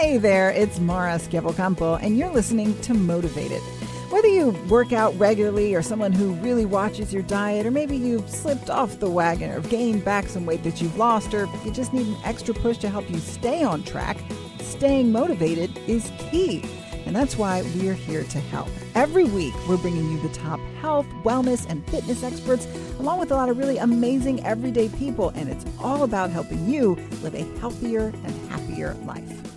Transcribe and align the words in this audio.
Hey 0.00 0.16
there, 0.16 0.48
it's 0.50 0.80
Mara 0.80 1.18
Schiavocampo, 1.18 2.02
and 2.02 2.16
you're 2.16 2.32
listening 2.32 2.74
to 2.80 2.94
Motivated. 2.94 3.60
Whether 4.08 4.28
you 4.28 4.52
work 4.66 4.94
out 4.94 5.14
regularly 5.18 5.74
or 5.74 5.82
someone 5.82 6.10
who 6.10 6.32
really 6.36 6.64
watches 6.64 7.12
your 7.12 7.22
diet, 7.24 7.66
or 7.66 7.70
maybe 7.70 7.98
you've 7.98 8.26
slipped 8.30 8.70
off 8.70 8.98
the 8.98 9.10
wagon 9.10 9.50
or 9.50 9.60
gained 9.60 10.02
back 10.02 10.26
some 10.26 10.46
weight 10.46 10.62
that 10.62 10.80
you've 10.80 10.96
lost, 10.96 11.34
or 11.34 11.46
you 11.66 11.70
just 11.70 11.92
need 11.92 12.06
an 12.06 12.16
extra 12.24 12.54
push 12.54 12.78
to 12.78 12.88
help 12.88 13.10
you 13.10 13.18
stay 13.18 13.62
on 13.62 13.82
track, 13.82 14.16
staying 14.60 15.12
motivated 15.12 15.70
is 15.86 16.10
key. 16.16 16.64
And 17.04 17.14
that's 17.14 17.36
why 17.36 17.60
we're 17.76 17.92
here 17.92 18.24
to 18.24 18.38
help. 18.38 18.70
Every 18.94 19.24
week, 19.24 19.52
we're 19.68 19.76
bringing 19.76 20.10
you 20.10 20.18
the 20.22 20.34
top 20.34 20.60
health, 20.80 21.06
wellness, 21.24 21.66
and 21.68 21.86
fitness 21.88 22.22
experts, 22.22 22.66
along 22.98 23.18
with 23.18 23.32
a 23.32 23.34
lot 23.34 23.50
of 23.50 23.58
really 23.58 23.76
amazing 23.76 24.42
everyday 24.46 24.88
people. 24.88 25.28
And 25.34 25.50
it's 25.50 25.66
all 25.78 26.04
about 26.04 26.30
helping 26.30 26.70
you 26.70 26.94
live 27.22 27.34
a 27.34 27.44
healthier 27.58 28.14
and 28.24 28.50
happier 28.50 28.94
life. 29.04 29.49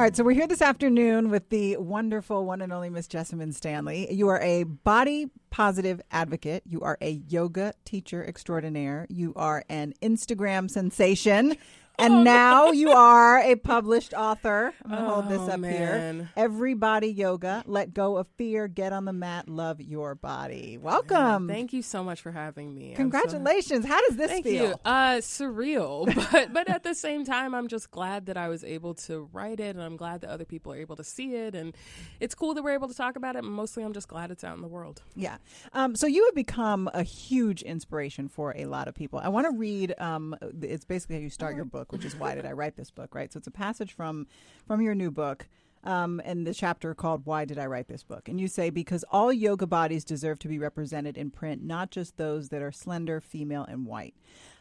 All 0.00 0.04
right, 0.04 0.16
so 0.16 0.24
we're 0.24 0.32
here 0.32 0.46
this 0.46 0.62
afternoon 0.62 1.28
with 1.28 1.50
the 1.50 1.76
wonderful 1.76 2.46
one 2.46 2.62
and 2.62 2.72
only 2.72 2.88
Miss 2.88 3.06
Jessamyn 3.06 3.52
Stanley. 3.52 4.10
You 4.10 4.28
are 4.28 4.40
a 4.40 4.62
body 4.62 5.26
positive 5.50 6.00
advocate. 6.10 6.62
You 6.64 6.80
are 6.80 6.96
a 7.02 7.20
yoga 7.28 7.74
teacher 7.84 8.24
extraordinaire. 8.24 9.06
You 9.10 9.34
are 9.36 9.62
an 9.68 9.92
Instagram 10.00 10.70
sensation. 10.70 11.54
And 12.00 12.14
oh, 12.14 12.22
now 12.22 12.70
you 12.70 12.92
are 12.92 13.40
a 13.40 13.56
published 13.56 14.14
author. 14.14 14.72
I'm 14.84 14.90
going 14.90 15.02
to 15.02 15.06
oh, 15.06 15.14
hold 15.14 15.28
this 15.28 15.40
oh, 15.40 15.52
up 15.52 15.60
man. 15.60 16.16
here. 16.16 16.30
Everybody 16.34 17.08
Yoga. 17.08 17.62
Let 17.66 17.92
go 17.92 18.16
of 18.16 18.26
fear. 18.38 18.68
Get 18.68 18.94
on 18.94 19.04
the 19.04 19.12
mat. 19.12 19.50
Love 19.50 19.82
your 19.82 20.14
body. 20.14 20.78
Welcome. 20.78 21.46
Man, 21.46 21.56
thank 21.56 21.72
you 21.74 21.82
so 21.82 22.02
much 22.02 22.22
for 22.22 22.32
having 22.32 22.74
me. 22.74 22.94
Congratulations. 22.94 23.84
So, 23.84 23.88
How 23.90 24.00
does 24.06 24.16
this 24.16 24.30
thank 24.30 24.46
feel? 24.46 24.68
You. 24.68 24.74
Uh, 24.82 25.16
surreal. 25.16 26.06
but, 26.32 26.54
but 26.54 26.70
at 26.70 26.84
the 26.84 26.94
same 26.94 27.26
time, 27.26 27.54
I'm 27.54 27.68
just 27.68 27.90
glad 27.90 28.26
that 28.26 28.38
I 28.38 28.48
was 28.48 28.64
able 28.64 28.94
to 28.94 29.28
write 29.34 29.60
it 29.60 29.76
and 29.76 29.82
I'm 29.82 29.98
glad 29.98 30.22
that 30.22 30.30
other 30.30 30.46
people 30.46 30.72
are 30.72 30.78
able 30.78 30.96
to 30.96 31.04
see 31.04 31.34
it. 31.34 31.54
And 31.54 31.76
it's 32.18 32.34
cool 32.34 32.54
that 32.54 32.62
we're 32.62 32.72
able 32.72 32.88
to 32.88 32.94
talk 32.94 33.16
about 33.16 33.36
it. 33.36 33.44
Mostly, 33.44 33.82
I'm 33.82 33.92
just 33.92 34.08
glad 34.08 34.30
it's 34.30 34.42
out 34.42 34.56
in 34.56 34.62
the 34.62 34.68
world. 34.68 35.02
Yeah. 35.14 35.36
Um, 35.74 35.94
so 35.94 36.06
you 36.06 36.24
have 36.24 36.34
become 36.34 36.88
a 36.94 37.02
huge 37.02 37.60
inspiration 37.60 38.28
for 38.28 38.54
a 38.56 38.64
lot 38.64 38.88
of 38.88 38.94
people. 38.94 39.18
I 39.18 39.28
want 39.28 39.46
to 39.46 39.54
read, 39.54 39.94
um, 39.98 40.34
it's 40.62 40.86
basically 40.86 41.16
how 41.16 41.22
you 41.22 41.28
start 41.28 41.56
your 41.56 41.66
book 41.66 41.89
which 41.92 42.04
is 42.04 42.16
why 42.16 42.34
did 42.34 42.46
I 42.46 42.52
write 42.52 42.76
this 42.76 42.90
book, 42.90 43.14
right? 43.14 43.32
So 43.32 43.38
it's 43.38 43.46
a 43.46 43.52
passage 43.52 43.92
from 43.92 44.26
from 44.66 44.80
your 44.80 44.94
new 44.94 45.10
book. 45.10 45.48
Um, 45.82 46.20
and 46.24 46.46
the 46.46 46.52
chapter 46.52 46.94
called 46.94 47.24
Why 47.24 47.46
Did 47.46 47.58
I 47.58 47.64
Write 47.64 47.88
This 47.88 48.02
Book? 48.02 48.28
And 48.28 48.38
you 48.38 48.48
say, 48.48 48.68
Because 48.68 49.04
all 49.10 49.32
yoga 49.32 49.66
bodies 49.66 50.04
deserve 50.04 50.38
to 50.40 50.48
be 50.48 50.58
represented 50.58 51.16
in 51.16 51.30
print, 51.30 51.62
not 51.62 51.90
just 51.90 52.16
those 52.16 52.50
that 52.50 52.60
are 52.60 52.72
slender, 52.72 53.20
female, 53.20 53.64
and 53.64 53.86
white. 53.86 54.14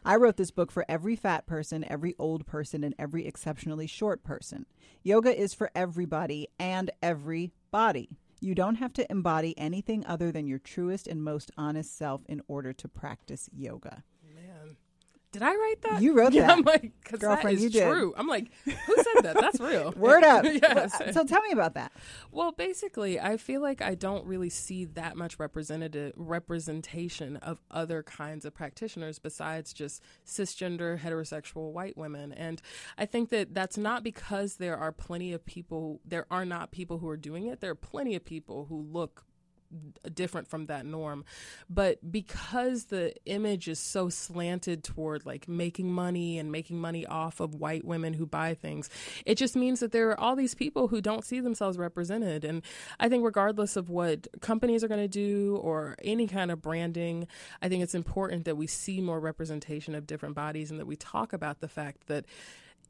I 0.05 0.15
wrote 0.15 0.37
this 0.37 0.51
book 0.51 0.71
for 0.71 0.85
every 0.87 1.17
fat 1.17 1.45
person, 1.45 1.83
every 1.89 2.15
old 2.17 2.45
person, 2.45 2.85
and 2.85 2.95
every 2.97 3.27
exceptionally 3.27 3.85
short 3.85 4.23
person. 4.23 4.65
Yoga 5.03 5.37
is 5.37 5.53
for 5.53 5.71
everybody 5.75 6.47
and 6.57 6.89
every 7.03 7.51
body. 7.69 8.09
You 8.39 8.55
don't 8.55 8.75
have 8.75 8.93
to 8.93 9.11
embody 9.11 9.57
anything 9.57 10.05
other 10.05 10.31
than 10.31 10.47
your 10.47 10.59
truest 10.59 11.05
and 11.05 11.21
most 11.21 11.51
honest 11.57 11.97
self 11.97 12.21
in 12.29 12.41
order 12.47 12.71
to 12.71 12.87
practice 12.87 13.49
yoga 13.53 14.03
did 15.31 15.43
I 15.43 15.53
write 15.53 15.81
that? 15.83 16.01
You 16.01 16.13
wrote 16.13 16.33
yeah, 16.33 16.47
that. 16.47 16.57
I'm 16.57 16.63
like, 16.63 16.91
because 17.03 17.19
that 17.19 17.45
is 17.45 17.63
you 17.63 17.69
true. 17.69 18.13
I'm 18.17 18.27
like, 18.27 18.51
who 18.65 18.95
said 18.95 19.23
that? 19.23 19.35
That's 19.39 19.59
real. 19.59 19.91
Word 19.97 20.23
up. 20.23 20.43
yes. 20.45 20.99
So 21.13 21.23
tell 21.23 21.41
me 21.41 21.51
about 21.51 21.75
that. 21.75 21.91
Well, 22.31 22.51
basically, 22.51 23.19
I 23.19 23.37
feel 23.37 23.61
like 23.61 23.81
I 23.81 23.93
don't 23.93 24.25
really 24.25 24.49
see 24.49 24.85
that 24.85 25.15
much 25.15 25.37
representative 25.37 26.13
representation 26.15 27.37
of 27.37 27.61
other 27.69 28.01
kinds 28.01 28.43
of 28.43 28.55
practitioners 28.55 29.19
besides 29.19 29.71
just 29.71 30.03
cisgender 30.25 30.99
heterosexual 30.99 31.71
white 31.73 31.97
women, 31.97 32.31
and 32.31 32.61
I 32.97 33.05
think 33.05 33.29
that 33.29 33.53
that's 33.53 33.77
not 33.77 34.03
because 34.03 34.55
there 34.55 34.77
are 34.77 34.91
plenty 34.91 35.31
of 35.33 35.45
people. 35.45 36.01
There 36.05 36.25
are 36.31 36.45
not 36.45 36.71
people 36.71 36.97
who 36.97 37.07
are 37.07 37.17
doing 37.17 37.45
it. 37.45 37.61
There 37.61 37.71
are 37.71 37.75
plenty 37.75 38.15
of 38.15 38.25
people 38.25 38.65
who 38.67 38.81
look 38.81 39.25
different 40.13 40.47
from 40.47 40.65
that 40.67 40.85
norm. 40.85 41.25
But 41.69 42.11
because 42.11 42.85
the 42.85 43.13
image 43.25 43.67
is 43.67 43.79
so 43.79 44.09
slanted 44.09 44.83
toward 44.83 45.25
like 45.25 45.47
making 45.47 45.91
money 45.91 46.39
and 46.39 46.51
making 46.51 46.79
money 46.79 47.05
off 47.05 47.39
of 47.39 47.55
white 47.55 47.85
women 47.85 48.13
who 48.13 48.25
buy 48.25 48.53
things 48.53 48.89
it 49.25 49.35
just 49.35 49.55
means 49.55 49.79
that 49.79 49.91
there 49.91 50.09
are 50.09 50.19
all 50.19 50.35
these 50.35 50.55
people 50.55 50.87
who 50.87 51.01
don't 51.01 51.25
see 51.25 51.39
themselves 51.39 51.77
represented. 51.77 52.43
And 52.43 52.61
i 52.99 53.09
think 53.09 53.23
regardless 53.23 53.75
of 53.75 53.89
what 53.89 54.27
companies 54.41 54.83
are 54.83 54.87
going 54.87 54.99
to 55.01 55.07
do 55.07 55.57
or 55.57 55.95
any 56.03 56.27
kind 56.27 56.51
of 56.51 56.61
branding 56.61 57.27
i 57.61 57.69
think 57.69 57.83
it's 57.83 57.95
important 57.95 58.45
that 58.45 58.57
we 58.57 58.67
see 58.67 59.01
more 59.01 59.19
representation 59.19 59.95
of 59.95 60.07
different 60.07 60.35
bodies 60.35 60.71
and 60.71 60.79
that 60.79 60.85
we 60.85 60.95
talk 60.95 61.33
about 61.33 61.59
the 61.59 61.67
fact 61.67 62.07
that 62.07 62.25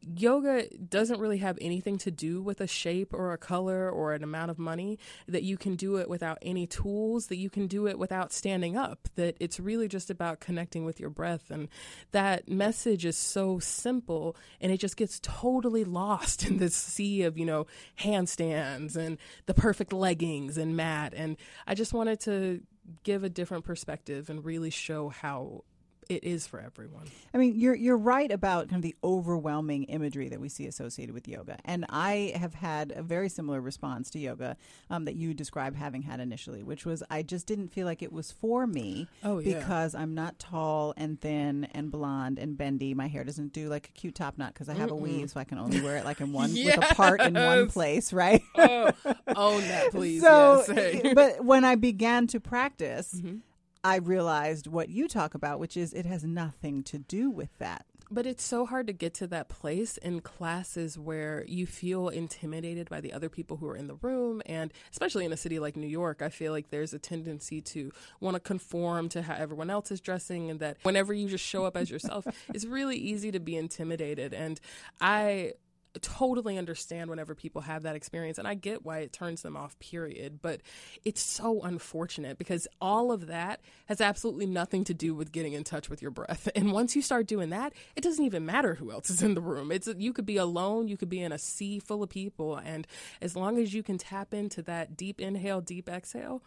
yoga 0.01 0.67
doesn't 0.77 1.19
really 1.19 1.37
have 1.37 1.57
anything 1.61 1.97
to 1.99 2.11
do 2.11 2.41
with 2.41 2.61
a 2.61 2.67
shape 2.67 3.13
or 3.13 3.33
a 3.33 3.37
color 3.37 3.89
or 3.89 4.13
an 4.13 4.23
amount 4.23 4.51
of 4.51 4.57
money 4.57 4.97
that 5.27 5.43
you 5.43 5.57
can 5.57 5.75
do 5.75 5.97
it 5.97 6.09
without 6.09 6.37
any 6.41 6.65
tools 6.65 7.27
that 7.27 7.37
you 7.37 7.49
can 7.49 7.67
do 7.67 7.87
it 7.87 7.99
without 7.99 8.31
standing 8.31 8.77
up 8.77 9.07
that 9.15 9.35
it's 9.39 9.59
really 9.59 9.87
just 9.87 10.09
about 10.09 10.39
connecting 10.39 10.85
with 10.85 10.99
your 10.99 11.09
breath. 11.09 11.51
And 11.51 11.67
that 12.11 12.47
message 12.47 13.05
is 13.05 13.17
so 13.17 13.59
simple 13.59 14.35
and 14.61 14.71
it 14.71 14.77
just 14.77 14.97
gets 14.97 15.19
totally 15.21 15.83
lost 15.83 16.43
in 16.47 16.57
this 16.57 16.75
sea 16.75 17.23
of 17.23 17.37
you 17.37 17.45
know 17.45 17.67
handstands 17.99 18.95
and 18.95 19.17
the 19.45 19.53
perfect 19.53 19.93
leggings 19.93 20.57
and 20.57 20.75
mat. 20.75 21.13
And 21.15 21.37
i 21.67 21.73
just 21.73 21.93
wanted 21.93 22.19
to 22.21 22.61
give 23.03 23.23
a 23.23 23.29
different 23.29 23.65
perspective 23.65 24.29
and 24.29 24.43
really 24.43 24.69
show 24.69 25.09
how 25.09 25.63
it 26.09 26.23
is 26.23 26.47
for 26.47 26.59
everyone. 26.59 27.05
I 27.33 27.37
mean, 27.37 27.53
you're 27.55 27.75
you're 27.75 27.97
right 27.97 28.31
about 28.31 28.67
kind 28.67 28.77
of 28.77 28.81
the 28.81 28.95
overwhelming 29.03 29.83
imagery 29.83 30.27
that 30.29 30.41
we 30.41 30.49
see 30.49 30.65
associated 30.65 31.13
with 31.13 31.27
yoga, 31.27 31.57
and 31.63 31.85
I 31.87 32.33
have 32.35 32.55
had 32.55 32.91
a 32.95 33.03
very 33.03 33.29
similar 33.29 33.61
response 33.61 34.09
to 34.11 34.19
yoga 34.19 34.57
um, 34.89 35.05
that 35.05 35.15
you 35.15 35.35
described 35.35 35.77
having 35.77 36.01
had 36.01 36.19
initially, 36.19 36.63
which 36.63 36.83
was 36.83 37.03
I 37.11 37.21
just 37.21 37.45
didn't 37.45 37.69
feel 37.69 37.85
like 37.85 38.01
it 38.01 38.11
was 38.11 38.31
for 38.31 38.65
me. 38.65 39.07
Oh, 39.23 39.37
yeah. 39.37 39.59
Because 39.59 39.93
I'm 39.93 40.15
not 40.15 40.39
tall 40.39 40.95
and 40.97 41.21
thin 41.21 41.67
and 41.73 41.91
blonde 41.91 42.39
and 42.39 42.57
bendy. 42.57 42.95
My 42.95 43.07
hair 43.07 43.23
doesn't 43.23 43.53
do 43.53 43.69
like 43.69 43.89
a 43.89 43.91
cute 43.91 44.15
top 44.15 44.39
knot 44.39 44.55
because 44.55 44.67
I 44.67 44.73
have 44.73 44.89
Mm-mm. 44.89 44.93
a 44.93 44.95
weave, 44.95 45.29
so 45.29 45.39
I 45.39 45.43
can 45.43 45.59
only 45.59 45.79
wear 45.79 45.97
it 45.97 46.05
like 46.05 46.21
in 46.21 46.33
one 46.33 46.49
yes. 46.55 46.75
with 46.75 46.91
a 46.91 46.95
part 46.95 47.21
in 47.21 47.35
one 47.35 47.69
place, 47.69 48.11
right? 48.11 48.41
oh, 48.57 48.91
own 49.27 49.61
that, 49.61 49.91
please. 49.91 50.23
So, 50.29 50.63
yes. 50.73 51.13
but 51.15 51.45
when 51.45 51.63
I 51.63 51.75
began 51.75 52.25
to 52.27 52.39
practice. 52.39 53.13
Mm-hmm 53.15 53.37
I 53.83 53.97
realized 53.97 54.67
what 54.67 54.89
you 54.89 55.07
talk 55.07 55.33
about, 55.33 55.59
which 55.59 55.77
is 55.77 55.93
it 55.93 56.05
has 56.05 56.23
nothing 56.23 56.83
to 56.83 56.97
do 56.97 57.29
with 57.29 57.57
that. 57.59 57.85
But 58.11 58.25
it's 58.25 58.43
so 58.43 58.65
hard 58.65 58.87
to 58.87 58.93
get 58.93 59.13
to 59.15 59.27
that 59.27 59.49
place 59.49 59.97
in 59.97 60.21
classes 60.21 60.97
where 60.97 61.45
you 61.47 61.67
feel 61.67 62.09
intimidated 62.09 62.89
by 62.89 63.01
the 63.01 63.13
other 63.13 63.29
people 63.29 63.57
who 63.57 63.67
are 63.67 63.75
in 63.75 63.85
the 63.85 63.95
room. 63.95 64.41
And 64.47 64.73
especially 64.91 65.25
in 65.25 65.31
a 65.31 65.37
city 65.37 65.59
like 65.59 65.75
New 65.75 65.87
York, 65.87 66.23
I 66.23 66.29
feel 66.29 66.51
like 66.51 66.71
there's 66.71 66.91
a 66.91 66.99
tendency 66.99 67.61
to 67.61 67.91
want 68.19 68.33
to 68.33 68.39
conform 68.39 69.09
to 69.09 69.21
how 69.21 69.35
everyone 69.35 69.69
else 69.69 69.91
is 69.91 70.01
dressing. 70.01 70.49
And 70.49 70.59
that 70.59 70.77
whenever 70.81 71.13
you 71.13 71.27
just 71.27 71.45
show 71.45 71.65
up 71.65 71.77
as 71.77 71.91
yourself, 71.91 72.25
it's 72.53 72.65
really 72.65 72.97
easy 72.97 73.31
to 73.31 73.39
be 73.39 73.55
intimidated. 73.55 74.33
And 74.33 74.59
I 74.99 75.53
totally 76.01 76.57
understand 76.57 77.09
whenever 77.09 77.33
people 77.33 77.61
have 77.61 77.83
that 77.83 77.95
experience 77.95 78.37
and 78.37 78.47
I 78.47 78.53
get 78.53 78.85
why 78.85 78.99
it 78.99 79.11
turns 79.11 79.41
them 79.41 79.57
off 79.57 79.77
period 79.79 80.39
but 80.41 80.61
it's 81.03 81.21
so 81.21 81.61
unfortunate 81.61 82.37
because 82.37 82.67
all 82.79 83.11
of 83.11 83.27
that 83.27 83.61
has 83.87 83.99
absolutely 83.99 84.45
nothing 84.45 84.83
to 84.85 84.93
do 84.93 85.15
with 85.15 85.31
getting 85.31 85.53
in 85.53 85.63
touch 85.63 85.89
with 85.89 86.01
your 86.01 86.11
breath. 86.11 86.47
And 86.59 86.73
once 86.73 86.95
you 86.95 87.01
start 87.01 87.25
doing 87.25 87.49
that 87.49 87.73
it 87.95 88.03
doesn't 88.03 88.23
even 88.23 88.45
matter 88.45 88.75
who 88.75 88.91
else 88.91 89.09
is 89.09 89.23
in 89.23 89.33
the 89.33 89.41
room. 89.41 89.71
It's 89.71 89.87
you 89.97 90.13
could 90.13 90.25
be 90.25 90.37
alone 90.37 90.87
you 90.87 90.97
could 90.97 91.09
be 91.09 91.21
in 91.21 91.31
a 91.31 91.37
sea 91.39 91.79
full 91.79 92.03
of 92.03 92.09
people 92.09 92.57
and 92.57 92.85
as 93.21 93.35
long 93.35 93.57
as 93.57 93.73
you 93.73 93.81
can 93.81 93.97
tap 93.97 94.33
into 94.33 94.61
that 94.63 94.95
deep 94.95 95.19
inhale 95.19 95.61
deep 95.61 95.89
exhale 95.89 96.43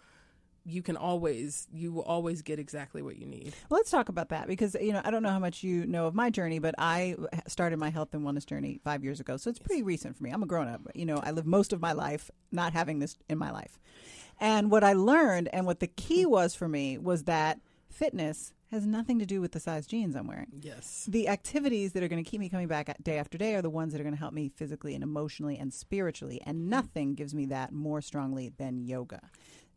you 0.65 0.83
can 0.83 0.97
always 0.97 1.67
you 1.73 1.93
will 1.93 2.03
always 2.03 2.43
get 2.43 2.59
exactly 2.59 3.03
what 3.03 3.17
you 3.17 3.27
need. 3.27 3.55
Well, 3.69 3.79
let's 3.79 3.91
talk 3.91 4.09
about 4.09 4.29
that 4.31 4.47
because 4.47 4.77
you 4.81 4.93
know 4.93 5.01
I 5.05 5.11
don't 5.11 5.23
know 5.23 5.31
how 5.31 5.39
much 5.39 5.63
you 5.63 5.87
know 5.87 6.07
of 6.07 6.15
my 6.15 6.31
journey, 6.31 6.59
but 6.59 6.75
I 6.79 7.17
started 7.47 7.79
my 7.79 7.91
health 7.91 8.15
and 8.15 8.25
wellness 8.25 8.47
journey 8.47 8.81
five 8.85 9.05
years 9.05 9.21
ago, 9.21 9.37
so 9.37 9.51
it's 9.51 9.59
pretty 9.59 9.83
recent 9.83 10.17
for 10.17 10.23
me. 10.23 10.31
I'm 10.31 10.43
a 10.43 10.47
grown 10.47 10.69
up. 10.69 10.83
You 10.95 11.07
know, 11.07 11.21
I 11.23 11.31
lived 11.31 11.47
most 11.47 11.73
of 11.73 11.81
my 11.81 11.93
life 11.93 12.31
not 12.51 12.73
having 12.73 12.99
this 12.99 13.17
in 13.29 13.39
my 13.39 13.51
life, 13.51 13.79
and 14.41 14.71
what 14.71 14.85
I 14.85 14.93
learned 14.93 15.49
and 15.53 15.67
what 15.67 15.81
the 15.81 15.89
key 15.89 16.25
mm. 16.25 16.31
was 16.31 16.55
for 16.55 16.69
me 16.69 16.99
was 16.99 17.25
that 17.25 17.61
fitness 17.91 18.53
has 18.73 18.87
nothing 18.87 19.19
to 19.19 19.27
do 19.27 19.41
with 19.41 19.53
the 19.53 19.61
size 19.61 19.87
jeans 19.87 20.17
I'm 20.17 20.27
wearing. 20.27 20.47
Yes. 20.63 21.07
The 21.07 21.29
activities 21.29 21.93
that 21.93 22.03
are 22.03 22.09
going 22.09 22.25
to 22.25 22.29
keep 22.29 22.41
me 22.41 22.49
coming 22.49 22.69
back 22.69 22.91
day 23.03 23.19
after 23.19 23.37
day 23.37 23.55
are 23.55 23.61
the 23.61 23.69
ones 23.69 23.93
that 23.93 24.01
are 24.01 24.05
going 24.05 24.15
to 24.15 24.19
help 24.19 24.33
me 24.33 24.49
physically 24.49 24.95
and 24.95 25.05
emotionally 25.05 25.59
and 25.59 25.73
spiritually. 25.73 26.41
And 26.47 26.57
mm. 26.57 26.69
nothing 26.69 27.15
gives 27.15 27.35
me 27.35 27.45
that 27.47 27.73
more 27.73 28.01
strongly 28.01 28.51
than 28.57 28.87
yoga. 28.87 29.21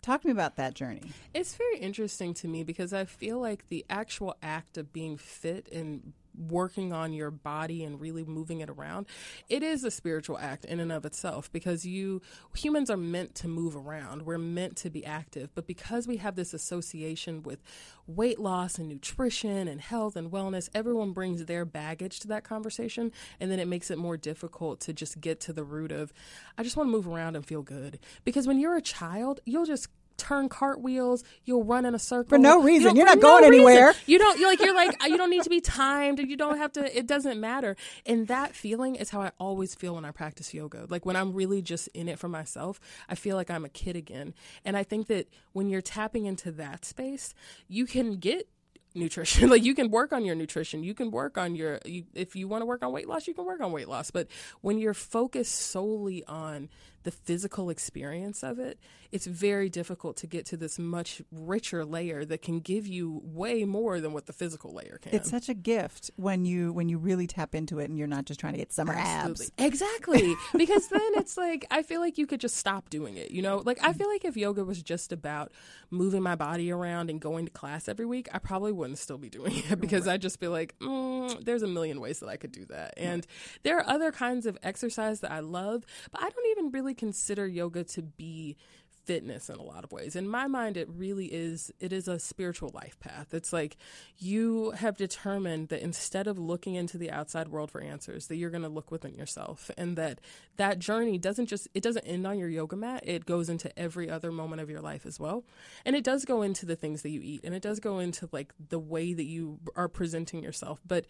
Talk 0.06 0.22
to 0.22 0.28
me 0.28 0.34
about 0.34 0.56
that 0.58 0.76
journey. 0.76 1.02
It's 1.34 1.56
very 1.56 1.80
interesting 1.80 2.36
to 2.36 2.48
me 2.48 2.64
because 2.64 2.94
I 2.94 3.06
feel 3.06 3.40
like 3.40 3.70
the 3.70 3.84
actual 3.90 4.36
act 4.44 4.78
of 4.78 4.94
being 4.94 5.18
fit 5.18 5.68
and 5.72 6.14
working 6.38 6.94
on 6.94 7.14
your 7.14 7.32
body 7.32 7.84
and 7.84 8.00
really 8.00 8.24
moving 8.24 8.60
it 8.60 8.70
around, 8.70 9.06
it 9.50 9.64
is 9.64 9.84
a 9.84 9.92
spiritual 9.92 10.38
act 10.38 10.66
in 10.66 10.80
and 10.80 10.92
of 10.92 11.06
itself 11.06 11.52
because 11.52 11.86
you 11.86 12.22
humans 12.56 12.90
are 12.90 12.98
meant 12.98 13.36
to 13.36 13.48
move 13.48 13.76
around. 13.76 14.24
We're 14.24 14.38
meant 14.38 14.76
to 14.78 14.90
be 14.90 15.06
active, 15.06 15.50
but 15.56 15.68
because 15.68 16.08
we 16.08 16.18
have 16.18 16.36
this 16.36 16.54
association 16.54 17.44
with 17.44 17.62
weight 18.08 18.40
loss 18.40 18.78
and 18.78 18.88
nutrition 18.88 19.68
and 19.68 19.82
health 19.82 20.16
and 20.16 20.32
wellness, 20.32 20.70
everyone 20.74 21.12
brings 21.12 21.46
their 21.46 21.66
baggage 21.66 22.20
to 22.22 22.28
that 22.28 22.44
conversation 22.44 23.12
and 23.40 23.52
then 23.52 23.60
it 23.60 23.68
makes 23.68 23.90
it 23.90 23.98
more 23.98 24.18
difficult 24.18 24.80
to 24.82 24.94
just 24.94 25.22
get 25.22 25.40
to 25.42 25.54
the 25.54 25.64
root 25.64 25.92
of 25.92 26.14
I 26.58 26.64
just 26.64 26.78
want 26.78 26.88
to 26.88 26.92
move 26.92 27.08
around 27.08 27.36
and 27.36 27.46
feel 27.46 27.62
good. 27.62 28.00
Because 28.24 28.48
when 28.48 28.60
you're 28.60 28.78
a 28.78 28.82
child, 28.82 29.40
you'll 29.46 29.66
just 29.66 29.90
turn 30.18 30.50
cartwheels. 30.50 31.24
You'll 31.44 31.64
run 31.64 31.86
in 31.86 31.96
a 31.96 32.00
circle 32.00 32.30
for 32.30 32.38
no 32.38 32.62
reason. 32.62 32.96
You 32.96 33.04
are 33.04 33.06
not 33.06 33.22
going 33.22 33.42
no 33.42 33.48
anywhere. 33.48 33.88
Reason. 33.88 34.02
You 34.06 34.18
don't. 34.20 34.40
You're 34.40 34.50
like 34.50 34.60
you're 34.60 34.76
like 34.76 35.04
you 35.08 35.18
don't 35.18 35.30
need 35.30 35.44
to 35.44 35.50
be 35.50 35.62
timed. 35.62 36.20
You 36.20 36.38
don't 36.38 36.58
have 36.58 36.72
to. 36.74 36.98
It 36.98 37.08
doesn't 37.08 37.40
matter. 37.40 37.76
And 38.06 38.28
that 38.28 38.56
feeling 38.56 38.96
is 38.96 39.10
how 39.10 39.22
I 39.22 39.32
always 39.40 39.76
feel 39.76 39.96
when 39.96 40.06
I 40.06 40.12
practice 40.12 40.54
yoga. 40.54 40.86
Like 40.90 41.06
when 41.06 41.16
I'm 41.16 41.34
really 41.34 41.62
just 41.62 41.88
in 41.90 42.08
it 42.08 42.20
for 42.20 42.30
myself, 42.30 42.80
I 43.10 43.16
feel 43.16 43.36
like 43.36 43.50
I'm 43.50 43.66
a 43.66 43.70
kid 43.70 43.96
again. 43.96 44.34
And 44.64 44.78
I 44.78 44.84
think 44.84 45.08
that 45.08 45.28
when 45.54 45.70
you're 45.70 45.82
tapping 45.82 46.26
into 46.26 46.52
that 46.54 46.86
space, 46.86 47.34
you 47.68 47.86
can 47.86 48.18
get 48.18 48.48
nutrition. 48.96 49.50
like 49.56 49.64
you 49.64 49.76
can 49.76 49.92
work 49.92 50.14
on 50.14 50.26
your 50.26 50.36
nutrition. 50.36 50.84
You 50.84 50.94
can 50.94 51.12
work 51.12 51.38
on 51.38 51.56
your 51.56 51.80
you, 51.86 52.06
if 52.14 52.36
you 52.36 52.48
want 52.48 52.62
to 52.62 52.66
work 52.66 52.84
on 52.84 52.92
weight 52.92 53.08
loss, 53.08 53.28
you 53.28 53.34
can 53.34 53.46
work 53.46 53.62
on 53.62 53.72
weight 53.72 53.88
loss. 53.88 54.12
But 54.12 54.28
when 54.62 54.78
you're 54.80 54.94
focused 54.94 55.54
solely 55.54 56.24
on 56.26 56.70
the 57.06 57.12
physical 57.12 57.70
experience 57.70 58.44
of 58.44 58.60
it, 58.60 58.80
it's 59.12 59.28
very 59.28 59.70
difficult 59.70 60.18
to 60.18 60.28
get 60.28 60.46
to 60.48 60.58
this 60.58 60.78
much 60.78 61.22
richer 61.32 61.86
layer 61.86 62.26
that 62.26 62.42
can 62.42 62.60
give 62.60 62.88
you 62.88 63.22
way 63.24 63.64
more 63.64 64.02
than 64.02 64.12
what 64.12 64.26
the 64.26 64.34
physical 64.34 64.74
layer 64.74 65.00
can. 65.02 65.14
It's 65.14 65.30
such 65.30 65.48
a 65.48 65.54
gift 65.54 66.12
when 66.18 66.46
you 66.46 66.74
when 66.74 66.90
you 66.90 66.98
really 66.98 67.28
tap 67.28 67.56
into 67.56 67.80
it 67.80 67.90
and 67.90 67.98
you're 67.98 68.08
not 68.08 68.26
just 68.26 68.40
trying 68.40 68.54
to 68.54 68.60
get 68.60 68.74
summer 68.74 68.94
Absolutely. 68.94 69.46
abs. 69.46 69.66
Exactly. 69.66 70.36
because 70.58 70.88
then 70.90 71.10
it's 71.14 71.38
like 71.38 71.66
I 71.70 71.84
feel 71.84 72.02
like 72.02 72.18
you 72.18 72.26
could 72.26 72.42
just 72.42 72.58
stop 72.58 72.90
doing 72.90 73.16
it, 73.18 73.32
you 73.32 73.42
know? 73.42 73.62
Like 73.64 73.78
I 73.84 73.94
feel 73.94 74.10
like 74.10 74.26
if 74.26 74.36
yoga 74.36 74.66
was 74.66 74.82
just 74.82 75.14
about 75.14 75.52
moving 75.92 76.24
my 76.24 76.36
body 76.36 76.72
around 76.72 77.12
and 77.12 77.22
going 77.22 77.46
to 77.46 77.52
class 77.52 77.88
every 77.88 78.08
week, 78.08 78.28
I 78.34 78.40
probably 78.40 78.72
wouldn't 78.72 78.98
still 78.98 79.20
be 79.20 79.30
doing 79.30 79.64
it 79.70 79.80
because 79.80 80.08
right. 80.08 80.14
I'd 80.14 80.22
just 80.22 80.40
be 80.40 80.48
like, 80.48 80.78
mm, 80.80 81.46
there's 81.46 81.62
a 81.62 81.68
million 81.68 82.02
ways 82.02 82.20
that 82.20 82.30
I 82.30 82.38
could 82.38 82.52
do 82.52 82.66
that. 82.66 82.96
And 82.98 83.18
right. 83.18 83.60
there 83.62 83.78
are 83.78 83.88
other 83.88 84.12
kinds 84.12 84.48
of 84.48 84.58
exercise 84.64 85.20
that 85.20 85.32
I 85.32 85.42
love, 85.42 85.86
but 86.12 86.22
I 86.24 86.30
don't 86.30 86.48
even 86.52 86.72
really 86.72 86.95
consider 86.96 87.48
yoga 87.48 87.84
to 87.84 88.02
be 88.02 88.58
fitness 89.06 89.50
in 89.50 89.58
a 89.58 89.62
lot 89.62 89.84
of 89.84 89.92
ways. 89.92 90.16
In 90.16 90.28
my 90.28 90.48
mind, 90.48 90.78
it 90.78 90.90
really 90.90 91.28
is. 91.28 91.72
It 91.80 91.94
is 91.94 92.08
a 92.08 92.20
spiritual 92.20 92.72
life 92.74 93.00
path. 93.00 93.34
It's 93.34 93.54
like 93.54 93.78
you 94.18 94.72
have 94.72 94.98
determined 94.98 95.70
that 95.70 95.82
instead 95.82 96.28
of 96.28 96.40
looking 96.40 96.76
into 96.76 96.98
the 96.98 97.12
outside 97.12 97.48
world 97.50 97.72
for 97.72 97.82
answers, 97.82 98.28
that 98.28 98.38
you're 98.38 98.50
going 98.50 98.64
to 98.64 98.70
look 98.70 98.92
within 98.92 99.16
yourself, 99.16 99.70
and 99.78 99.96
that 99.98 100.20
that 100.58 100.80
journey 100.80 101.18
doesn't 101.18 101.46
just 101.48 101.68
it 101.74 101.84
doesn't 101.84 102.06
end 102.06 102.26
on 102.26 102.40
your 102.40 102.50
yoga 102.50 102.76
mat. 102.76 103.04
It 103.06 103.26
goes 103.26 103.50
into 103.50 103.78
every 103.78 104.10
other 104.10 104.32
moment 104.32 104.62
of 104.62 104.70
your 104.70 104.82
life 104.82 105.06
as 105.06 105.20
well, 105.20 105.44
and 105.86 105.96
it 105.96 106.04
does 106.04 106.26
go 106.26 106.42
into 106.42 106.66
the 106.66 106.76
things 106.76 107.04
that 107.04 107.12
you 107.12 107.22
eat, 107.24 107.42
and 107.44 107.54
it 107.54 107.62
does 107.62 107.80
go 107.80 108.00
into 108.00 108.28
like 108.32 108.54
the 108.70 108.80
way 108.80 109.14
that 109.14 109.26
you 109.26 109.60
are 109.76 109.88
presenting 109.88 110.44
yourself, 110.44 110.82
but 110.86 111.06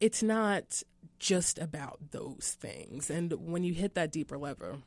it's 0.00 0.22
not 0.22 0.82
just 1.18 1.58
about 1.58 1.98
those 2.12 2.56
things. 2.60 3.10
And 3.10 3.32
when 3.32 3.64
you 3.64 3.74
hit 3.74 3.94
that 3.94 4.12
deeper 4.12 4.38
level, 4.38 4.82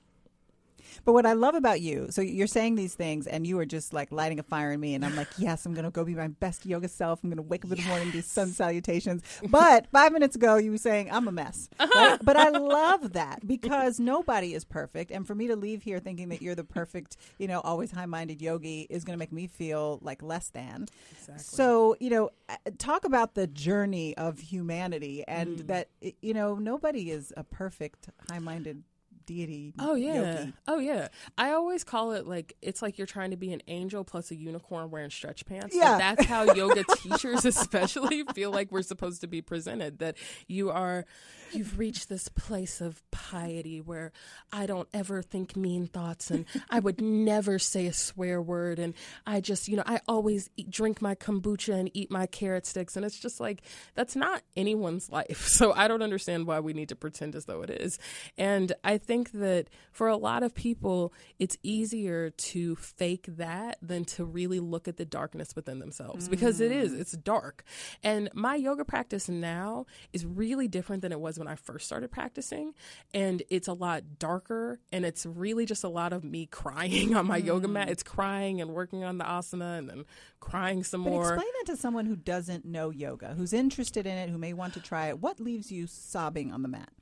but 1.06 1.14
what 1.14 1.26
I 1.26 1.34
love 1.34 1.56
about 1.56 1.82
you, 1.82 2.08
so 2.10 2.22
you're 2.22 2.48
saying 2.48 2.76
these 2.76 2.96
things 2.96 3.28
and 3.28 3.46
you 3.46 3.58
are 3.60 3.66
just 3.66 3.94
like 3.94 4.12
lighting 4.12 4.40
a 4.40 4.44
fire 4.44 4.72
in 4.72 4.80
me. 4.80 4.96
And 4.96 5.06
I'm 5.06 5.16
like, 5.16 5.28
yes, 5.38 5.66
I'm 5.66 5.74
going 5.74 5.86
to 5.86 5.92
go 5.92 6.04
be 6.04 6.16
my 6.16 6.28
best 6.28 6.66
yoga 6.66 6.88
self. 6.88 7.24
I'm 7.24 7.30
going 7.30 7.38
to 7.38 7.44
wake 7.44 7.66
up 7.66 7.72
in 7.72 7.78
the 7.78 7.88
morning, 7.88 8.12
do 8.12 8.22
sun 8.22 8.50
salutations. 8.50 9.24
But 9.50 9.88
five 9.92 10.12
minutes 10.12 10.36
ago, 10.36 10.58
you 10.58 10.72
were 10.72 10.78
saying 10.78 11.12
I'm 11.12 11.28
a 11.28 11.32
mess. 11.32 11.70
Right? 11.80 12.18
But 12.22 12.38
I 12.38 12.50
love 12.50 13.14
that 13.14 13.46
because 13.46 14.00
nobody 14.00 14.54
is 14.54 14.64
perfect. 14.64 15.12
And 15.12 15.26
for 15.26 15.36
me 15.36 15.48
to 15.48 15.56
leave 15.56 15.84
here 15.84 16.00
thinking 16.00 16.30
that 16.30 16.42
you're 16.42 16.56
the 16.56 16.64
perfect, 16.64 17.18
you 17.38 17.48
know, 17.48 17.62
always 17.62 17.92
high 17.92 18.06
minded 18.06 18.42
yogi 18.42 18.88
is 18.90 19.04
going 19.04 19.18
to 19.18 19.20
make 19.20 19.32
me 19.32 19.48
feel 19.48 20.00
like 20.02 20.22
less 20.22 20.50
than. 20.50 20.88
Exactly. 21.12 21.44
So, 21.44 21.96
you 22.00 22.10
know, 22.10 22.30
uh, 22.50 22.56
talk 22.78 23.06
about 23.06 23.36
the 23.36 23.48
journey 23.48 24.16
of 24.18 24.40
humanity 24.40 25.24
and 25.28 25.60
mm. 25.60 25.68
that, 25.68 25.90
you 26.22 26.34
know, 26.34 26.56
nobody 26.56 27.12
is 27.12 27.34
a 27.38 27.44
perfect 27.44 28.10
high 28.30 28.40
minded 28.40 28.84
deity. 29.26 29.74
Oh 29.80 29.96
yeah. 29.96 30.40
Yogi. 30.40 30.54
Oh 30.68 30.80
yeah. 30.80 31.08
I 31.38 31.52
always 31.52 31.84
call 31.84 32.12
it 32.12 32.28
like 32.28 32.56
it's 32.62 32.82
like 32.82 32.98
you're 32.98 33.08
trying 33.08 33.32
to 33.32 33.38
be 33.38 33.54
an 33.54 33.62
angel 33.68 34.04
plus 34.04 34.32
a 34.32 34.36
unicorn 34.36 34.92
wearing 34.92 35.10
stretch 35.10 35.46
pants. 35.46 35.76
Yeah. 35.76 35.98
That's 35.98 36.26
how 36.26 36.54
yoga 36.54 36.84
teachers 36.98 37.46
especially 37.46 38.24
feel 38.34 38.52
like 38.52 38.72
we're 38.72 38.82
supposed 38.82 39.22
to 39.22 39.28
be 39.28 39.42
presented. 39.42 40.00
That 40.00 40.18
you 40.48 40.70
are 40.70 41.06
you've 41.54 41.78
reached 41.78 42.10
this 42.10 42.28
place 42.30 42.82
of 42.82 43.04
piety 43.12 43.82
where 43.82 44.12
I 44.52 44.66
don't 44.66 44.88
ever 44.94 45.22
think 45.22 45.56
mean 45.56 45.88
thoughts 45.88 46.32
and 46.32 46.46
I 46.70 46.80
would 46.80 47.02
never 47.02 47.60
say 47.60 47.88
a 47.88 47.94
swear 47.94 48.42
word 48.42 48.80
and 48.80 48.94
I 49.26 49.42
just, 49.42 49.68
you 49.68 49.78
know, 49.78 49.84
I 49.86 50.00
always 50.08 50.50
eat, 50.56 50.70
drink 50.70 51.02
my 51.02 51.16
kombucha 51.16 51.74
and 51.74 51.92
eat 51.94 52.10
my 52.10 52.26
carrot 52.26 52.66
sticks 52.66 52.96
and 52.96 53.06
it's 53.06 53.20
just 53.20 53.40
like 53.40 53.62
that's 53.96 54.16
not 54.16 54.44
anyone's 54.56 55.10
life. 55.10 55.50
So 55.62 55.74
I 55.74 55.88
don't 55.88 56.02
understand 56.02 56.48
why 56.48 56.60
we 56.60 56.74
need 56.74 56.90
to 56.90 56.96
pretend 56.96 57.36
as 57.36 57.46
though 57.46 57.62
it 57.62 57.70
is. 57.70 58.00
And 58.36 58.74
I 58.84 58.98
think 58.98 59.11
think 59.12 59.34
that 59.34 59.68
for 59.92 60.08
a 60.08 60.16
lot 60.16 60.42
of 60.42 60.56
people, 60.56 61.14
it's 61.38 61.58
easier 61.64 62.30
to 62.30 62.78
fake 62.78 63.26
that 63.28 63.78
than 63.82 64.06
to 64.06 64.24
really 64.24 64.62
look 64.62 64.88
at 64.88 64.96
the 64.96 65.04
darkness 65.04 65.54
within 65.54 65.80
themselves 65.80 66.28
mm. 66.28 66.32
because 66.32 66.62
it 66.62 66.72
is, 66.72 66.94
mm. 66.94 67.02
it's 67.02 67.12
dark. 67.12 67.66
And 68.04 68.30
my 68.34 68.56
yoga 68.56 68.86
practice 68.86 69.28
now 69.28 69.86
is 70.14 70.26
really 70.26 70.70
different 70.70 71.02
than 71.02 71.12
it 71.12 71.20
was 71.20 71.38
when 71.38 71.50
I 71.50 71.56
first 71.56 71.86
started 71.86 72.10
practicing. 72.10 72.74
And 73.14 73.44
it's 73.50 73.68
a 73.68 73.74
lot 73.74 74.18
darker 74.18 74.80
and 74.94 75.04
it's 75.04 75.26
really 75.26 75.66
just 75.66 75.84
a 75.84 75.90
lot 75.90 76.14
of 76.14 76.24
me 76.24 76.46
crying 76.50 77.14
on 77.14 77.28
my 77.28 77.42
mm. 77.42 77.48
yoga 77.48 77.68
mat. 77.68 77.90
Mm. 77.90 77.92
It's 77.92 78.04
crying 78.04 78.62
and 78.62 78.72
working 78.72 79.04
on 79.04 79.18
the 79.18 79.26
asana 79.26 79.78
and 79.78 79.90
then 79.90 80.06
crying 80.40 80.86
some 80.86 81.04
but 81.04 81.10
more. 81.10 81.34
Explain 81.34 81.52
that 81.60 81.74
to 81.74 81.76
someone 81.76 82.06
who 82.06 82.16
doesn't 82.16 82.64
know 82.64 82.92
yoga, 82.92 83.34
who's 83.38 83.52
interested 83.52 84.06
in 84.08 84.18
it, 84.18 84.30
who 84.30 84.38
may 84.38 84.54
want 84.54 84.74
to 84.76 84.80
try 84.80 85.08
it. 85.08 85.20
What 85.20 85.42
leaves 85.42 85.70
you 85.70 85.86
sobbing 85.86 86.54
on 86.54 86.62
the 86.62 86.70
mat? 86.70 86.94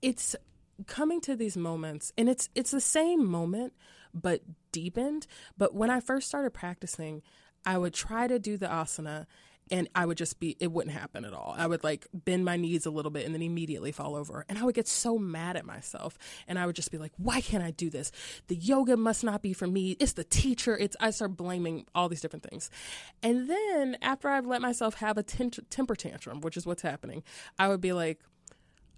It's 0.00 0.36
coming 0.86 1.20
to 1.20 1.36
these 1.36 1.56
moments 1.56 2.12
and 2.18 2.28
it's 2.28 2.48
it's 2.54 2.70
the 2.70 2.80
same 2.80 3.26
moment 3.26 3.72
but 4.12 4.42
deepened 4.72 5.26
but 5.56 5.74
when 5.74 5.90
i 5.90 6.00
first 6.00 6.28
started 6.28 6.50
practicing 6.50 7.22
i 7.64 7.78
would 7.78 7.94
try 7.94 8.26
to 8.26 8.38
do 8.38 8.56
the 8.56 8.66
asana 8.66 9.26
and 9.70 9.88
I 9.94 10.06
would 10.06 10.16
just 10.16 10.38
be, 10.38 10.56
it 10.60 10.70
wouldn't 10.70 10.94
happen 10.94 11.24
at 11.24 11.32
all. 11.32 11.54
I 11.56 11.66
would 11.66 11.82
like 11.82 12.06
bend 12.12 12.44
my 12.44 12.56
knees 12.56 12.86
a 12.86 12.90
little 12.90 13.10
bit 13.10 13.26
and 13.26 13.34
then 13.34 13.42
immediately 13.42 13.90
fall 13.90 14.14
over. 14.14 14.44
And 14.48 14.58
I 14.58 14.64
would 14.64 14.74
get 14.74 14.86
so 14.86 15.18
mad 15.18 15.56
at 15.56 15.66
myself. 15.66 16.16
And 16.46 16.58
I 16.58 16.66
would 16.66 16.76
just 16.76 16.92
be 16.92 16.98
like, 16.98 17.12
why 17.16 17.40
can't 17.40 17.64
I 17.64 17.72
do 17.72 17.90
this? 17.90 18.12
The 18.46 18.54
yoga 18.54 18.96
must 18.96 19.24
not 19.24 19.42
be 19.42 19.52
for 19.52 19.66
me. 19.66 19.96
It's 19.98 20.12
the 20.12 20.24
teacher. 20.24 20.76
It's, 20.76 20.96
I 21.00 21.10
start 21.10 21.36
blaming 21.36 21.86
all 21.94 22.08
these 22.08 22.20
different 22.20 22.48
things. 22.48 22.70
And 23.22 23.50
then 23.50 23.96
after 24.02 24.28
I've 24.28 24.46
let 24.46 24.62
myself 24.62 24.94
have 24.96 25.18
a 25.18 25.22
temper 25.24 25.96
tantrum, 25.96 26.40
which 26.42 26.56
is 26.56 26.64
what's 26.64 26.82
happening, 26.82 27.24
I 27.58 27.68
would 27.68 27.80
be 27.80 27.92
like, 27.92 28.20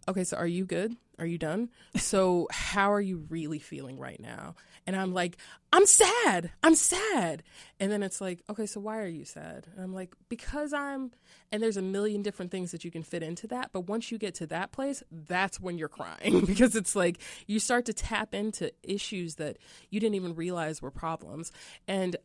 okay, 0.06 0.24
so 0.24 0.36
are 0.36 0.46
you 0.46 0.66
good? 0.66 0.96
Are 1.18 1.26
you 1.26 1.38
done? 1.38 1.70
So, 1.96 2.46
how 2.50 2.92
are 2.92 3.00
you 3.00 3.26
really 3.28 3.58
feeling 3.58 3.98
right 3.98 4.20
now? 4.20 4.54
And 4.86 4.96
I'm 4.96 5.12
like, 5.12 5.36
I'm 5.72 5.84
sad. 5.84 6.50
I'm 6.62 6.74
sad. 6.74 7.42
And 7.80 7.90
then 7.90 8.02
it's 8.02 8.20
like, 8.20 8.42
okay, 8.48 8.66
so 8.66 8.80
why 8.80 8.98
are 9.00 9.06
you 9.08 9.24
sad? 9.24 9.66
And 9.74 9.84
I'm 9.84 9.92
like, 9.92 10.14
because 10.28 10.72
I'm, 10.72 11.10
and 11.52 11.62
there's 11.62 11.76
a 11.76 11.82
million 11.82 12.22
different 12.22 12.50
things 12.50 12.70
that 12.70 12.84
you 12.84 12.90
can 12.90 13.02
fit 13.02 13.22
into 13.22 13.46
that. 13.48 13.70
But 13.72 13.82
once 13.82 14.10
you 14.10 14.18
get 14.18 14.34
to 14.36 14.46
that 14.46 14.72
place, 14.72 15.02
that's 15.10 15.60
when 15.60 15.76
you're 15.76 15.88
crying 15.88 16.44
because 16.46 16.74
it's 16.76 16.96
like 16.96 17.18
you 17.46 17.58
start 17.58 17.84
to 17.86 17.92
tap 17.92 18.34
into 18.34 18.72
issues 18.82 19.34
that 19.36 19.58
you 19.90 20.00
didn't 20.00 20.14
even 20.14 20.34
realize 20.34 20.80
were 20.80 20.90
problems. 20.90 21.52
And 21.86 22.16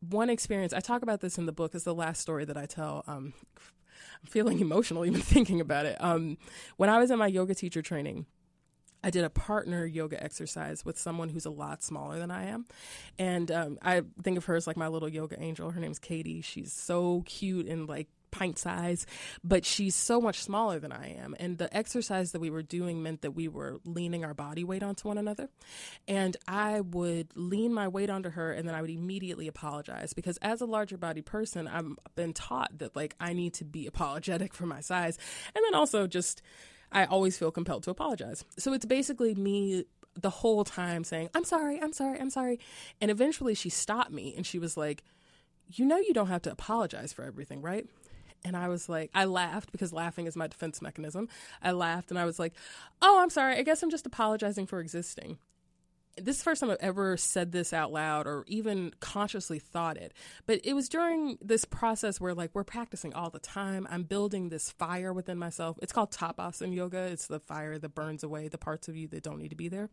one 0.00 0.30
experience, 0.30 0.72
I 0.72 0.80
talk 0.80 1.02
about 1.02 1.20
this 1.20 1.38
in 1.38 1.46
the 1.46 1.52
book, 1.52 1.74
is 1.74 1.84
the 1.84 1.94
last 1.94 2.20
story 2.20 2.44
that 2.46 2.56
I 2.56 2.66
tell. 2.66 3.04
Um, 3.06 3.34
feeling 4.24 4.60
emotional 4.60 5.04
even 5.04 5.20
thinking 5.22 5.60
about 5.60 5.86
it. 5.86 5.96
Um, 6.00 6.38
when 6.76 6.90
I 6.90 6.98
was 6.98 7.10
in 7.10 7.18
my 7.18 7.26
yoga 7.26 7.54
teacher 7.54 7.82
training, 7.82 8.26
I 9.04 9.10
did 9.10 9.24
a 9.24 9.30
partner 9.30 9.84
yoga 9.84 10.22
exercise 10.22 10.84
with 10.84 10.98
someone 10.98 11.28
who's 11.28 11.44
a 11.44 11.50
lot 11.50 11.82
smaller 11.82 12.18
than 12.18 12.30
I 12.30 12.44
am. 12.46 12.66
And 13.18 13.50
um, 13.50 13.78
I 13.82 14.02
think 14.22 14.38
of 14.38 14.44
her 14.44 14.54
as 14.54 14.66
like 14.66 14.76
my 14.76 14.88
little 14.88 15.08
yoga 15.08 15.40
angel. 15.42 15.70
Her 15.70 15.80
name's 15.80 15.98
Katie. 15.98 16.40
She's 16.40 16.72
so 16.72 17.22
cute 17.26 17.66
and 17.66 17.88
like 17.88 18.08
pint 18.32 18.58
size, 18.58 19.06
but 19.44 19.64
she's 19.64 19.94
so 19.94 20.20
much 20.20 20.42
smaller 20.42 20.80
than 20.80 20.90
I 20.90 21.14
am. 21.14 21.36
And 21.38 21.58
the 21.58 21.74
exercise 21.76 22.32
that 22.32 22.40
we 22.40 22.50
were 22.50 22.62
doing 22.62 23.02
meant 23.02 23.22
that 23.22 23.30
we 23.32 23.46
were 23.46 23.78
leaning 23.84 24.24
our 24.24 24.34
body 24.34 24.64
weight 24.64 24.82
onto 24.82 25.06
one 25.06 25.18
another. 25.18 25.48
And 26.08 26.36
I 26.48 26.80
would 26.80 27.28
lean 27.36 27.72
my 27.72 27.86
weight 27.86 28.10
onto 28.10 28.30
her 28.30 28.52
and 28.52 28.66
then 28.66 28.74
I 28.74 28.80
would 28.80 28.90
immediately 28.90 29.46
apologize 29.46 30.12
because 30.12 30.38
as 30.38 30.60
a 30.60 30.66
larger 30.66 30.96
body 30.96 31.22
person, 31.22 31.68
I've 31.68 31.86
been 32.16 32.32
taught 32.32 32.78
that 32.78 32.96
like 32.96 33.14
I 33.20 33.32
need 33.32 33.54
to 33.54 33.64
be 33.64 33.86
apologetic 33.86 34.54
for 34.54 34.66
my 34.66 34.80
size. 34.80 35.18
And 35.54 35.64
then 35.64 35.74
also 35.74 36.06
just, 36.06 36.42
I 36.90 37.04
always 37.04 37.38
feel 37.38 37.50
compelled 37.50 37.84
to 37.84 37.90
apologize. 37.90 38.44
So 38.58 38.72
it's 38.72 38.86
basically 38.86 39.34
me 39.34 39.84
the 40.14 40.30
whole 40.30 40.64
time 40.64 41.04
saying, 41.04 41.30
I'm 41.34 41.44
sorry, 41.44 41.80
I'm 41.80 41.92
sorry, 41.92 42.20
I'm 42.20 42.30
sorry. 42.30 42.60
And 43.00 43.10
eventually 43.10 43.54
she 43.54 43.70
stopped 43.70 44.10
me 44.10 44.34
and 44.36 44.46
she 44.46 44.58
was 44.58 44.76
like, 44.76 45.02
You 45.68 45.86
know, 45.86 45.98
you 45.98 46.12
don't 46.12 46.28
have 46.28 46.42
to 46.42 46.52
apologize 46.52 47.12
for 47.12 47.24
everything, 47.24 47.62
right? 47.62 47.86
And 48.44 48.56
I 48.56 48.68
was 48.68 48.88
like, 48.88 49.10
I 49.14 49.24
laughed 49.24 49.72
because 49.72 49.92
laughing 49.92 50.26
is 50.26 50.36
my 50.36 50.46
defense 50.46 50.82
mechanism. 50.82 51.28
I 51.62 51.72
laughed 51.72 52.10
and 52.10 52.18
I 52.18 52.24
was 52.24 52.38
like, 52.38 52.54
oh, 53.00 53.20
I'm 53.20 53.30
sorry. 53.30 53.56
I 53.56 53.62
guess 53.62 53.82
I'm 53.82 53.90
just 53.90 54.06
apologizing 54.06 54.66
for 54.66 54.80
existing 54.80 55.38
this 56.16 56.36
is 56.36 56.42
the 56.42 56.44
first 56.44 56.60
time 56.60 56.70
I've 56.70 56.76
ever 56.80 57.16
said 57.16 57.52
this 57.52 57.72
out 57.72 57.92
loud 57.92 58.26
or 58.26 58.44
even 58.46 58.92
consciously 59.00 59.58
thought 59.58 59.96
it. 59.96 60.12
But 60.46 60.60
it 60.64 60.74
was 60.74 60.88
during 60.88 61.38
this 61.40 61.64
process 61.64 62.20
where, 62.20 62.34
like, 62.34 62.50
we're 62.52 62.64
practicing 62.64 63.14
all 63.14 63.30
the 63.30 63.38
time. 63.38 63.86
I'm 63.90 64.02
building 64.02 64.50
this 64.50 64.70
fire 64.70 65.12
within 65.12 65.38
myself. 65.38 65.78
It's 65.80 65.92
called 65.92 66.10
tapas 66.10 66.60
in 66.60 66.72
yoga. 66.72 66.98
It's 66.98 67.26
the 67.26 67.40
fire 67.40 67.78
that 67.78 67.94
burns 67.94 68.22
away 68.22 68.48
the 68.48 68.58
parts 68.58 68.88
of 68.88 68.96
you 68.96 69.08
that 69.08 69.22
don't 69.22 69.38
need 69.38 69.50
to 69.50 69.56
be 69.56 69.68
there. 69.68 69.88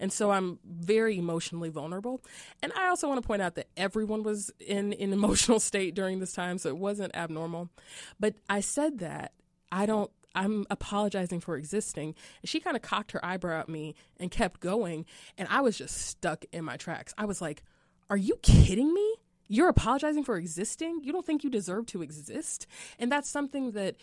And 0.00 0.12
so 0.12 0.32
I'm 0.32 0.58
very 0.64 1.18
emotionally 1.18 1.68
vulnerable. 1.68 2.20
And 2.62 2.72
I 2.72 2.88
also 2.88 3.08
want 3.08 3.22
to 3.22 3.26
point 3.26 3.42
out 3.42 3.54
that 3.54 3.68
everyone 3.76 4.22
was 4.22 4.50
in 4.58 4.92
an 4.94 5.12
emotional 5.20 5.60
state 5.60 5.94
during 5.94 6.18
this 6.18 6.32
time, 6.32 6.58
so 6.58 6.68
it 6.68 6.78
wasn't 6.78 7.14
abnormal. 7.14 7.70
But 8.18 8.34
I 8.48 8.60
said 8.60 8.98
that 8.98 9.32
I 9.70 9.86
don't 9.86 10.10
I'm 10.34 10.66
apologizing 10.70 11.40
for 11.40 11.56
existing. 11.56 12.14
And 12.42 12.48
she 12.48 12.60
kind 12.60 12.76
of 12.76 12.82
cocked 12.82 13.12
her 13.12 13.24
eyebrow 13.24 13.60
at 13.60 13.68
me 13.68 13.94
and 14.18 14.30
kept 14.30 14.60
going. 14.60 15.06
And 15.36 15.48
I 15.50 15.60
was 15.60 15.76
just 15.76 15.96
stuck 15.96 16.44
in 16.52 16.64
my 16.64 16.76
tracks. 16.76 17.14
I 17.18 17.24
was 17.24 17.40
like, 17.40 17.62
Are 18.08 18.16
you 18.16 18.36
kidding 18.42 18.92
me? 18.92 19.14
You're 19.48 19.68
apologizing 19.68 20.22
for 20.24 20.36
existing? 20.36 21.00
You 21.02 21.12
don't 21.12 21.26
think 21.26 21.42
you 21.42 21.50
deserve 21.50 21.86
to 21.86 22.02
exist? 22.02 22.66
And 22.98 23.10
that's 23.10 23.28
something 23.28 23.72
that 23.72 23.96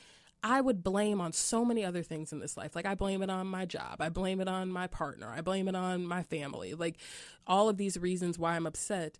I 0.43 0.61
would 0.61 0.83
blame 0.83 1.21
on 1.21 1.33
so 1.33 1.65
many 1.65 1.83
other 1.83 2.03
things 2.03 2.31
in 2.31 2.39
this 2.39 2.57
life. 2.57 2.75
Like, 2.75 2.85
I 2.85 2.95
blame 2.95 3.21
it 3.23 3.29
on 3.29 3.47
my 3.47 3.65
job. 3.65 4.01
I 4.01 4.09
blame 4.09 4.39
it 4.39 4.47
on 4.47 4.69
my 4.71 4.87
partner. 4.87 5.27
I 5.35 5.41
blame 5.41 5.67
it 5.67 5.75
on 5.75 6.05
my 6.05 6.23
family. 6.23 6.73
Like, 6.73 6.97
all 7.47 7.69
of 7.69 7.77
these 7.77 7.97
reasons 7.97 8.37
why 8.37 8.55
I'm 8.55 8.67
upset. 8.67 9.19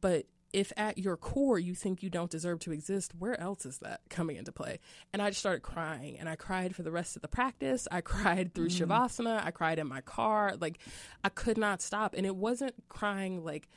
But 0.00 0.26
if 0.56 0.72
at 0.78 0.96
your 0.96 1.18
core 1.18 1.58
you 1.58 1.74
think 1.74 2.02
you 2.02 2.08
don't 2.08 2.30
deserve 2.30 2.60
to 2.60 2.72
exist, 2.72 3.12
where 3.18 3.38
else 3.38 3.66
is 3.66 3.76
that 3.80 4.00
coming 4.08 4.36
into 4.36 4.52
play? 4.52 4.78
And 5.12 5.20
I 5.20 5.28
just 5.28 5.40
started 5.40 5.60
crying 5.60 6.18
and 6.18 6.30
I 6.30 6.36
cried 6.36 6.74
for 6.74 6.82
the 6.82 6.90
rest 6.90 7.14
of 7.14 7.20
the 7.20 7.28
practice. 7.28 7.86
I 7.92 8.00
cried 8.00 8.54
through 8.54 8.70
mm. 8.70 8.86
Shavasana. 8.86 9.44
I 9.44 9.50
cried 9.50 9.78
in 9.78 9.86
my 9.86 10.00
car. 10.00 10.54
Like 10.58 10.78
I 11.22 11.28
could 11.28 11.58
not 11.58 11.82
stop. 11.82 12.14
And 12.16 12.24
it 12.24 12.34
wasn't 12.34 12.72
crying 12.88 13.44
like, 13.44 13.68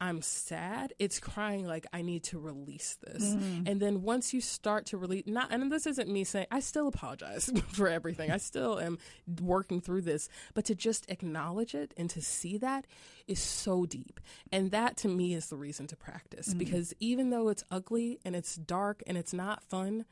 I'm 0.00 0.20
sad, 0.20 0.92
it's 0.98 1.18
crying 1.18 1.66
like 1.66 1.86
I 1.92 2.02
need 2.02 2.24
to 2.24 2.38
release 2.38 2.98
this. 3.02 3.24
Mm-hmm. 3.24 3.66
And 3.66 3.80
then 3.80 4.02
once 4.02 4.34
you 4.34 4.40
start 4.40 4.86
to 4.86 4.98
release, 4.98 5.24
not, 5.26 5.50
and 5.50 5.72
this 5.72 5.86
isn't 5.86 6.08
me 6.08 6.24
saying 6.24 6.46
I 6.50 6.60
still 6.60 6.86
apologize 6.88 7.50
for 7.68 7.88
everything. 7.88 8.30
I 8.30 8.36
still 8.36 8.78
am 8.78 8.98
working 9.40 9.80
through 9.80 10.02
this, 10.02 10.28
but 10.54 10.66
to 10.66 10.74
just 10.74 11.10
acknowledge 11.10 11.74
it 11.74 11.94
and 11.96 12.10
to 12.10 12.20
see 12.20 12.58
that 12.58 12.86
is 13.26 13.40
so 13.40 13.86
deep. 13.86 14.20
And 14.52 14.70
that 14.70 14.96
to 14.98 15.08
me 15.08 15.34
is 15.34 15.48
the 15.48 15.56
reason 15.56 15.86
to 15.88 15.96
practice 15.96 16.48
mm-hmm. 16.48 16.58
because 16.58 16.92
even 17.00 17.30
though 17.30 17.48
it's 17.48 17.64
ugly 17.70 18.18
and 18.24 18.36
it's 18.36 18.54
dark 18.56 19.02
and 19.06 19.16
it's 19.16 19.32
not 19.32 19.62
fun, 19.64 20.04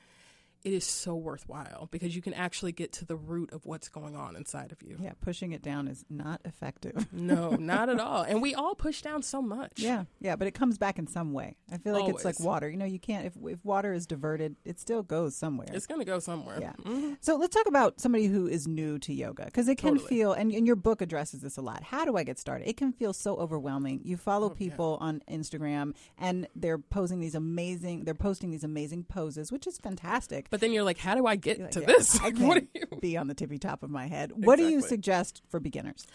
it 0.64 0.73
is 0.73 0.85
so 0.85 1.14
worthwhile 1.14 1.88
because 1.90 2.16
you 2.16 2.23
can 2.23 2.33
actually 2.33 2.73
get 2.73 2.90
to 2.94 3.04
the 3.04 3.16
root 3.16 3.52
of 3.52 3.66
what's 3.66 3.88
going 3.88 4.16
on 4.16 4.35
inside 4.35 4.73
of 4.73 4.83
you. 4.83 4.97
Yeah, 4.99 5.12
pushing 5.21 5.52
it 5.52 5.62
down 5.62 5.88
is 5.88 6.06
not 6.09 6.40
effective. 6.47 7.06
no, 7.12 7.50
not 7.50 7.90
at 7.90 8.00
all. 8.00 8.23
And 8.23 8.40
we 8.40 8.54
all 8.54 8.75
push 8.75 9.02
down 9.02 9.23
so 9.23 9.42
much. 9.42 9.73
Yeah, 9.76 10.04
yeah, 10.21 10.37
but 10.37 10.49
it 10.49 10.54
comes 10.54 10.78
back 10.78 10.99
in 10.99 11.06
some 11.06 11.35
way. 11.35 11.56
I 11.71 11.76
feel 11.76 11.92
like 11.92 12.04
Always. 12.04 12.16
it's 12.16 12.25
like 12.25 12.40
water. 12.40 12.71
You 12.71 12.78
know, 12.78 12.87
you 12.87 12.99
can't 12.99 13.26
if 13.26 13.35
if 13.44 13.62
water 13.62 13.92
is 13.92 14.06
diverted, 14.06 14.56
it 14.64 14.80
still 14.80 15.02
goes 15.02 15.37
somewhere. 15.37 15.68
It's 15.71 15.87
going 15.87 16.00
to 16.00 16.06
go 16.06 16.18
somewhere. 16.18 16.59
Yeah. 16.61 16.73
Mm-hmm. 16.83 17.14
So 17.21 17.37
let's 17.37 17.54
talk 17.54 17.66
about 17.66 18.00
somebody 18.00 18.26
who 18.26 18.47
is 18.47 18.66
new 18.66 18.99
to 19.00 19.12
yoga 19.12 19.44
because 19.44 19.68
it 19.68 19.76
can 19.76 19.99
totally. 19.99 20.09
feel 20.09 20.33
and, 20.33 20.50
and 20.50 20.66
your 20.66 20.76
book 20.76 21.02
addresses 21.02 21.42
this 21.42 21.59
a 21.59 21.62
lot. 21.62 21.83
How 21.83 22.06
do 22.06 22.16
I 22.16 22.25
get 22.25 22.38
started? 22.38 22.66
It 22.68 22.78
can 22.78 22.92
feel 22.92 23.12
so 23.12 23.37
overwhelming. 23.37 24.00
You 24.02 24.16
follow 24.16 24.47
oh, 24.47 24.50
people 24.50 24.99
yeah. 24.99 25.09
on 25.09 25.23
Instagram 25.30 25.94
and 26.16 26.49
they're 26.56 26.78
posing 26.78 27.21
these 27.21 27.35
amazing 27.35 28.04
they're 28.04 28.14
posting 28.14 28.50
these 28.50 28.64
amazing 28.64 29.04
poses, 29.04 29.52
which 29.52 29.66
is 29.66 29.76
fantastic. 29.76 30.49
But 30.54 30.61
then 30.61 30.73
you're 30.73 30.84
like, 30.84 30.99
how 30.99 31.16
do 31.16 31.26
I 31.26 31.34
get 31.34 31.58
like, 31.58 31.73
to 31.73 31.80
yeah, 31.80 31.87
this? 31.87 32.20
I 32.23 32.30
can't 32.30 32.68
you... 32.73 32.87
be 33.00 33.16
on 33.16 33.26
the 33.26 33.34
tippy 33.34 33.58
top 33.58 33.82
of 33.82 33.90
my 33.90 34.06
head. 34.06 34.30
What 34.30 34.61
exactly. 34.61 34.64
do 34.64 34.70
you 34.70 34.82
suggest 34.82 35.42
for 35.49 35.58
beginners? 35.58 36.06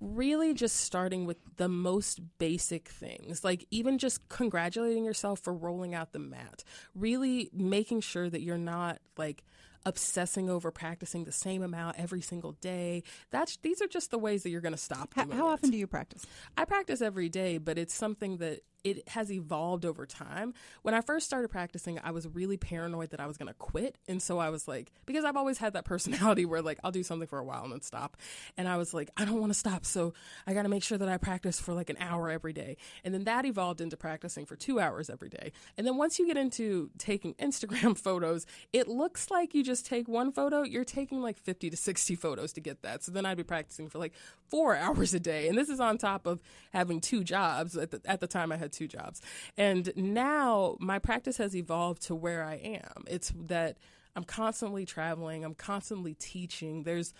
Really, 0.00 0.52
just 0.52 0.82
starting 0.82 1.24
with 1.24 1.38
the 1.56 1.70
most 1.70 2.20
basic 2.36 2.90
things, 2.90 3.42
like 3.42 3.66
even 3.70 3.96
just 3.96 4.28
congratulating 4.28 5.06
yourself 5.06 5.40
for 5.40 5.54
rolling 5.54 5.94
out 5.94 6.12
the 6.12 6.18
mat. 6.18 6.62
Really 6.94 7.48
making 7.54 8.02
sure 8.02 8.28
that 8.28 8.42
you're 8.42 8.58
not 8.58 8.98
like 9.16 9.42
obsessing 9.86 10.50
over 10.50 10.70
practicing 10.70 11.24
the 11.24 11.32
same 11.32 11.62
amount 11.62 11.96
every 11.98 12.20
single 12.20 12.52
day. 12.52 13.02
That's 13.30 13.56
these 13.62 13.80
are 13.80 13.86
just 13.86 14.10
the 14.10 14.18
ways 14.18 14.42
that 14.42 14.50
you're 14.50 14.60
going 14.60 14.74
to 14.74 14.78
stop. 14.78 15.14
How, 15.14 15.30
how 15.30 15.46
often 15.46 15.70
do 15.70 15.78
you 15.78 15.86
practice? 15.86 16.26
I 16.58 16.66
practice 16.66 17.00
every 17.00 17.30
day, 17.30 17.56
but 17.56 17.78
it's 17.78 17.94
something 17.94 18.36
that 18.38 18.60
it 18.86 19.08
has 19.08 19.32
evolved 19.32 19.84
over 19.84 20.06
time. 20.06 20.54
When 20.82 20.94
I 20.94 21.00
first 21.00 21.26
started 21.26 21.48
practicing, 21.48 21.98
I 22.04 22.12
was 22.12 22.28
really 22.28 22.56
paranoid 22.56 23.10
that 23.10 23.18
I 23.18 23.26
was 23.26 23.36
going 23.36 23.48
to 23.48 23.54
quit. 23.54 23.98
And 24.06 24.22
so 24.22 24.38
I 24.38 24.48
was 24.48 24.68
like, 24.68 24.92
because 25.06 25.24
I've 25.24 25.36
always 25.36 25.58
had 25.58 25.72
that 25.72 25.84
personality 25.92 26.44
where 26.44 26.62
like 26.62 26.78
I'll 26.84 26.92
do 26.92 27.02
something 27.02 27.26
for 27.26 27.40
a 27.40 27.44
while 27.44 27.64
and 27.64 27.72
then 27.72 27.82
stop. 27.82 28.16
And 28.56 28.68
I 28.68 28.76
was 28.76 28.94
like, 28.94 29.10
I 29.16 29.24
don't 29.24 29.40
want 29.40 29.52
to 29.52 29.58
stop. 29.58 29.84
So 29.84 30.14
I 30.46 30.54
got 30.54 30.62
to 30.62 30.68
make 30.68 30.84
sure 30.84 30.96
that 30.98 31.08
I 31.08 31.16
practice 31.16 31.58
for 31.58 31.74
like 31.74 31.90
an 31.90 31.96
hour 31.98 32.30
every 32.30 32.52
day. 32.52 32.76
And 33.02 33.12
then 33.12 33.24
that 33.24 33.44
evolved 33.44 33.80
into 33.80 33.96
practicing 33.96 34.46
for 34.46 34.54
two 34.54 34.78
hours 34.78 35.10
every 35.10 35.30
day. 35.30 35.50
And 35.76 35.84
then 35.84 35.96
once 35.96 36.20
you 36.20 36.26
get 36.28 36.36
into 36.36 36.90
taking 36.96 37.34
Instagram 37.34 37.98
photos, 38.06 38.46
it 38.72 38.86
looks 38.86 39.32
like 39.32 39.52
you 39.52 39.64
just 39.64 39.84
take 39.84 40.06
one 40.06 40.30
photo, 40.30 40.62
you're 40.62 40.84
taking 40.84 41.22
like 41.22 41.38
50 41.38 41.70
to 41.70 41.76
60 41.76 42.14
photos 42.14 42.52
to 42.52 42.60
get 42.60 42.82
that. 42.82 43.02
So 43.02 43.10
then 43.10 43.26
I'd 43.26 43.36
be 43.36 43.42
practicing 43.42 43.88
for 43.88 43.98
like 43.98 44.12
four 44.48 44.76
hours 44.76 45.12
a 45.12 45.18
day. 45.18 45.48
And 45.48 45.58
this 45.58 45.68
is 45.68 45.80
on 45.80 45.98
top 45.98 46.24
of 46.24 46.38
having 46.72 47.00
two 47.00 47.24
jobs. 47.24 47.76
At 47.76 47.90
the, 47.90 48.00
at 48.04 48.20
the 48.20 48.28
time, 48.28 48.52
I 48.52 48.56
had 48.56 48.75
two 48.76 48.88
jobs. 48.88 49.20
And 49.56 49.92
now 49.96 50.76
my 50.80 50.98
practice 50.98 51.36
has 51.38 51.56
evolved 51.56 52.02
to 52.02 52.14
where 52.14 52.44
I 52.44 52.54
am. 52.54 53.04
It's 53.06 53.32
that 53.46 53.78
I'm 54.14 54.24
constantly 54.24 54.86
traveling, 54.86 55.44
I'm 55.44 55.54
constantly 55.54 56.14
teaching. 56.14 56.82
There's 56.84 57.12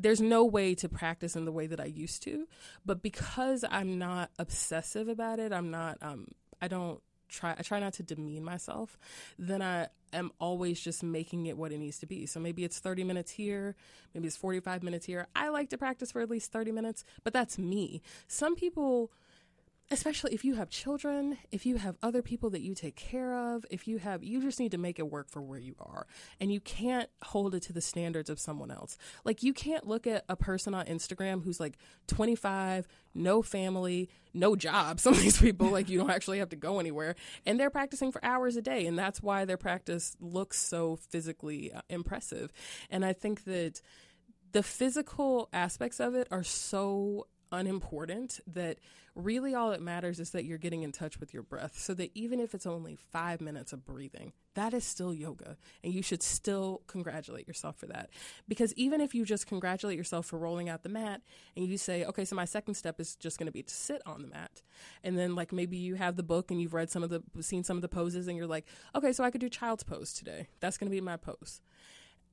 there's 0.00 0.20
no 0.20 0.44
way 0.44 0.74
to 0.76 0.88
practice 0.88 1.36
in 1.36 1.44
the 1.44 1.52
way 1.52 1.66
that 1.66 1.78
I 1.78 1.84
used 1.84 2.22
to, 2.24 2.48
but 2.84 3.02
because 3.02 3.64
I'm 3.70 3.98
not 3.98 4.30
obsessive 4.38 5.08
about 5.08 5.38
it, 5.38 5.52
I'm 5.52 5.70
not 5.70 5.98
um 6.02 6.28
I 6.60 6.68
don't 6.68 7.00
try 7.28 7.54
I 7.56 7.62
try 7.62 7.78
not 7.78 7.94
to 7.94 8.02
demean 8.02 8.44
myself, 8.44 8.98
then 9.38 9.62
I 9.62 9.88
am 10.12 10.30
always 10.40 10.80
just 10.80 11.02
making 11.02 11.46
it 11.46 11.56
what 11.56 11.72
it 11.72 11.78
needs 11.78 11.98
to 12.00 12.06
be. 12.06 12.26
So 12.26 12.40
maybe 12.40 12.64
it's 12.64 12.78
30 12.78 13.04
minutes 13.04 13.30
here, 13.30 13.74
maybe 14.14 14.26
it's 14.26 14.36
45 14.36 14.82
minutes 14.82 15.06
here. 15.06 15.26
I 15.34 15.48
like 15.48 15.70
to 15.70 15.78
practice 15.78 16.12
for 16.12 16.20
at 16.20 16.30
least 16.30 16.52
30 16.52 16.72
minutes, 16.72 17.04
but 17.24 17.32
that's 17.32 17.58
me. 17.58 18.02
Some 18.26 18.56
people 18.56 19.12
especially 19.92 20.32
if 20.32 20.42
you 20.42 20.54
have 20.54 20.70
children, 20.70 21.36
if 21.50 21.66
you 21.66 21.76
have 21.76 21.96
other 22.02 22.22
people 22.22 22.48
that 22.50 22.62
you 22.62 22.74
take 22.74 22.96
care 22.96 23.54
of, 23.54 23.66
if 23.70 23.86
you 23.86 23.98
have, 23.98 24.24
you 24.24 24.40
just 24.40 24.58
need 24.58 24.70
to 24.70 24.78
make 24.78 24.98
it 24.98 25.10
work 25.10 25.28
for 25.28 25.42
where 25.42 25.58
you 25.58 25.76
are. 25.78 26.06
And 26.40 26.50
you 26.50 26.60
can't 26.60 27.10
hold 27.22 27.54
it 27.54 27.60
to 27.64 27.74
the 27.74 27.82
standards 27.82 28.30
of 28.30 28.40
someone 28.40 28.70
else. 28.70 28.96
Like, 29.24 29.42
you 29.42 29.52
can't 29.52 29.86
look 29.86 30.06
at 30.06 30.24
a 30.30 30.36
person 30.36 30.72
on 30.72 30.86
Instagram 30.86 31.44
who's 31.44 31.60
like 31.60 31.76
25, 32.06 32.88
no 33.14 33.42
family, 33.42 34.08
no 34.32 34.56
job. 34.56 34.98
Some 35.00 35.12
of 35.12 35.20
these 35.20 35.38
people, 35.38 35.68
like, 35.68 35.90
you 35.90 35.98
don't 35.98 36.10
actually 36.10 36.38
have 36.38 36.48
to 36.50 36.56
go 36.56 36.80
anywhere. 36.80 37.14
And 37.44 37.60
they're 37.60 37.70
practicing 37.70 38.12
for 38.12 38.24
hours 38.24 38.56
a 38.56 38.62
day. 38.62 38.86
And 38.86 38.98
that's 38.98 39.22
why 39.22 39.44
their 39.44 39.58
practice 39.58 40.16
looks 40.20 40.58
so 40.58 40.96
physically 40.96 41.70
uh, 41.70 41.82
impressive. 41.90 42.50
And 42.88 43.04
I 43.04 43.12
think 43.12 43.44
that 43.44 43.82
the 44.52 44.62
physical 44.62 45.50
aspects 45.52 46.00
of 46.00 46.14
it 46.14 46.28
are 46.30 46.42
so 46.42 47.26
unimportant 47.52 48.40
that 48.46 48.78
really 49.14 49.54
all 49.54 49.70
that 49.70 49.82
matters 49.82 50.18
is 50.18 50.30
that 50.30 50.44
you're 50.44 50.58
getting 50.58 50.82
in 50.82 50.90
touch 50.90 51.20
with 51.20 51.34
your 51.34 51.42
breath 51.42 51.78
so 51.78 51.94
that 51.94 52.10
even 52.14 52.40
if 52.40 52.54
it's 52.54 52.66
only 52.66 52.96
five 52.96 53.40
minutes 53.40 53.72
of 53.72 53.84
breathing 53.84 54.32
that 54.54 54.74
is 54.74 54.84
still 54.84 55.14
yoga. 55.14 55.56
And 55.82 55.92
you 55.94 56.02
should 56.02 56.22
still 56.22 56.82
congratulate 56.86 57.48
yourself 57.48 57.76
for 57.76 57.86
that. 57.86 58.10
Because 58.48 58.74
even 58.74 59.00
if 59.00 59.14
you 59.14 59.24
just 59.24 59.46
congratulate 59.46 59.96
yourself 59.96 60.26
for 60.26 60.38
rolling 60.38 60.68
out 60.68 60.82
the 60.82 60.88
mat 60.88 61.22
and 61.56 61.66
you 61.66 61.78
say 61.78 62.04
okay 62.04 62.24
so 62.24 62.36
my 62.36 62.44
second 62.44 62.74
step 62.74 63.00
is 63.00 63.16
just 63.16 63.38
going 63.38 63.46
to 63.46 63.52
be 63.52 63.62
to 63.62 63.74
sit 63.74 64.02
on 64.06 64.22
the 64.22 64.28
mat. 64.28 64.62
And 65.02 65.16
then 65.18 65.34
like 65.34 65.52
maybe 65.52 65.76
you 65.76 65.94
have 65.94 66.16
the 66.16 66.22
book 66.22 66.50
and 66.50 66.60
you've 66.60 66.74
read 66.74 66.90
some 66.90 67.02
of 67.02 67.10
the 67.10 67.22
seen 67.40 67.64
some 67.64 67.76
of 67.76 67.82
the 67.82 67.88
poses 67.88 68.28
and 68.28 68.36
you're 68.36 68.46
like 68.46 68.66
okay 68.94 69.12
so 69.12 69.24
i 69.24 69.30
could 69.30 69.40
do 69.40 69.48
child's 69.48 69.82
pose 69.84 70.12
today. 70.12 70.48
That's 70.60 70.76
going 70.76 70.90
to 70.90 70.94
be 70.94 71.00
my 71.00 71.16
pose 71.16 71.60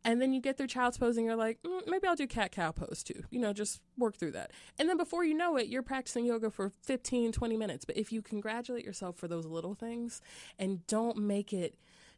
and 0.04 0.22
then 0.22 0.34
you 0.34 0.42
get 0.42 0.58
through 0.58 0.68
child's 0.68 0.98
pose 0.98 1.18
and 1.18 1.26
you're 1.26 1.36
like, 1.36 1.62
mm, 1.64 1.82
maybe 1.88 2.08
I'll 2.08 2.16
do 2.16 2.28
cat 2.28 2.52
cow 2.52 2.72
pose 2.72 3.04
too. 3.04 3.24
You 3.30 3.40
know, 3.40 3.54
just 3.54 3.82
work 3.98 4.18
through 4.18 4.32
that. 4.32 4.52
And 4.78 4.88
then 4.88 4.98
before 4.98 5.24
you 5.24 5.34
know 5.34 5.58
it, 5.58 5.68
you're 5.68 5.84
practicing 5.84 6.26
yoga 6.26 6.50
for 6.50 6.70
15, 6.84 7.32
20 7.32 7.58
minutes. 7.58 7.86
But 7.86 7.98
if 7.98 8.12
you 8.12 8.22
congratulate 8.22 8.86
yourself 8.86 9.18
for 9.18 9.28
those 9.28 9.46
little 9.46 9.76
things 9.76 10.22
and 10.58 10.86
don't 10.88 11.18
make 11.18 11.54
it, 11.54 11.76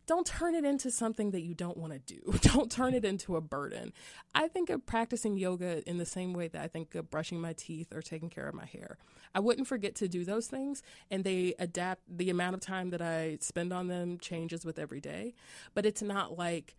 don't 0.08 0.26
turn 0.26 0.56
it 0.56 0.66
into 0.66 0.92
something 0.92 1.32
that 1.32 1.42
you 1.42 1.54
don't 1.54 1.78
want 1.78 1.94
to 1.94 2.00
do. 2.00 2.34
Don't 2.42 2.72
turn 2.72 2.94
it 2.94 3.06
into 3.06 3.36
a 3.36 3.42
burden. 3.42 3.94
I 4.34 4.48
think 4.48 4.70
of 4.70 4.86
practicing 4.86 5.38
yoga 5.38 5.88
in 5.88 6.00
the 6.00 6.06
same 6.06 6.34
way 6.34 6.48
that 6.48 6.62
I 6.62 6.68
think 6.68 6.96
of 6.96 7.10
brushing 7.12 7.40
my 7.40 7.54
teeth 7.54 7.94
or 7.94 8.02
taking 8.02 8.30
care 8.30 8.48
of 8.48 8.56
my 8.56 8.66
hair. 8.66 8.98
I 9.34 9.40
wouldn't 9.40 9.68
forget 9.68 9.96
to 9.96 10.08
do 10.08 10.26
those 10.26 10.48
things, 10.48 10.84
and 11.10 11.24
they 11.24 11.54
adapt. 11.60 12.02
The 12.10 12.30
amount 12.30 12.56
of 12.56 12.62
time 12.62 12.90
that 12.90 13.02
I 13.02 13.38
spend 13.42 13.72
on 13.72 13.88
them 13.88 14.18
changes 14.18 14.66
with 14.66 14.80
every 14.80 15.00
day. 15.00 15.36
But 15.74 15.86
it's 15.86 16.02
not 16.02 16.38
like, 16.38 16.76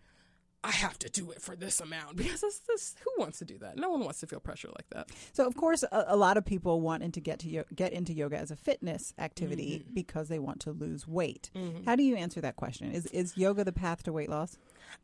I 0.64 0.70
have 0.70 0.98
to 1.00 1.10
do 1.10 1.30
it 1.32 1.42
for 1.42 1.56
this 1.56 1.80
amount 1.80 2.16
because 2.16 2.40
this, 2.40 2.60
this, 2.68 2.94
who 3.02 3.10
wants 3.18 3.38
to 3.38 3.44
do 3.44 3.58
that? 3.58 3.76
No 3.76 3.90
one 3.90 4.00
wants 4.00 4.20
to 4.20 4.26
feel 4.26 4.40
pressure 4.40 4.68
like 4.68 4.88
that. 4.90 5.10
So, 5.32 5.46
of 5.46 5.56
course, 5.56 5.82
a, 5.82 6.04
a 6.08 6.16
lot 6.16 6.36
of 6.36 6.44
people 6.44 6.80
wanting 6.80 7.10
to 7.12 7.20
get 7.20 7.40
to 7.40 7.48
yo- 7.48 7.64
get 7.74 7.92
into 7.92 8.12
yoga 8.12 8.38
as 8.38 8.50
a 8.50 8.56
fitness 8.56 9.12
activity 9.18 9.80
mm-hmm. 9.80 9.94
because 9.94 10.28
they 10.28 10.38
want 10.38 10.60
to 10.60 10.72
lose 10.72 11.06
weight. 11.06 11.50
Mm-hmm. 11.56 11.84
How 11.84 11.96
do 11.96 12.02
you 12.02 12.16
answer 12.16 12.40
that 12.42 12.56
question? 12.56 12.92
Is 12.92 13.06
is 13.06 13.36
yoga 13.36 13.64
the 13.64 13.72
path 13.72 14.04
to 14.04 14.12
weight 14.12 14.30
loss? 14.30 14.56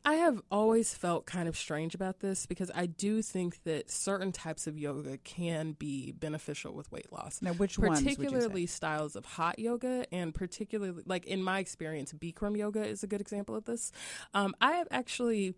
I 0.05 0.15
have 0.15 0.41
always 0.51 0.95
felt 0.95 1.27
kind 1.27 1.49
of 1.49 1.57
strange 1.57 1.95
about 1.95 2.21
this 2.21 2.47
because 2.47 2.71
I 2.75 2.87
do 2.87 3.23
think 3.23 3.63
that 3.65 3.91
certain 3.91 4.33
types 4.33 4.67
of 4.67 4.79
yoga 4.79 5.19
can 5.19 5.73
be 5.73 6.13
beneficial 6.13 6.73
with 6.75 6.91
weight 6.91 7.13
loss. 7.13 7.43
Now, 7.43 7.53
which 7.53 7.79
particularly 7.79 8.67
styles 8.67 9.17
of 9.17 9.25
hot 9.25 9.59
yoga, 9.59 10.07
and 10.13 10.35
particularly 10.35 11.03
like 11.07 11.27
in 11.27 11.43
my 11.43 11.59
experience, 11.59 12.13
Bikram 12.13 12.57
yoga 12.57 12.85
is 12.85 13.03
a 13.03 13.07
good 13.07 13.21
example 13.21 13.55
of 13.55 13.65
this. 13.65 13.93
Um, 14.35 14.55
I 14.61 14.73
have 14.73 14.89
actually 14.91 15.55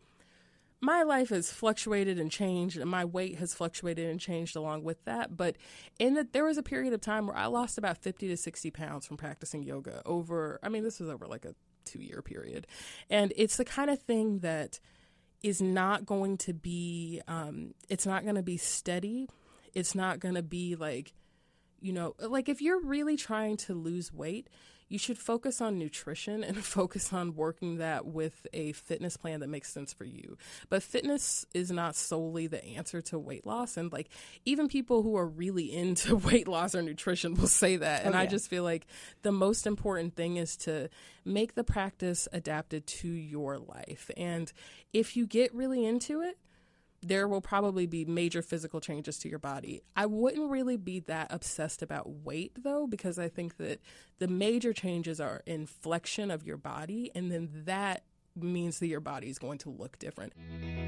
my 0.80 1.02
life 1.02 1.28
has 1.28 1.52
fluctuated 1.52 2.18
and 2.18 2.30
changed 2.30 2.78
and 2.78 2.90
my 2.90 3.04
weight 3.04 3.38
has 3.38 3.52
fluctuated 3.52 4.08
and 4.08 4.18
changed 4.18 4.56
along 4.56 4.82
with 4.82 5.04
that 5.04 5.36
but 5.36 5.56
in 5.98 6.14
that 6.14 6.32
there 6.32 6.44
was 6.44 6.56
a 6.56 6.62
period 6.62 6.92
of 6.92 7.00
time 7.00 7.26
where 7.26 7.36
i 7.36 7.44
lost 7.46 7.76
about 7.76 7.98
50 7.98 8.28
to 8.28 8.36
60 8.36 8.70
pounds 8.70 9.06
from 9.06 9.18
practicing 9.18 9.62
yoga 9.62 10.00
over 10.06 10.58
i 10.62 10.68
mean 10.68 10.82
this 10.82 10.98
was 10.98 11.10
over 11.10 11.26
like 11.26 11.44
a 11.44 11.54
two 11.84 12.00
year 12.00 12.22
period. 12.22 12.66
And 13.08 13.32
it's 13.36 13.56
the 13.56 13.64
kind 13.64 13.90
of 13.90 14.00
thing 14.00 14.40
that 14.40 14.80
is 15.42 15.60
not 15.62 16.04
going 16.04 16.36
to 16.38 16.52
be, 16.52 17.20
um, 17.26 17.74
it's 17.88 18.06
not 18.06 18.24
going 18.24 18.34
to 18.36 18.42
be 18.42 18.56
steady. 18.56 19.28
It's 19.74 19.94
not 19.94 20.20
going 20.20 20.34
to 20.34 20.42
be 20.42 20.76
like, 20.76 21.14
you 21.80 21.92
know, 21.92 22.14
like 22.18 22.48
if 22.48 22.60
you're 22.60 22.80
really 22.80 23.16
trying 23.16 23.56
to 23.58 23.74
lose 23.74 24.12
weight, 24.12 24.48
you 24.90 24.98
should 24.98 25.16
focus 25.16 25.60
on 25.60 25.78
nutrition 25.78 26.44
and 26.44 26.58
focus 26.64 27.12
on 27.12 27.34
working 27.34 27.78
that 27.78 28.04
with 28.04 28.46
a 28.52 28.72
fitness 28.72 29.16
plan 29.16 29.40
that 29.40 29.48
makes 29.48 29.72
sense 29.72 29.92
for 29.94 30.04
you. 30.04 30.36
But 30.68 30.82
fitness 30.82 31.46
is 31.54 31.70
not 31.70 31.96
solely 31.96 32.48
the 32.48 32.62
answer 32.62 33.00
to 33.02 33.18
weight 33.18 33.46
loss. 33.46 33.76
And 33.76 33.90
like 33.90 34.10
even 34.44 34.68
people 34.68 35.02
who 35.02 35.16
are 35.16 35.26
really 35.26 35.72
into 35.74 36.16
weight 36.30 36.48
loss 36.48 36.74
or 36.74 36.82
nutrition 36.82 37.34
will 37.34 37.46
say 37.46 37.76
that. 37.76 38.02
Oh, 38.02 38.06
and 38.06 38.14
oh, 38.14 38.18
yeah. 38.18 38.24
I 38.24 38.26
just 38.26 38.50
feel 38.50 38.64
like 38.64 38.86
the 39.22 39.32
most 39.32 39.66
important 39.66 40.16
thing 40.16 40.36
is 40.36 40.56
to 40.58 40.90
make 41.24 41.54
the 41.54 41.64
practice 41.64 42.28
adapted 42.32 42.86
to 42.86 43.08
your 43.08 43.58
life. 43.58 44.10
And 44.16 44.52
if 44.92 45.16
you 45.16 45.26
get 45.26 45.54
really 45.54 45.86
into 45.86 46.20
it, 46.20 46.36
there 47.02 47.26
will 47.26 47.40
probably 47.40 47.86
be 47.86 48.04
major 48.04 48.42
physical 48.42 48.80
changes 48.80 49.18
to 49.18 49.28
your 49.28 49.38
body. 49.38 49.82
I 49.96 50.06
wouldn't 50.06 50.50
really 50.50 50.76
be 50.76 51.00
that 51.00 51.28
obsessed 51.30 51.82
about 51.82 52.08
weight 52.24 52.52
though, 52.62 52.86
because 52.86 53.18
I 53.18 53.28
think 53.28 53.56
that 53.56 53.80
the 54.18 54.28
major 54.28 54.72
changes 54.72 55.20
are 55.20 55.42
inflection 55.46 56.30
of 56.30 56.46
your 56.46 56.56
body, 56.56 57.10
and 57.14 57.30
then 57.30 57.48
that 57.66 58.02
means 58.36 58.78
that 58.78 58.86
your 58.86 59.00
body 59.00 59.28
is 59.28 59.38
going 59.38 59.58
to 59.58 59.70
look 59.70 59.98
different. 59.98 60.32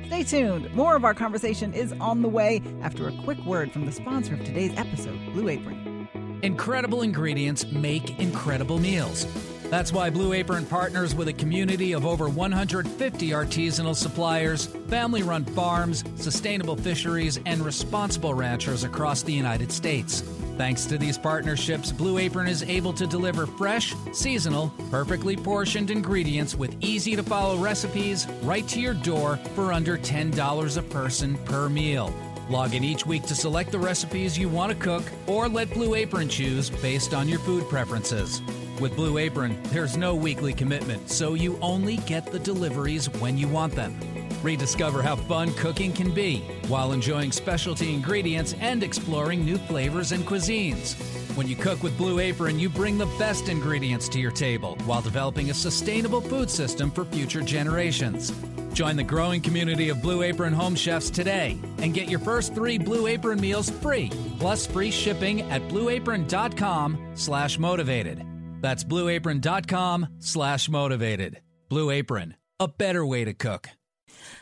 Stay 0.07 0.23
tuned. 0.23 0.73
More 0.75 0.95
of 0.95 1.05
our 1.05 1.15
conversation 1.15 1.73
is 1.75 1.93
on 1.95 2.23
the 2.23 2.29
way 2.29 2.63
after 2.83 3.09
a 3.09 3.13
quick 3.23 3.39
word 3.45 3.73
from 3.73 3.87
the 3.87 3.93
sponsor 3.93 4.35
of 4.35 4.45
today's 4.45 4.73
episode, 4.77 5.19
Blue 5.33 5.49
Apron. 5.49 6.39
Incredible 6.43 7.03
ingredients 7.03 7.65
make 7.73 8.19
incredible 8.19 8.79
meals. 8.79 9.27
That's 9.73 9.91
why 9.91 10.11
Blue 10.11 10.35
Apron 10.35 10.67
partners 10.67 11.15
with 11.15 11.29
a 11.29 11.33
community 11.33 11.93
of 11.93 12.05
over 12.05 12.29
150 12.29 13.31
artisanal 13.31 13.97
suppliers, 13.97 14.67
family 14.89 15.23
run 15.23 15.47
farms, 15.47 16.05
sustainable 16.17 16.77
fisheries, 16.77 17.41
and 17.47 17.65
responsible 17.65 18.35
ranchers 18.35 18.85
across 18.85 19.23
the 19.23 19.33
United 19.33 19.73
States. 19.73 20.21
Thanks 20.59 20.85
to 20.85 20.99
these 20.99 21.17
partnerships, 21.17 21.91
Blue 21.91 22.19
Apron 22.19 22.49
is 22.49 22.63
able 22.65 22.93
to 22.93 23.07
deliver 23.07 23.47
fresh, 23.47 23.95
seasonal, 24.13 24.75
perfectly 24.91 25.37
portioned 25.37 25.91
ingredients 25.91 26.55
with 26.55 26.77
easy 26.83 27.17
to 27.17 27.23
follow 27.23 27.57
recipes 27.57 28.27
right 28.43 28.69
to 28.69 28.79
your 28.79 28.93
door 28.93 29.39
for 29.55 29.73
under 29.73 29.97
$10 29.97 30.77
a 30.77 30.83
person 30.83 31.39
per 31.47 31.71
meal. 31.71 32.13
Log 32.51 32.75
in 32.75 32.85
each 32.85 33.07
week 33.07 33.23
to 33.23 33.35
select 33.35 33.73
the 33.73 33.79
recipes 33.79 34.37
you 34.37 34.51
want 34.51 34.71
to 34.71 34.77
cook 34.77 35.05
or 35.27 35.49
let 35.49 35.73
Blue 35.73 35.95
Apron 35.95 36.29
choose 36.29 36.69
based 36.69 37.15
on 37.15 37.27
your 37.27 37.39
food 37.39 37.67
preferences. 37.71 38.43
With 38.81 38.97
Blue 38.97 39.19
Apron, 39.19 39.59
there's 39.65 39.97
no 39.97 40.15
weekly 40.15 40.53
commitment, 40.53 41.11
so 41.11 41.35
you 41.35 41.59
only 41.63 41.99
get 41.99 42.27
the 42.33 42.39
deliveries 42.39 43.07
when 43.21 43.39
you 43.39 43.47
want 43.47 43.75
them. 43.75 43.97
Rediscover 44.43 45.03
how 45.03 45.15
fun 45.15 45.53
cooking 45.55 45.93
can 45.93 46.13
be 46.13 46.39
while 46.67 46.93
enjoying 46.93 47.31
specialty 47.31 47.95
ingredients 47.95 48.55
and 48.61 48.83
exploring 48.83 49.45
new 49.45 49.57
flavors 49.57 50.11
and 50.11 50.27
cuisines. 50.27 50.95
When 51.37 51.47
you 51.47 51.55
cook 51.55 51.83
with 51.83 51.97
Blue 51.97 52.19
Apron, 52.19 52.59
you 52.59 52.69
bring 52.69 52.99
the 52.99 53.07
best 53.19 53.49
ingredients 53.49 54.09
to 54.11 54.19
your 54.19 54.33
table 54.33 54.77
while 54.85 55.01
developing 55.01 55.51
a 55.51 55.55
sustainable 55.55 56.21
food 56.21 56.51
system 56.51 56.91
for 56.91 57.05
future 57.05 57.41
generations. 57.41 58.33
Join 58.73 58.97
the 58.97 59.05
growing 59.05 59.43
community 59.43 59.91
of 59.91 60.03
Blue 60.03 60.23
Apron 60.23 60.53
home 60.53 60.75
chefs 60.75 61.11
today 61.11 61.59
and 61.79 61.95
get 61.95 62.09
your 62.09 62.21
first 62.21 62.55
three 62.55 62.79
Blue 62.79 63.07
Apron 63.07 63.41
meals 63.41 63.71
free, 63.71 64.11
plus 64.39 64.67
free 64.67 64.91
shipping 64.91 65.43
at 65.53 65.63
blueapron.com 65.69 67.13
slash 67.15 67.59
motivated. 67.59 68.32
That's 68.63 68.85
blueapron.com 68.85 70.07
slash 70.21 70.71
motivated. 70.71 71.41
Blue 71.69 71.91
Apron, 71.91 72.37
a 72.59 72.69
better 72.69 73.05
way 73.05 73.25
to 73.25 73.35
cook. 73.35 73.69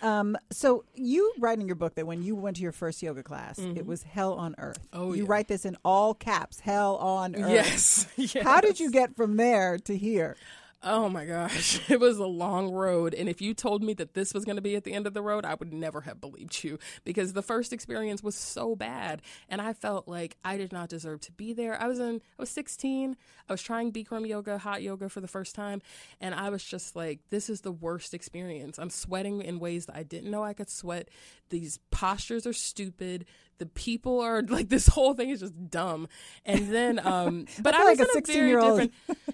Um, 0.03 0.37
so 0.51 0.85
you 0.95 1.33
write 1.39 1.59
in 1.59 1.67
your 1.67 1.77
book 1.77 1.95
that 1.95 2.07
when 2.07 2.23
you 2.23 2.35
went 2.37 2.57
to 2.57 2.63
your 2.63 2.73
first 2.73 3.03
yoga 3.03 3.23
class, 3.23 3.59
mm-hmm. 3.59 3.77
it 3.77 3.87
was 3.87 4.03
hell 4.03 4.35
on 4.35 4.55
earth. 4.59 4.87
Oh, 4.93 5.13
you 5.13 5.23
yeah. 5.23 5.31
write 5.31 5.49
this 5.49 5.65
in 5.65 5.77
all 5.85 6.15
caps, 6.15 6.61
hell 6.61 6.97
on 6.97 7.35
earth. 7.35 7.51
Yes. 7.51 8.07
yes. 8.17 8.45
How 8.45 8.61
did 8.61 8.79
you 8.79 8.91
get 8.91 9.17
from 9.17 9.37
there 9.37 9.79
to 9.79 9.97
here? 9.97 10.37
Oh 10.83 11.11
my 11.11 11.27
gosh, 11.27 11.79
it 11.91 12.01
was 12.01 12.17
a 12.17 12.27
long 12.27 12.71
road. 12.73 13.13
And 13.13 13.29
if 13.29 13.43
you 13.43 13.53
told 13.53 13.83
me 13.83 13.93
that 13.95 14.15
this 14.15 14.33
was 14.33 14.47
going 14.47 14.57
to 14.57 14.63
be 14.63 14.77
at 14.77 14.85
the 14.85 14.95
end 14.95 15.07
of 15.07 15.13
the 15.13 15.21
road, 15.21 15.45
I 15.45 15.55
would 15.55 15.75
never 15.75 16.01
have 16.03 16.23
believed 16.23 16.65
you 16.65 16.79
because 17.05 17.35
the 17.35 17.43
first 17.43 17.75
experience 17.75 18.23
was 18.23 18.35
so 18.35 18.75
bad. 18.75 19.21
And 19.49 19.61
I 19.61 19.75
felt 19.75 20.09
like 20.09 20.39
I 20.43 20.57
did 20.57 20.73
not 20.73 20.89
deserve 20.89 21.21
to 21.23 21.33
be 21.33 21.53
there. 21.53 21.79
I 21.79 21.87
was 21.87 21.99
in, 21.99 22.23
I 22.39 22.43
was 22.43 22.49
16. 22.51 23.15
I 23.47 23.53
was 23.53 23.63
trying 23.63 23.93
Bikram 23.93 24.27
yoga, 24.27 24.57
hot 24.57 24.83
yoga 24.83 25.11
for 25.11 25.21
the 25.21 25.29
first 25.29 25.55
time. 25.55 25.83
And 26.19 26.35
I 26.35 26.49
was 26.49 26.65
just 26.65 26.97
like, 26.97 27.21
this 27.29 27.51
is 27.51 27.61
the 27.61 27.73
worst 27.73 28.15
experience. 28.15 28.79
I'm 28.79 28.91
sweating 28.91 29.43
in 29.43 29.61
ways 29.61 29.85
that 29.85 29.97
I 29.97 30.03
didn't 30.03 30.31
know 30.31 30.43
I 30.43 30.55
could 30.55 30.71
sweat. 30.71 31.11
These 31.51 31.79
postures 31.91 32.47
are 32.47 32.55
stupid 32.55 33.27
the 33.61 33.67
people 33.67 34.19
are 34.21 34.43
like 34.49 34.69
this 34.69 34.89
whole 34.89 35.15
thing 35.15 35.31
is 35.31 35.39
just 35.39 35.71
dumb. 35.71 36.09
And 36.45 36.75
then, 36.75 36.99
um, 37.07 37.47
but 37.63 37.75
I, 37.75 37.83
I 37.83 37.85
was 37.85 37.99
like 37.99 38.09
a 38.09 38.13
sixteen 38.13 38.49
year 38.49 38.59
old. 38.59 38.91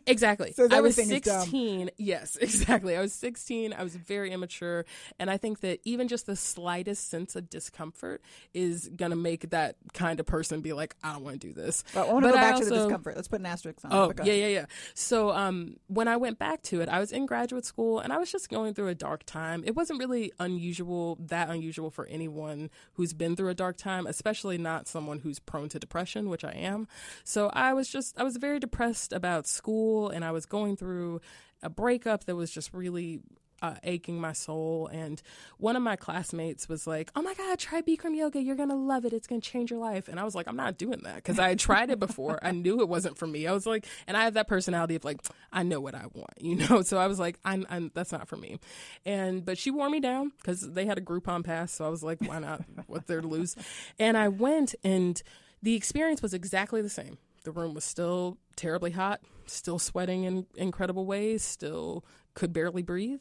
Exactly. 0.06 0.52
so 0.52 0.68
I 0.70 0.82
was 0.82 0.96
sixteen. 0.96 1.90
Yes, 1.96 2.36
exactly. 2.40 2.94
I 2.94 3.00
was 3.00 3.14
sixteen. 3.14 3.72
I 3.72 3.82
was 3.82 3.96
very 3.96 4.30
immature, 4.30 4.84
and 5.18 5.30
I 5.30 5.38
think 5.38 5.60
that 5.60 5.80
even 5.84 6.08
just 6.08 6.26
the 6.26 6.36
slightest 6.36 7.08
sense 7.08 7.34
of 7.36 7.48
discomfort 7.48 8.20
is 8.52 8.90
gonna 8.94 9.16
make 9.16 9.50
that 9.50 9.76
kind 9.94 10.20
of 10.20 10.26
person 10.26 10.60
be 10.60 10.74
like, 10.74 10.94
I 11.02 11.14
don't 11.14 11.24
want 11.24 11.40
to 11.40 11.46
do 11.46 11.54
this. 11.54 11.84
Well, 11.94 12.10
I 12.10 12.12
want 12.12 12.24
to 12.24 12.30
go 12.32 12.36
back 12.36 12.54
also, 12.54 12.64
to 12.64 12.70
the 12.70 12.76
discomfort. 12.76 13.16
Let's 13.16 13.28
put 13.28 13.40
an 13.40 13.46
asterisk 13.46 13.84
on. 13.84 13.92
Oh, 13.92 14.12
yeah, 14.24 14.32
yeah, 14.32 14.48
yeah. 14.48 14.66
So, 14.94 15.30
um, 15.30 15.76
when 15.86 16.08
I 16.08 16.16
went 16.16 16.38
back 16.38 16.62
to 16.64 16.80
it, 16.80 16.88
I 16.88 16.98
was 16.98 17.12
in 17.12 17.26
graduate 17.26 17.64
school, 17.64 18.00
and 18.00 18.12
I 18.12 18.18
was 18.18 18.30
just 18.30 18.48
going 18.48 18.74
through 18.74 18.88
a 18.88 18.94
dark 18.94 19.24
time. 19.24 19.62
It 19.64 19.76
wasn't 19.76 20.00
really 20.00 20.32
unusual, 20.38 21.16
that 21.20 21.48
unusual 21.48 21.90
for 21.90 22.06
anyone 22.06 22.70
who's 22.94 23.12
been 23.12 23.36
through 23.36 23.50
a 23.50 23.54
dark 23.54 23.76
time 23.76 24.06
especially 24.16 24.56
not 24.56 24.88
someone 24.88 25.20
who's 25.20 25.38
prone 25.38 25.68
to 25.68 25.78
depression, 25.78 26.30
which 26.30 26.44
I 26.44 26.52
am. 26.52 26.88
So 27.22 27.50
I 27.52 27.74
was 27.74 27.88
just, 27.88 28.18
I 28.18 28.24
was 28.24 28.38
very 28.38 28.58
depressed 28.58 29.12
about 29.12 29.46
school 29.46 30.08
and 30.08 30.24
I 30.24 30.32
was 30.32 30.46
going 30.46 30.76
through 30.76 31.20
a 31.62 31.68
breakup 31.68 32.24
that 32.24 32.34
was 32.34 32.50
just 32.50 32.72
really 32.72 33.20
uh, 33.62 33.74
aching 33.82 34.20
my 34.20 34.32
soul. 34.32 34.88
And 34.88 35.20
one 35.58 35.76
of 35.76 35.82
my 35.82 35.96
classmates 35.96 36.68
was 36.68 36.86
like, 36.86 37.10
"Oh 37.16 37.22
my 37.22 37.34
God, 37.34 37.58
try 37.58 37.82
Bikram 37.82 38.16
yoga. 38.16 38.40
You're 38.40 38.56
gonna 38.56 38.76
love 38.76 39.04
it. 39.04 39.12
It's 39.12 39.26
gonna 39.26 39.40
change 39.40 39.70
your 39.70 39.80
life." 39.80 40.08
And 40.08 40.20
I 40.20 40.24
was 40.24 40.34
like, 40.34 40.46
"I'm 40.48 40.56
not 40.56 40.78
doing 40.78 41.00
that 41.04 41.16
because 41.16 41.38
I 41.38 41.48
had 41.48 41.58
tried 41.58 41.90
it 41.90 41.98
before. 41.98 42.38
I 42.42 42.52
knew 42.52 42.80
it 42.80 42.88
wasn't 42.88 43.16
for 43.18 43.26
me. 43.26 43.46
I 43.46 43.52
was 43.52 43.66
like, 43.66 43.86
and 44.06 44.16
I 44.16 44.24
have 44.24 44.34
that 44.34 44.48
personality 44.48 44.94
of 44.94 45.04
like, 45.04 45.20
I 45.52 45.62
know 45.62 45.80
what 45.80 45.94
I 45.94 46.06
want, 46.12 46.40
you 46.40 46.56
know. 46.68 46.82
So 46.82 46.98
I 46.98 47.06
was 47.06 47.18
like, 47.18 47.38
I'm, 47.44 47.66
I'm 47.70 47.90
that's 47.94 48.12
not 48.12 48.28
for 48.28 48.36
me. 48.36 48.58
And 49.04 49.44
but 49.44 49.58
she 49.58 49.70
wore 49.70 49.88
me 49.90 50.00
down 50.00 50.32
because 50.38 50.60
they 50.60 50.86
had 50.86 50.98
a 50.98 51.02
Groupon 51.02 51.44
pass. 51.44 51.72
So 51.72 51.84
I 51.84 51.88
was 51.88 52.02
like, 52.02 52.18
why 52.20 52.38
not? 52.38 52.64
What's 52.86 53.06
there 53.06 53.20
to 53.20 53.26
lose? 53.26 53.56
And 53.98 54.16
I 54.16 54.28
went, 54.28 54.74
and 54.84 55.22
the 55.62 55.74
experience 55.74 56.22
was 56.22 56.34
exactly 56.34 56.82
the 56.82 56.90
same. 56.90 57.18
The 57.44 57.52
room 57.52 57.74
was 57.74 57.84
still 57.84 58.38
terribly 58.56 58.90
hot, 58.90 59.20
still 59.46 59.78
sweating 59.78 60.24
in 60.24 60.46
incredible 60.56 61.06
ways, 61.06 61.42
still 61.42 62.04
could 62.34 62.52
barely 62.52 62.82
breathe. 62.82 63.20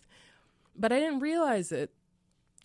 But 0.77 0.91
I 0.91 0.99
didn't 0.99 1.19
realize 1.19 1.71
it 1.71 1.91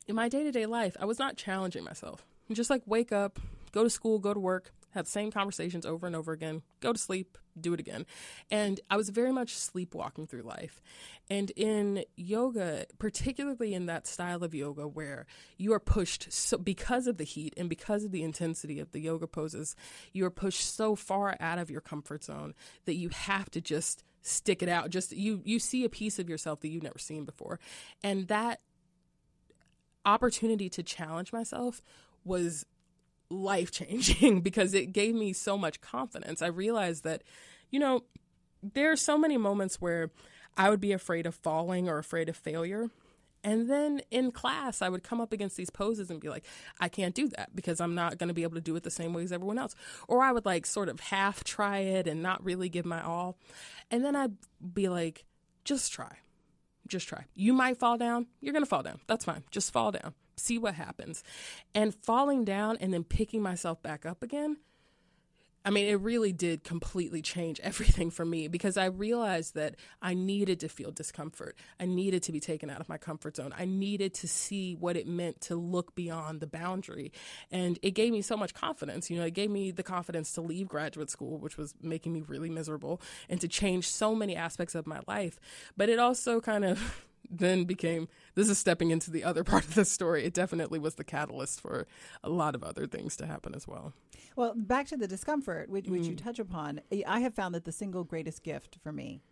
in 0.07 0.14
my 0.14 0.29
day 0.29 0.42
to 0.42 0.53
day 0.53 0.66
life. 0.66 0.96
I 1.01 1.05
was 1.05 1.18
not 1.18 1.37
challenging 1.37 1.85
myself. 1.85 2.27
Just 2.53 2.70
like 2.70 2.83
wake 2.87 3.12
up, 3.12 3.38
go 3.73 3.85
to 3.85 3.90
school, 3.90 4.18
go 4.18 4.35
to 4.35 4.40
work, 4.40 4.73
have 4.90 5.05
the 5.05 5.11
same 5.11 5.31
conversations 5.31 5.87
over 5.87 6.07
and 6.07 6.16
over 6.16 6.33
again, 6.33 6.62
go 6.81 6.92
to 6.92 6.99
sleep, 6.99 7.38
do 7.61 7.73
it 7.73 7.81
again. 7.81 8.07
And 8.51 8.81
I 8.90 8.96
was 8.96 9.11
very 9.11 9.33
much 9.33 9.57
sleepwalking 9.57 10.27
through 10.27 10.42
life. 10.42 10.83
And 11.29 11.51
in 11.51 12.05
yoga, 12.16 12.87
particularly 12.99 13.75
in 13.75 13.87
that 13.87 14.07
style 14.07 14.42
of 14.42 14.55
yoga 14.55 14.88
where 14.88 15.27
you 15.57 15.73
are 15.73 15.81
pushed 15.81 16.33
so 16.33 16.59
because 16.59 17.07
of 17.07 17.18
the 17.18 17.25
heat 17.25 17.55
and 17.57 17.68
because 17.68 18.05
of 18.05 18.11
the 18.11 18.23
intensity 18.23 18.81
of 18.81 18.90
the 18.92 19.01
yoga 19.01 19.27
poses, 19.27 19.77
you 20.12 20.25
are 20.25 20.31
pushed 20.31 20.75
so 20.75 20.96
far 20.96 21.37
out 21.38 21.59
of 21.59 21.70
your 21.70 21.81
comfort 21.81 22.25
zone 22.25 22.55
that 22.85 22.96
you 22.96 23.11
have 23.11 23.51
to 23.51 23.61
just 23.61 24.03
stick 24.22 24.62
it 24.62 24.68
out 24.68 24.90
just 24.90 25.12
you 25.12 25.40
you 25.44 25.59
see 25.59 25.85
a 25.85 25.88
piece 25.88 26.18
of 26.18 26.28
yourself 26.28 26.61
that 26.61 26.68
you've 26.68 26.83
never 26.83 26.98
seen 26.98 27.24
before 27.24 27.59
and 28.02 28.28
that 28.28 28.61
opportunity 30.04 30.68
to 30.68 30.83
challenge 30.83 31.33
myself 31.33 31.83
was 32.24 32.66
life 33.30 33.70
changing 33.70 34.40
because 34.42 34.74
it 34.74 34.92
gave 34.92 35.14
me 35.14 35.33
so 35.33 35.56
much 35.56 35.80
confidence. 35.80 36.42
I 36.42 36.48
realized 36.48 37.04
that, 37.04 37.22
you 37.70 37.78
know, 37.78 38.04
there 38.62 38.92
are 38.92 38.96
so 38.96 39.16
many 39.16 39.37
moments 39.37 39.80
where 39.80 40.11
I 40.56 40.68
would 40.68 40.80
be 40.80 40.92
afraid 40.92 41.26
of 41.26 41.35
falling 41.35 41.88
or 41.88 41.98
afraid 41.98 42.28
of 42.28 42.37
failure. 42.37 42.90
And 43.42 43.70
then 43.70 44.03
in 44.11 44.33
class, 44.33 44.83
I 44.83 44.88
would 44.88 45.03
come 45.03 45.20
up 45.20 45.33
against 45.33 45.57
these 45.57 45.70
poses 45.70 46.11
and 46.11 46.20
be 46.20 46.29
like, 46.29 46.44
I 46.79 46.88
can't 46.88 47.14
do 47.14 47.29
that 47.29 47.55
because 47.55 47.81
I'm 47.81 47.94
not 47.94 48.18
going 48.18 48.29
to 48.29 48.35
be 48.35 48.42
able 48.42 48.57
to 48.57 48.61
do 48.61 48.76
it 48.76 48.83
the 48.83 48.90
same 48.90 49.12
way 49.14 49.22
as 49.22 49.33
everyone 49.33 49.59
else. 49.59 49.74
Or 50.09 50.22
I 50.22 50.33
would 50.33 50.44
like 50.44 50.66
sort 50.66 50.88
of 50.88 51.00
half 51.00 51.42
try 51.44 51.79
it 51.79 52.07
and 52.07 52.22
not 52.22 52.44
really 52.44 52.68
give 52.68 52.85
my 52.85 53.03
all. 53.03 53.38
And 53.90 54.05
then 54.05 54.14
I'd 54.14 54.37
be 54.74 54.88
like, 54.88 55.24
just 55.64 55.92
try. 55.92 56.16
Just 56.87 57.09
try. 57.09 57.24
You 57.35 57.53
might 57.53 57.79
fall 57.79 57.96
down. 57.96 58.26
You're 58.40 58.53
going 58.53 58.64
to 58.64 58.68
fall 58.68 58.83
down. 58.83 59.00
That's 59.07 59.24
fine. 59.24 59.44
Just 59.50 59.72
fall 59.72 59.92
down. 59.92 60.14
See 60.37 60.59
what 60.59 60.74
happens. 60.74 61.22
And 61.74 61.94
falling 61.94 62.44
down 62.44 62.79
and 62.81 62.92
then 62.92 63.05
picking 63.05 63.42
myself 63.42 63.83
back 63.83 64.05
up 64.05 64.22
again 64.22 64.57
I 65.64 65.70
mean, 65.70 65.87
it 65.88 66.01
really 66.01 66.33
did 66.33 66.64
completely 66.64 67.20
change 67.20 67.61
everything 67.64 68.11
for 68.11 68.25
me 68.25 68.49
because 68.49 68.77
I 68.77 68.87
realized 68.87 69.55
that 69.55 69.77
I 70.01 70.14
needed 70.14 70.61
to 70.61 70.68
feel 70.68 70.90
discomfort. 70.90 71.57
I 71.79 71.87
needed 71.87 72.23
to 72.25 72.33
be 72.33 72.40
taken 72.40 72.70
out 72.70 72.81
of 72.81 72.88
my 72.88 72.99
comfort 72.99 73.37
zone. 73.37 73.55
I 73.57 73.64
needed 73.64 74.14
to 74.14 74.29
see 74.29 74.75
what 74.75 74.96
it 74.96 75.07
meant 75.07 75.40
to 75.42 75.57
look 75.57 75.94
beyond 75.94 76.40
the 76.40 76.46
boundary. 76.46 77.12
And 77.51 77.79
it 77.83 77.92
gave 77.92 78.12
me 78.12 78.23
so 78.23 78.37
much 78.37 78.55
confidence. 78.55 79.11
You 79.11 79.18
know, 79.18 79.27
it 79.27 79.35
gave 79.35 79.51
me 79.51 79.70
the 79.70 79.83
confidence 79.83 80.33
to 80.33 80.40
leave 80.40 80.68
graduate 80.68 81.11
school, 81.11 81.38
which 81.38 81.57
was 81.57 81.75
making 81.83 82.12
me 82.12 82.23
really 82.23 82.51
miserable, 82.51 83.01
and 83.29 83.40
to 83.40 83.49
change 83.49 83.88
so 83.88 84.14
many 84.14 84.37
aspects 84.37 84.75
of 84.75 84.87
my 84.87 85.01
life. 85.07 85.38
But 85.77 85.88
it 85.88 85.99
also 85.99 86.40
kind 86.40 86.64
of 86.64 87.05
then 87.30 87.64
became 87.64 88.08
this 88.34 88.48
is 88.48 88.58
stepping 88.58 88.90
into 88.90 89.10
the 89.10 89.24
other 89.24 89.44
part 89.44 89.64
of 89.64 89.74
the 89.74 89.84
story. 89.84 90.24
It 90.24 90.34
definitely 90.34 90.78
was 90.78 90.96
the 90.96 91.04
catalyst 91.04 91.60
for 91.60 91.86
a 92.22 92.28
lot 92.28 92.54
of 92.54 92.62
other 92.62 92.86
things 92.86 93.16
to 93.16 93.26
happen 93.26 93.54
as 93.54 93.68
well. 93.68 93.92
Well, 94.36 94.54
back 94.56 94.86
to 94.88 94.96
the 94.96 95.08
discomfort, 95.08 95.68
which, 95.68 95.86
which 95.86 96.02
you 96.02 96.14
mm-hmm. 96.14 96.24
touch 96.24 96.38
upon, 96.38 96.80
eh, 96.90 97.02
I 97.06 97.20
have 97.20 97.34
found 97.34 97.54
that 97.54 97.64
the 97.64 97.72
single 97.72 98.04
greatest 98.04 98.42
gift 98.42 98.78
for 98.82 98.92
me 98.92 99.22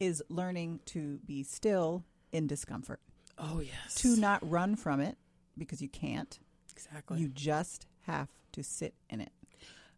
is 0.00 0.22
learning 0.28 0.80
to 0.86 1.18
be 1.26 1.42
still 1.42 2.04
in 2.32 2.46
discomfort. 2.46 3.00
Oh, 3.38 3.60
yes. 3.60 3.94
To 3.96 4.16
not 4.16 4.48
run 4.48 4.76
from 4.76 5.00
it 5.00 5.16
because 5.56 5.80
you 5.80 5.88
can't. 5.88 6.38
Exactly. 6.72 7.18
You 7.18 7.28
just 7.28 7.86
have 8.06 8.28
to 8.52 8.62
sit 8.62 8.94
in 9.10 9.20
it. 9.20 9.32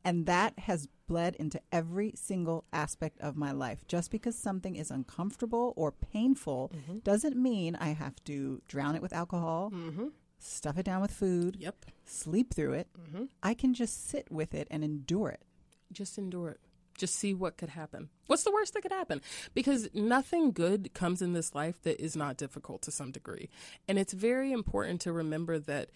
And 0.05 0.26
that 0.26 0.59
has 0.61 0.88
bled 1.11 1.35
into 1.40 1.61
every 1.73 2.12
single 2.14 2.64
aspect 2.73 3.20
of 3.20 3.37
my 3.37 3.51
life. 3.51 3.85
Just 3.88 4.12
because 4.12 4.38
something 4.38 4.77
is 4.77 4.92
uncomfortable 4.92 5.75
or 5.77 5.90
painful 5.90 6.70
mm-hmm. 6.73 6.99
doesn't 7.01 7.37
mean 7.37 7.75
I 7.75 7.88
have 7.88 8.23
to 8.27 8.62
drown 8.68 8.94
it 8.94 9.03
with 9.03 9.12
alcohol, 9.12 9.73
mm-hmm. 9.75 10.07
stuff 10.38 10.79
it 10.79 10.85
down 10.85 11.03
with 11.03 11.11
food, 11.11 11.57
Yep. 11.59 11.87
sleep 12.05 12.55
through 12.55 12.75
it. 12.75 12.88
Mm-hmm. 12.96 13.25
I 13.42 13.55
can 13.55 13.75
just 13.75 14.09
sit 14.09 14.31
with 14.31 14.55
it 14.55 14.68
and 14.70 14.85
endure 14.85 15.31
it. 15.31 15.42
Just 15.90 16.16
endure 16.16 16.51
it. 16.51 16.61
Just 16.96 17.16
see 17.16 17.35
what 17.35 17.57
could 17.57 17.70
happen. 17.70 18.11
What's 18.29 18.44
the 18.44 18.53
worst 18.53 18.75
that 18.75 18.83
could 18.83 18.92
happen? 18.92 19.20
Because 19.53 19.88
nothing 19.92 20.53
good 20.53 20.94
comes 20.94 21.20
in 21.20 21.33
this 21.33 21.57
life 21.57 21.83
that 21.83 22.01
is 22.01 22.14
not 22.14 22.37
difficult 22.37 22.83
to 22.83 22.92
some 22.92 23.11
degree. 23.11 23.49
And 23.88 23.99
it's 23.99 24.12
very 24.12 24.53
important 24.53 25.01
to 25.01 25.12
remember 25.12 25.59
that 25.59 25.90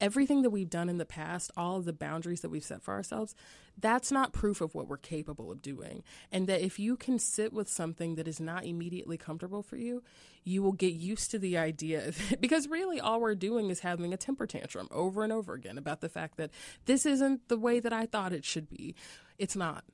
everything 0.00 0.42
that 0.42 0.50
we've 0.50 0.70
done 0.70 0.88
in 0.88 0.98
the 0.98 1.04
past, 1.04 1.50
all 1.56 1.76
of 1.76 1.84
the 1.84 1.92
boundaries 1.92 2.40
that 2.40 2.50
we've 2.50 2.64
set 2.64 2.82
for 2.82 2.94
ourselves, 2.94 3.34
that's 3.80 4.10
not 4.10 4.32
proof 4.32 4.60
of 4.60 4.74
what 4.74 4.88
we're 4.88 4.96
capable 4.96 5.50
of 5.50 5.62
doing. 5.62 6.02
And 6.32 6.46
that 6.46 6.60
if 6.60 6.78
you 6.78 6.96
can 6.96 7.18
sit 7.18 7.52
with 7.52 7.68
something 7.68 8.16
that 8.16 8.28
is 8.28 8.40
not 8.40 8.64
immediately 8.64 9.16
comfortable 9.16 9.62
for 9.62 9.76
you, 9.76 10.02
you 10.44 10.62
will 10.62 10.72
get 10.72 10.94
used 10.94 11.30
to 11.32 11.38
the 11.38 11.56
idea. 11.58 12.12
Because 12.40 12.68
really, 12.68 13.00
all 13.00 13.20
we're 13.20 13.34
doing 13.34 13.68
is 13.68 13.80
having 13.80 14.12
a 14.12 14.16
temper 14.16 14.46
tantrum 14.46 14.88
over 14.90 15.24
and 15.24 15.32
over 15.32 15.54
again 15.54 15.76
about 15.76 16.00
the 16.00 16.08
fact 16.08 16.36
that 16.36 16.50
this 16.86 17.04
isn't 17.04 17.48
the 17.48 17.58
way 17.58 17.80
that 17.80 17.92
I 17.92 18.06
thought 18.06 18.32
it 18.32 18.44
should 18.44 18.68
be. 18.68 18.94
It's 19.38 19.56
not 19.56 19.84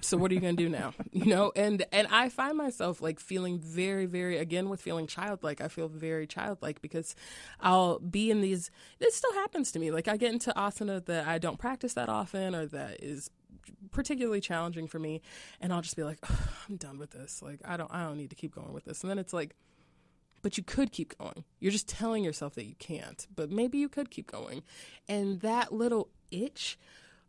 so 0.00 0.16
what 0.16 0.30
are 0.30 0.34
you 0.34 0.40
going 0.40 0.56
to 0.56 0.62
do 0.62 0.68
now 0.68 0.92
you 1.12 1.24
know 1.24 1.52
and 1.56 1.84
and 1.92 2.06
i 2.10 2.28
find 2.28 2.56
myself 2.56 3.00
like 3.00 3.18
feeling 3.18 3.58
very 3.58 4.06
very 4.06 4.38
again 4.38 4.68
with 4.68 4.80
feeling 4.80 5.06
childlike 5.06 5.60
i 5.60 5.68
feel 5.68 5.88
very 5.88 6.26
childlike 6.26 6.80
because 6.82 7.14
i'll 7.60 7.98
be 7.98 8.30
in 8.30 8.40
these 8.40 8.70
this 8.98 9.14
still 9.14 9.32
happens 9.34 9.72
to 9.72 9.78
me 9.78 9.90
like 9.90 10.08
i 10.08 10.16
get 10.16 10.32
into 10.32 10.52
asana 10.56 11.04
that 11.04 11.26
i 11.26 11.38
don't 11.38 11.58
practice 11.58 11.94
that 11.94 12.08
often 12.08 12.54
or 12.54 12.66
that 12.66 13.02
is 13.02 13.30
particularly 13.90 14.40
challenging 14.40 14.86
for 14.86 14.98
me 14.98 15.20
and 15.60 15.72
i'll 15.72 15.82
just 15.82 15.96
be 15.96 16.04
like 16.04 16.18
i'm 16.68 16.76
done 16.76 16.98
with 16.98 17.10
this 17.10 17.40
like 17.42 17.60
i 17.64 17.76
don't 17.76 17.92
i 17.92 18.02
don't 18.02 18.16
need 18.16 18.30
to 18.30 18.36
keep 18.36 18.54
going 18.54 18.72
with 18.72 18.84
this 18.84 19.02
and 19.02 19.10
then 19.10 19.18
it's 19.18 19.32
like 19.32 19.54
but 20.42 20.58
you 20.58 20.64
could 20.64 20.90
keep 20.90 21.16
going. 21.16 21.44
You're 21.60 21.72
just 21.72 21.88
telling 21.88 22.24
yourself 22.24 22.56
that 22.56 22.64
you 22.64 22.74
can't, 22.74 23.26
but 23.34 23.50
maybe 23.50 23.78
you 23.78 23.88
could 23.88 24.10
keep 24.10 24.30
going. 24.30 24.64
And 25.08 25.40
that 25.40 25.72
little 25.72 26.08
itch 26.30 26.78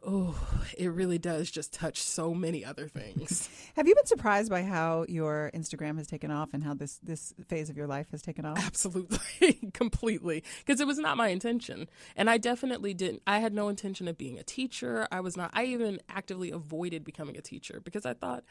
oh, 0.05 0.35
it 0.77 0.87
really 0.87 1.17
does 1.17 1.49
just 1.49 1.73
touch 1.73 2.01
so 2.01 2.33
many 2.33 2.63
other 2.63 2.87
things. 2.87 3.49
Have 3.75 3.87
you 3.87 3.95
been 3.95 4.05
surprised 4.05 4.49
by 4.49 4.63
how 4.63 5.05
your 5.07 5.51
Instagram 5.53 5.97
has 5.97 6.07
taken 6.07 6.31
off 6.31 6.53
and 6.53 6.63
how 6.63 6.73
this 6.73 6.99
this 7.03 7.33
phase 7.47 7.69
of 7.69 7.77
your 7.77 7.87
life 7.87 8.07
has 8.11 8.21
taken 8.21 8.45
off? 8.45 8.57
Absolutely, 8.57 9.53
completely, 9.73 10.43
because 10.65 10.79
it 10.79 10.87
was 10.87 10.99
not 10.99 11.17
my 11.17 11.29
intention, 11.29 11.87
and 12.15 12.29
I 12.29 12.37
definitely 12.37 12.93
didn't. 12.93 13.21
I 13.25 13.39
had 13.39 13.53
no 13.53 13.69
intention 13.69 14.07
of 14.07 14.17
being 14.17 14.37
a 14.37 14.43
teacher. 14.43 15.07
I 15.11 15.21
was 15.21 15.37
not. 15.37 15.51
I 15.53 15.65
even 15.65 15.99
actively 16.09 16.51
avoided 16.51 17.03
becoming 17.03 17.37
a 17.37 17.41
teacher 17.41 17.81
because 17.83 18.05
I 18.05 18.13
thought. 18.13 18.43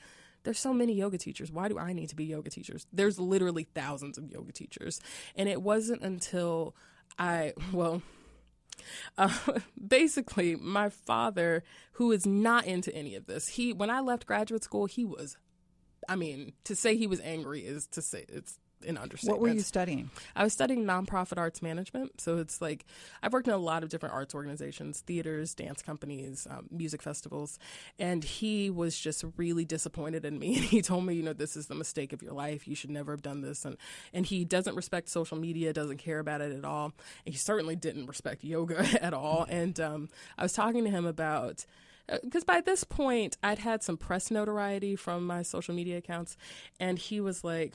There's 0.44 0.58
so 0.58 0.74
many 0.74 0.94
yoga 0.94 1.18
teachers. 1.18 1.52
Why 1.52 1.68
do 1.68 1.78
I 1.78 1.92
need 1.92 2.08
to 2.08 2.16
be 2.16 2.24
yoga 2.24 2.50
teachers? 2.50 2.88
There's 2.92 3.16
literally 3.16 3.62
thousands 3.62 4.18
of 4.18 4.28
yoga 4.28 4.50
teachers. 4.50 5.00
And 5.36 5.48
it 5.48 5.62
wasn't 5.62 6.02
until 6.02 6.74
I, 7.16 7.52
well, 7.72 8.02
uh, 9.18 9.36
basically, 9.86 10.56
my 10.56 10.88
father, 10.88 11.62
who 11.92 12.12
is 12.12 12.26
not 12.26 12.66
into 12.66 12.94
any 12.94 13.14
of 13.14 13.26
this, 13.26 13.48
he 13.48 13.72
when 13.72 13.90
I 13.90 14.00
left 14.00 14.26
graduate 14.26 14.64
school, 14.64 14.86
he 14.86 15.04
was. 15.04 15.36
I 16.08 16.16
mean, 16.16 16.52
to 16.64 16.74
say 16.74 16.96
he 16.96 17.06
was 17.06 17.20
angry 17.20 17.60
is 17.60 17.86
to 17.88 18.02
say 18.02 18.24
it's 18.28 18.58
an 18.84 18.96
understatement. 18.96 19.40
What 19.40 19.48
were 19.48 19.54
you 19.54 19.60
studying? 19.60 20.10
I 20.34 20.44
was 20.44 20.52
studying 20.52 20.84
nonprofit 20.84 21.38
arts 21.38 21.62
management. 21.62 22.20
So 22.20 22.38
it's 22.38 22.60
like 22.60 22.84
I've 23.22 23.32
worked 23.32 23.48
in 23.48 23.54
a 23.54 23.58
lot 23.58 23.82
of 23.82 23.88
different 23.88 24.14
arts 24.14 24.34
organizations, 24.34 25.00
theaters, 25.00 25.54
dance 25.54 25.82
companies, 25.82 26.46
um, 26.50 26.66
music 26.70 27.02
festivals. 27.02 27.58
And 27.98 28.24
he 28.24 28.70
was 28.70 28.98
just 28.98 29.24
really 29.36 29.64
disappointed 29.64 30.24
in 30.24 30.38
me. 30.38 30.52
And 30.62 30.70
he 30.70 30.82
told 30.82 31.04
me, 31.04 31.14
you 31.14 31.22
know, 31.22 31.32
this 31.32 31.56
is 31.56 31.66
the 31.66 31.74
mistake 31.74 32.12
of 32.12 32.22
your 32.22 32.34
life. 32.34 32.68
You 32.68 32.76
should 32.76 32.90
never 32.90 33.12
have 33.12 33.22
done 33.22 33.40
this. 33.40 33.64
And, 33.64 33.76
and 34.12 34.24
he 34.24 34.44
doesn't 34.44 34.76
respect 34.76 35.08
social 35.08 35.36
media, 35.36 35.72
doesn't 35.72 35.96
care 35.96 36.18
about 36.18 36.40
it 36.40 36.52
at 36.52 36.64
all. 36.64 36.92
And 37.26 37.34
he 37.34 37.38
certainly 37.38 37.74
didn't 37.74 38.06
respect 38.06 38.44
yoga 38.44 38.86
at 39.02 39.14
all. 39.14 39.46
And 39.48 39.80
um, 39.80 40.08
I 40.38 40.42
was 40.42 40.52
talking 40.52 40.84
to 40.84 40.90
him 40.90 41.06
about 41.06 41.64
because 42.22 42.44
by 42.44 42.60
this 42.60 42.84
point 42.84 43.36
I'd 43.42 43.58
had 43.58 43.82
some 43.82 43.96
press 43.96 44.30
notoriety 44.30 44.96
from 44.96 45.26
my 45.26 45.42
social 45.42 45.74
media 45.74 45.98
accounts, 45.98 46.36
and 46.80 46.98
he 46.98 47.20
was 47.20 47.44
like, 47.44 47.72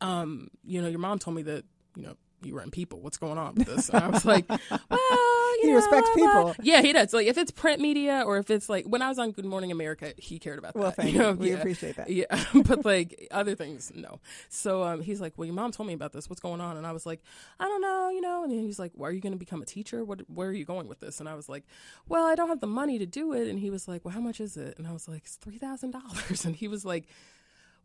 um, 0.00 0.48
you 0.64 0.80
know, 0.82 0.88
your 0.88 0.98
mom 0.98 1.18
told 1.18 1.36
me 1.36 1.42
that, 1.44 1.64
you 1.96 2.02
know, 2.02 2.16
you 2.42 2.54
were 2.54 2.62
in 2.62 2.70
people. 2.70 3.00
What's 3.00 3.16
going 3.16 3.38
on 3.38 3.54
with 3.54 3.66
this? 3.66 3.88
And 3.88 4.04
I 4.04 4.08
was 4.08 4.24
like, 4.26 4.46
well, 4.48 4.58
you 4.90 5.60
He 5.62 5.68
know, 5.70 5.76
respects 5.76 6.10
people. 6.14 6.54
Yeah, 6.62 6.82
he 6.82 6.92
does. 6.92 7.14
Like 7.14 7.26
if 7.26 7.38
it's 7.38 7.50
print 7.50 7.80
media 7.80 8.22
or 8.26 8.36
if 8.36 8.50
it's 8.50 8.68
like 8.68 8.84
when 8.84 9.00
I 9.00 9.08
was 9.08 9.18
on 9.18 9.30
Good 9.32 9.46
Morning 9.46 9.72
America, 9.72 10.12
he 10.18 10.38
cared 10.38 10.58
about 10.58 10.74
Well, 10.74 10.84
that. 10.90 10.96
thank 11.02 11.14
you. 11.14 11.18
know? 11.18 11.30
you. 11.30 11.36
We 11.36 11.50
Yeah. 11.52 11.56
appreciate 11.56 11.96
that. 11.96 12.10
Yeah, 12.10 12.26
but 12.66 12.84
like 12.84 13.26
other 13.30 13.54
things, 13.54 13.90
no. 13.94 14.20
So 14.50 14.82
um, 14.84 15.00
he's 15.00 15.18
like, 15.20 15.32
well, 15.38 15.46
your 15.46 15.54
mom 15.54 15.72
told 15.72 15.86
me 15.86 15.94
about 15.94 16.12
this. 16.12 16.28
What's 16.28 16.40
going 16.42 16.60
on? 16.60 16.76
And 16.76 16.86
I 16.86 16.92
was 16.92 17.06
like, 17.06 17.22
I 17.58 17.64
don't 17.64 17.80
know, 17.80 18.10
you 18.10 18.20
know. 18.20 18.44
And 18.44 18.52
he's 18.52 18.78
like, 18.78 18.92
well, 18.94 19.08
are 19.08 19.12
you 19.12 19.20
going 19.22 19.32
to 19.32 19.38
become 19.38 19.62
a 19.62 19.66
teacher? 19.66 20.04
What? 20.04 20.20
Where 20.28 20.48
are 20.48 20.52
you 20.52 20.66
going 20.66 20.88
with 20.88 21.00
this? 21.00 21.20
And 21.20 21.28
I 21.30 21.34
was 21.34 21.48
like, 21.48 21.64
well, 22.06 22.26
I 22.26 22.34
don't 22.34 22.48
have 22.50 22.60
the 22.60 22.66
money 22.66 22.98
to 22.98 23.06
do 23.06 23.32
it. 23.32 23.48
And 23.48 23.58
he 23.58 23.70
was 23.70 23.88
like, 23.88 24.04
well, 24.04 24.12
how 24.12 24.20
much 24.20 24.40
is 24.40 24.58
it? 24.58 24.76
And 24.78 24.86
I 24.86 24.92
was 24.92 25.08
like, 25.08 25.22
it's 25.24 25.36
three 25.36 25.58
thousand 25.58 25.92
dollars. 25.92 26.44
And 26.44 26.54
he 26.54 26.68
was 26.68 26.84
like 26.84 27.06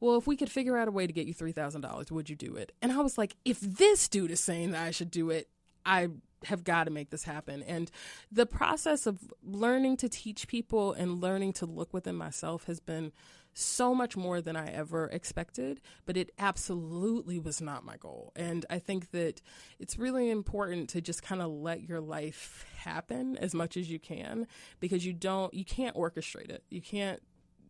well, 0.02 0.18
if 0.18 0.28
we 0.28 0.36
could 0.36 0.52
figure 0.52 0.78
out 0.78 0.88
a 0.88 0.92
way 0.92 1.08
to 1.08 1.14
get 1.14 1.28
you 1.28 1.34
$3,000, 1.34 2.12
would 2.12 2.30
you 2.30 2.36
do 2.36 2.56
it? 2.56 2.74
And 2.82 2.92
I 2.92 2.98
was 2.98 3.18
like, 3.18 3.38
if 3.46 3.62
this 3.62 4.10
dude 4.10 4.32
is 4.32 4.42
saying 4.42 4.72
that 4.72 4.84
I 4.84 4.92
should 4.92 5.12
do 5.12 5.30
it, 5.30 5.48
I 5.86 6.10
have 6.46 6.64
got 6.64 6.86
to 6.86 6.90
make 6.92 7.12
this 7.12 7.24
happen. 7.24 7.64
And 7.64 7.92
the 8.32 8.48
process 8.48 9.06
of 9.06 9.20
learning 9.44 9.98
to 9.98 10.10
teach 10.10 10.48
people 10.48 10.94
and 10.94 11.22
learning 11.22 11.54
to 11.54 11.68
look 11.68 11.94
within 11.94 12.16
myself 12.16 12.66
has 12.66 12.80
been 12.80 13.12
so 13.54 13.94
much 13.94 14.16
more 14.16 14.42
than 14.42 14.56
I 14.56 14.72
ever 14.72 15.08
expected, 15.08 15.82
but 16.06 16.18
it 16.18 16.32
absolutely 16.40 17.38
was 17.38 17.62
not 17.62 17.86
my 17.86 17.98
goal. 17.98 18.32
And 18.36 18.66
I 18.70 18.80
think 18.80 19.12
that 19.12 19.42
it's 19.78 20.00
really 20.00 20.30
important 20.30 20.90
to 20.92 21.02
just 21.02 21.22
kind 21.22 21.42
of 21.42 21.52
let 21.52 21.88
your 21.88 22.00
life 22.00 22.66
happen 22.78 23.38
as 23.38 23.54
much 23.54 23.78
as 23.78 23.90
you 23.90 24.00
can 24.00 24.48
because 24.80 25.06
you 25.06 25.14
don't, 25.14 25.54
you 25.54 25.66
can't 25.66 25.96
orchestrate 25.96 26.50
it. 26.50 26.64
You 26.70 26.82
can't, 26.82 27.22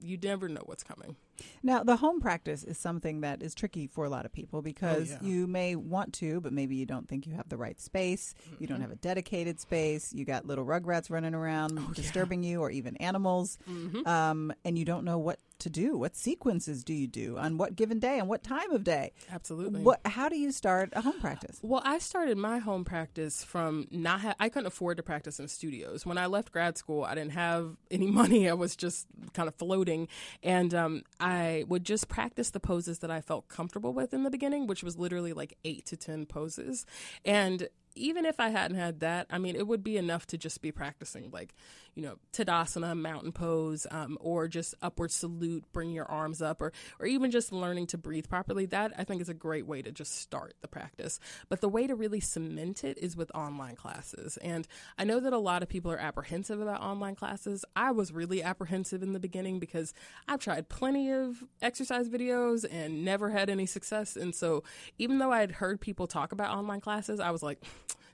you 0.02 0.18
never 0.22 0.48
know 0.48 0.62
what's 0.66 0.84
coming. 0.84 1.16
Now, 1.64 1.84
the 1.84 1.98
home 1.98 2.20
practice 2.20 2.64
is 2.64 2.78
something 2.78 3.22
that 3.22 3.42
is 3.42 3.54
tricky 3.54 3.88
for 3.88 4.06
a 4.06 4.10
lot 4.10 4.26
of 4.26 4.32
people 4.32 4.62
because 4.62 5.12
yeah. 5.12 5.18
you 5.22 5.48
may 5.48 5.76
want 5.76 6.14
to, 6.16 6.42
but 6.42 6.54
maybe 6.54 6.76
you 6.76 6.86
don't 6.86 7.08
think 7.08 7.26
you 7.26 7.34
have 7.34 7.50
the 7.50 7.58
right 7.58 7.80
space. 7.80 8.34
You 8.60 8.68
don't 8.68 8.82
have 8.82 8.92
a 8.92 8.96
dedicated 8.96 9.60
space. 9.60 10.14
You 10.14 10.26
got 10.26 10.46
little 10.46 10.66
rugrats 10.66 11.10
running 11.10 11.34
around 11.34 11.94
disturbing 11.94 12.44
you, 12.44 12.62
or 12.62 12.70
even 12.72 12.96
animals, 12.98 13.58
um, 14.06 14.54
and 14.66 14.78
you 14.78 14.86
don't 14.86 15.06
know 15.06 15.18
what 15.18 15.40
to 15.62 15.70
do? 15.70 15.98
What 15.98 16.16
sequences 16.16 16.84
do 16.84 16.94
you 16.94 17.08
do 17.08 17.38
on 17.38 17.58
what 17.58 17.76
given 17.76 18.00
day 18.00 18.20
and 18.20 18.28
what 18.28 18.44
time 18.44 18.72
of 18.72 18.84
day? 18.84 19.14
Absolutely. 19.32 19.82
What? 19.82 20.02
How 20.06 20.30
do 20.30 20.38
you 20.38 20.52
start 20.52 20.90
a 20.94 21.02
home 21.02 21.20
practice? 21.20 21.60
Well, 21.62 21.82
I 21.84 22.00
started 22.00 22.38
my 22.38 22.60
home 22.60 22.84
practice 22.84 23.44
from 23.44 23.88
not. 23.92 24.22
Ha- 24.22 24.36
I 24.40 24.50
couldn't 24.50 24.68
afford 24.68 24.98
to 24.98 25.04
practice 25.04 25.40
in 25.40 25.48
studios. 25.48 26.06
When 26.06 26.18
I 26.18 26.26
left 26.26 26.52
grad 26.52 26.78
school, 26.78 27.04
I 27.04 27.16
didn't 27.16 27.32
have 27.32 27.78
any 27.92 28.08
money. 28.08 28.50
I 28.50 28.54
was 28.54 28.76
just 28.76 29.08
kind 29.34 29.48
of 29.48 29.56
floating, 29.56 30.08
and 30.44 30.74
um, 30.74 31.04
I 31.20 31.66
would 31.68 31.86
just 31.86 32.08
practice 32.08 32.52
the 32.52 32.60
poses 32.60 33.00
that 33.00 33.12
I 33.12 33.22
felt 33.22 33.48
comfortable 33.48 33.94
with 33.94 34.14
in 34.14 34.24
the 34.24 34.30
beginning, 34.30 34.68
which 34.68 34.84
was 34.84 34.98
literally 34.98 35.34
like 35.34 35.58
eight 35.64 35.86
to 35.88 35.98
ten 35.98 36.26
poses, 36.26 36.86
and 37.26 37.68
even 37.96 38.26
if 38.26 38.40
I 38.40 38.50
hadn't 38.50 38.78
had 38.78 39.02
that, 39.02 39.28
I 39.30 39.38
mean, 39.38 39.56
it 39.56 39.68
would 39.68 39.84
be 39.84 39.98
enough 39.98 40.26
to 40.28 40.38
just 40.38 40.62
be 40.62 40.72
practicing, 40.72 41.30
like, 41.32 41.54
you 41.96 42.04
know, 42.04 42.16
Tadasana, 42.32 42.98
mountain 42.98 43.32
pose, 43.32 43.86
um, 43.92 44.18
or 44.22 44.48
just 44.48 44.74
upward 44.82 45.12
salute, 45.12 45.66
bring 45.74 45.92
your 45.92 46.06
arms 46.06 46.42
up, 46.42 46.62
or, 46.62 46.72
or 47.00 47.06
even 47.06 47.32
just 47.32 47.52
learning 47.52 47.88
to 47.88 47.98
breathe 47.98 48.30
properly. 48.30 48.66
That 48.66 48.94
I 48.98 49.04
think 49.04 49.22
is 49.22 49.30
a 49.30 49.34
great 49.34 49.68
way 49.68 49.82
to 49.82 49.92
just 49.92 50.16
start 50.16 50.54
the 50.62 50.68
practice. 50.68 51.20
But 51.50 51.62
the 51.62 51.70
way 51.70 51.88
to 51.88 51.96
really 51.96 52.20
cement 52.20 52.84
it 52.84 52.98
is 52.98 53.18
with 53.18 53.34
online 53.36 53.76
classes. 53.76 54.38
And 54.38 54.68
I 54.98 55.04
know 55.04 55.20
that 55.20 55.34
a 55.34 55.38
lot 55.38 55.64
of 55.64 55.70
people 55.70 55.92
are 55.92 55.98
apprehensive 55.98 56.62
about 56.62 56.82
online 56.82 57.16
classes. 57.16 57.66
I 57.76 57.92
was 57.92 58.14
really 58.14 58.42
apprehensive 58.42 59.04
in 59.04 59.14
the 59.14 59.20
beginning 59.20 59.60
because 59.60 59.94
I've 60.28 60.40
tried 60.40 60.70
plenty 60.70 61.12
of 61.12 61.44
exercise 61.62 62.08
videos 62.08 62.66
and 62.70 63.04
never 63.04 63.30
had 63.30 63.50
any 63.50 63.66
success. 63.66 64.16
And 64.16 64.34
so 64.34 64.64
even 64.98 65.20
though 65.20 65.32
I 65.32 65.42
had 65.42 65.52
heard 65.52 65.82
people 65.82 66.08
talk 66.08 66.32
about 66.32 66.56
online 66.56 66.82
classes, 66.82 67.20
I 67.20 67.32
was 67.32 67.44
like, 67.44 67.62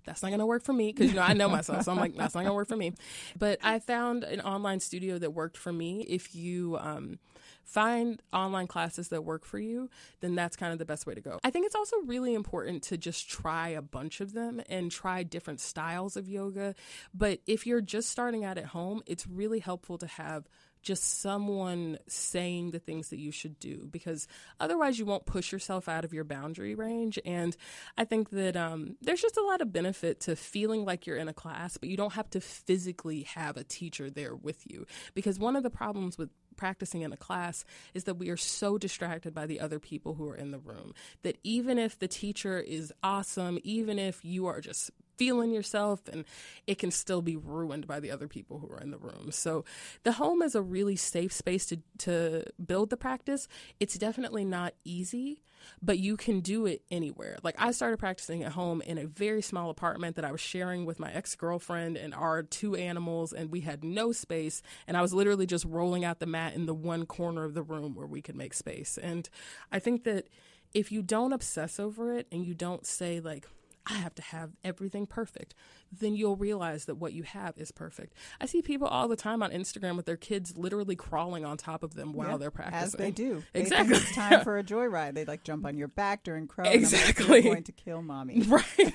that's 0.07 0.23
not 0.23 0.29
going 0.29 0.39
to 0.39 0.45
work 0.45 0.63
for 0.63 0.73
me 0.73 0.91
because 0.91 1.09
you 1.11 1.15
know 1.15 1.21
I 1.21 1.33
know 1.33 1.49
myself, 1.49 1.83
so 1.83 1.91
I'm 1.91 1.99
like 1.99 2.15
that's 2.15 2.33
not 2.33 2.41
going 2.41 2.51
to 2.51 2.55
work 2.55 2.67
for 2.67 2.77
me. 2.77 2.93
But 3.37 3.59
I 3.61 3.77
found 3.79 4.23
an 4.23 4.41
online 4.41 4.79
studio 4.79 5.19
that 5.19 5.31
worked 5.31 5.57
for 5.57 5.71
me. 5.71 6.01
If 6.01 6.33
you 6.33 6.77
um, 6.79 7.19
find 7.63 8.21
online 8.31 8.65
classes 8.65 9.09
that 9.09 9.25
work 9.25 9.45
for 9.45 9.59
you, 9.59 9.89
then 10.21 10.33
that's 10.33 10.55
kind 10.55 10.71
of 10.71 10.79
the 10.79 10.85
best 10.85 11.05
way 11.05 11.13
to 11.13 11.21
go. 11.21 11.39
I 11.43 11.51
think 11.51 11.65
it's 11.65 11.75
also 11.75 11.97
really 12.05 12.33
important 12.33 12.83
to 12.83 12.97
just 12.97 13.29
try 13.29 13.69
a 13.69 13.81
bunch 13.81 14.21
of 14.21 14.33
them 14.33 14.61
and 14.69 14.89
try 14.89 15.23
different 15.23 15.59
styles 15.59 16.15
of 16.15 16.29
yoga. 16.29 16.73
But 17.13 17.41
if 17.45 17.67
you're 17.67 17.81
just 17.81 18.09
starting 18.09 18.45
out 18.45 18.57
at 18.57 18.65
home, 18.65 19.03
it's 19.05 19.27
really 19.27 19.59
helpful 19.59 19.97
to 19.97 20.07
have 20.07 20.47
just 20.81 21.21
someone 21.21 21.97
saying 22.07 22.71
the 22.71 22.79
things 22.79 23.09
that 23.09 23.19
you 23.19 23.31
should 23.31 23.59
do 23.59 23.87
because 23.91 24.27
otherwise 24.59 24.97
you 24.97 25.05
won't 25.05 25.25
push 25.25 25.51
yourself 25.51 25.89
out 25.89 26.05
of 26.05 26.13
your 26.13 26.23
boundary 26.23 26.75
range. 26.75 27.19
And 27.25 27.55
I 27.97 28.05
think 28.05 28.29
that 28.31 28.55
um, 28.55 28.95
there's 29.01 29.21
just 29.21 29.37
a 29.37 29.43
lot 29.43 29.61
of 29.61 29.73
benefit 29.73 30.21
to 30.21 30.35
feeling 30.35 30.85
like 30.85 31.05
you're 31.05 31.17
in 31.17 31.27
a 31.27 31.33
class, 31.33 31.77
but 31.77 31.89
you 31.89 31.97
don't 31.97 32.13
have 32.13 32.29
to 32.31 32.41
physically 32.41 33.23
have 33.23 33.57
a 33.57 33.63
teacher 33.63 34.09
there 34.09 34.35
with 34.35 34.69
you. 34.69 34.85
Because 35.13 35.39
one 35.39 35.55
of 35.55 35.63
the 35.63 35.69
problems 35.69 36.17
with 36.17 36.29
practicing 36.57 37.03
in 37.03 37.13
a 37.13 37.17
class 37.17 37.63
is 37.93 38.05
that 38.05 38.15
we 38.15 38.29
are 38.29 38.37
so 38.37 38.77
distracted 38.77 39.33
by 39.33 39.45
the 39.45 39.59
other 39.59 39.79
people 39.79 40.15
who 40.15 40.27
are 40.27 40.35
in 40.35 40.51
the 40.51 40.59
room 40.59 40.93
that 41.21 41.37
even 41.43 41.77
if 41.77 41.97
the 41.99 42.07
teacher 42.07 42.59
is 42.59 42.91
awesome, 43.03 43.59
even 43.63 43.97
if 43.97 44.25
you 44.25 44.47
are 44.47 44.59
just 44.59 44.91
feeling 45.17 45.51
yourself 45.51 46.07
and 46.07 46.25
it 46.65 46.77
can 46.77 46.91
still 46.91 47.21
be 47.21 47.35
ruined 47.35 47.87
by 47.87 47.99
the 47.99 48.11
other 48.11 48.27
people 48.27 48.59
who 48.59 48.69
are 48.69 48.79
in 48.79 48.91
the 48.91 48.97
room. 48.97 49.31
So 49.31 49.65
the 50.03 50.13
home 50.13 50.41
is 50.41 50.55
a 50.55 50.61
really 50.61 50.95
safe 50.95 51.33
space 51.33 51.65
to 51.67 51.79
to 51.99 52.45
build 52.63 52.89
the 52.89 52.97
practice. 52.97 53.47
It's 53.79 53.97
definitely 53.97 54.45
not 54.45 54.73
easy, 54.83 55.43
but 55.81 55.99
you 55.99 56.17
can 56.17 56.39
do 56.39 56.65
it 56.65 56.83
anywhere. 56.91 57.37
Like 57.43 57.55
I 57.57 57.71
started 57.71 57.97
practicing 57.97 58.43
at 58.43 58.53
home 58.53 58.81
in 58.81 58.97
a 58.97 59.07
very 59.07 59.41
small 59.41 59.69
apartment 59.69 60.15
that 60.15 60.25
I 60.25 60.31
was 60.31 60.41
sharing 60.41 60.85
with 60.85 60.99
my 60.99 61.11
ex-girlfriend 61.11 61.97
and 61.97 62.13
our 62.13 62.43
two 62.43 62.75
animals 62.75 63.33
and 63.33 63.51
we 63.51 63.61
had 63.61 63.83
no 63.83 64.11
space 64.11 64.61
and 64.87 64.95
I 64.95 65.01
was 65.01 65.13
literally 65.13 65.45
just 65.45 65.65
rolling 65.65 66.05
out 66.05 66.19
the 66.19 66.25
mat 66.25 66.53
in 66.53 66.65
the 66.65 66.73
one 66.73 67.05
corner 67.05 67.43
of 67.43 67.53
the 67.53 67.63
room 67.63 67.95
where 67.95 68.07
we 68.07 68.21
could 68.21 68.35
make 68.35 68.53
space. 68.53 68.97
And 68.97 69.29
I 69.71 69.79
think 69.79 70.03
that 70.03 70.27
if 70.73 70.91
you 70.91 71.01
don't 71.01 71.33
obsess 71.33 71.79
over 71.79 72.13
it 72.13 72.27
and 72.31 72.45
you 72.45 72.53
don't 72.53 72.85
say 72.85 73.19
like 73.19 73.47
I 73.89 73.93
have 73.93 74.13
to 74.15 74.21
have 74.21 74.51
everything 74.63 75.05
perfect, 75.05 75.55
then 75.91 76.13
you'll 76.15 76.35
realize 76.35 76.85
that 76.85 76.95
what 76.95 77.13
you 77.13 77.23
have 77.23 77.57
is 77.57 77.71
perfect. 77.71 78.13
I 78.41 78.45
see 78.45 78.61
people 78.61 78.87
all 78.87 79.07
the 79.07 79.15
time 79.15 79.41
on 79.41 79.51
Instagram 79.51 79.95
with 79.95 80.05
their 80.05 80.17
kids 80.17 80.57
literally 80.57 80.95
crawling 80.97 81.45
on 81.45 81.55
top 81.57 81.83
of 81.83 81.93
them 81.93 82.11
while 82.11 82.31
Yeah, 82.31 82.37
they're 82.37 82.51
practicing. 82.51 82.85
As 82.85 82.91
they 82.93 83.11
do. 83.11 83.43
They 83.53 83.61
Exactly. 83.61 83.95
it's 83.95 84.13
time 84.13 84.41
for 84.43 84.57
a 84.57 84.63
joyride. 84.71 85.13
They 85.15 85.23
like 85.25 85.43
jump 85.43 85.65
on 85.65 85.77
your 85.77 85.87
back 85.87 86.23
during 86.23 86.47
crow. 86.47 86.65
Exactly. 86.65 87.35
You're 87.43 87.53
going 87.53 87.63
to 87.63 87.71
kill 87.71 88.01
mommy. 88.01 88.41
Right. 88.47 88.63
but 88.77 88.93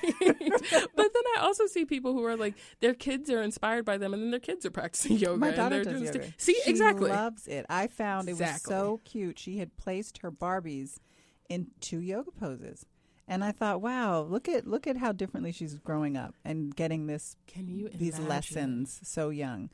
then 1.13 1.23
I 1.35 1.39
also 1.41 1.65
see 1.67 1.85
people 1.85 2.13
who 2.13 2.23
are 2.25 2.37
like, 2.37 2.53
their 2.79 2.93
kids 2.93 3.29
are 3.29 3.41
inspired 3.41 3.85
by 3.85 3.97
them 3.97 4.13
and 4.13 4.21
then 4.23 4.31
their 4.31 4.39
kids 4.39 4.65
are 4.65 4.71
practicing 4.71 5.17
yoga. 5.17 5.37
My 5.37 5.51
daughter 5.51 5.83
does 5.83 6.01
yoga. 6.01 6.21
st- 6.23 6.33
See, 6.37 6.55
She 6.63 6.69
exactly. 6.69 7.09
loves 7.09 7.47
it. 7.47 7.65
I 7.69 7.87
found 7.87 8.29
it 8.29 8.37
was 8.37 8.61
so 8.61 9.01
cute. 9.05 9.39
She 9.39 9.57
had 9.57 9.75
placed 9.77 10.19
her 10.19 10.31
Barbies 10.31 10.97
in 11.49 11.67
two 11.81 11.99
yoga 11.99 12.31
poses. 12.31 12.85
And 13.27 13.43
I 13.43 13.51
thought, 13.51 13.81
wow, 13.81 14.21
look 14.21 14.49
at 14.49 14.67
look 14.67 14.85
at 14.85 14.97
how 14.97 15.11
differently 15.13 15.51
she's 15.51 15.75
growing 15.79 16.17
up 16.17 16.35
and 16.43 16.75
getting 16.75 17.07
this 17.07 17.37
Can 17.47 17.67
you 17.67 17.89
these 17.89 18.15
imagine? 18.19 18.27
lessons 18.29 18.99
so 19.03 19.29
young. 19.29 19.69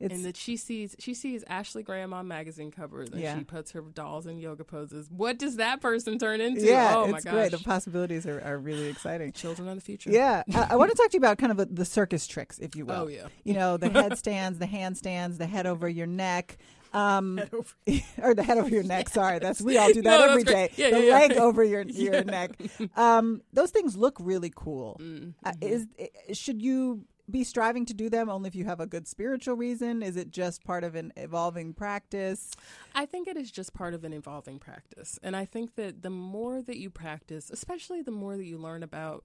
It's 0.00 0.14
and 0.14 0.24
that 0.26 0.36
she 0.36 0.56
sees 0.56 0.94
she 1.00 1.12
sees 1.12 1.42
Ashley 1.48 1.82
Graham 1.82 2.12
on 2.12 2.28
magazine 2.28 2.70
covers 2.70 3.08
and 3.10 3.20
Yeah. 3.20 3.36
she 3.36 3.42
puts 3.44 3.72
her 3.72 3.80
dolls 3.80 4.26
in 4.26 4.38
yoga 4.38 4.62
poses. 4.64 5.08
What 5.10 5.38
does 5.38 5.56
that 5.56 5.80
person 5.80 6.18
turn 6.20 6.40
into? 6.40 6.64
yeah, 6.64 6.94
oh 6.96 7.08
my 7.08 7.16
it's 7.16 7.24
gosh. 7.24 7.34
great. 7.34 7.50
The 7.50 7.58
possibilities 7.58 8.24
are, 8.26 8.40
are 8.40 8.58
really 8.58 8.88
exciting. 8.90 9.32
Children 9.32 9.68
of 9.68 9.74
the 9.76 9.80
future. 9.80 10.10
Yeah, 10.10 10.44
I, 10.54 10.68
I 10.70 10.76
want 10.76 10.90
to 10.92 10.96
talk 10.96 11.10
to 11.10 11.14
you 11.14 11.18
about 11.20 11.38
kind 11.38 11.50
of 11.50 11.58
a, 11.58 11.64
the 11.64 11.84
circus 11.84 12.28
tricks, 12.28 12.58
if 12.60 12.76
you 12.76 12.84
oh, 12.84 12.86
will. 12.86 13.02
Oh, 13.02 13.08
yeah. 13.08 13.26
You 13.42 13.54
know, 13.54 13.76
the 13.76 13.90
headstands, 13.90 14.58
the 14.60 14.66
handstands, 14.66 15.38
the 15.38 15.46
head 15.46 15.66
over 15.66 15.88
your 15.88 16.06
neck. 16.06 16.58
Um, 16.92 17.40
or 18.22 18.34
the 18.34 18.42
head 18.42 18.58
over 18.58 18.68
your 18.68 18.82
neck. 18.82 19.08
Sorry, 19.08 19.38
that's 19.40 19.60
we 19.60 19.76
all 19.78 19.92
do 19.92 20.02
that 20.02 20.20
No, 20.20 20.26
every 20.30 20.44
day. 20.44 20.70
Yeah, 20.76 20.90
the 20.90 20.98
yeah, 21.00 21.04
yeah. 21.04 21.12
leg 21.14 21.32
over 21.32 21.62
your 21.64 21.82
your 21.86 22.24
neck. 22.24 22.52
Um, 22.96 23.42
those 23.52 23.70
things 23.70 23.96
look 23.96 24.16
really 24.20 24.52
cool. 24.54 24.96
Mm, 25.00 25.34
Uh, 25.44 25.52
is 25.60 25.86
should 26.32 26.62
you 26.62 27.04
be 27.30 27.44
striving 27.44 27.84
to 27.84 27.92
do 27.92 28.08
them 28.08 28.30
only 28.30 28.48
if 28.48 28.54
you 28.54 28.64
have 28.64 28.80
a 28.80 28.86
good 28.86 29.06
spiritual 29.06 29.54
reason? 29.54 30.02
Is 30.02 30.16
it 30.16 30.30
just 30.30 30.64
part 30.64 30.82
of 30.82 30.94
an 30.94 31.12
evolving 31.16 31.74
practice? 31.74 32.52
I 32.94 33.04
think 33.04 33.28
it 33.28 33.36
is 33.36 33.50
just 33.50 33.74
part 33.74 33.92
of 33.92 34.02
an 34.04 34.14
evolving 34.14 34.58
practice. 34.58 35.18
And 35.22 35.36
I 35.36 35.44
think 35.44 35.74
that 35.74 36.00
the 36.02 36.08
more 36.08 36.62
that 36.62 36.78
you 36.78 36.88
practice, 36.88 37.50
especially 37.50 38.00
the 38.00 38.12
more 38.12 38.38
that 38.38 38.46
you 38.46 38.56
learn 38.56 38.82
about 38.82 39.24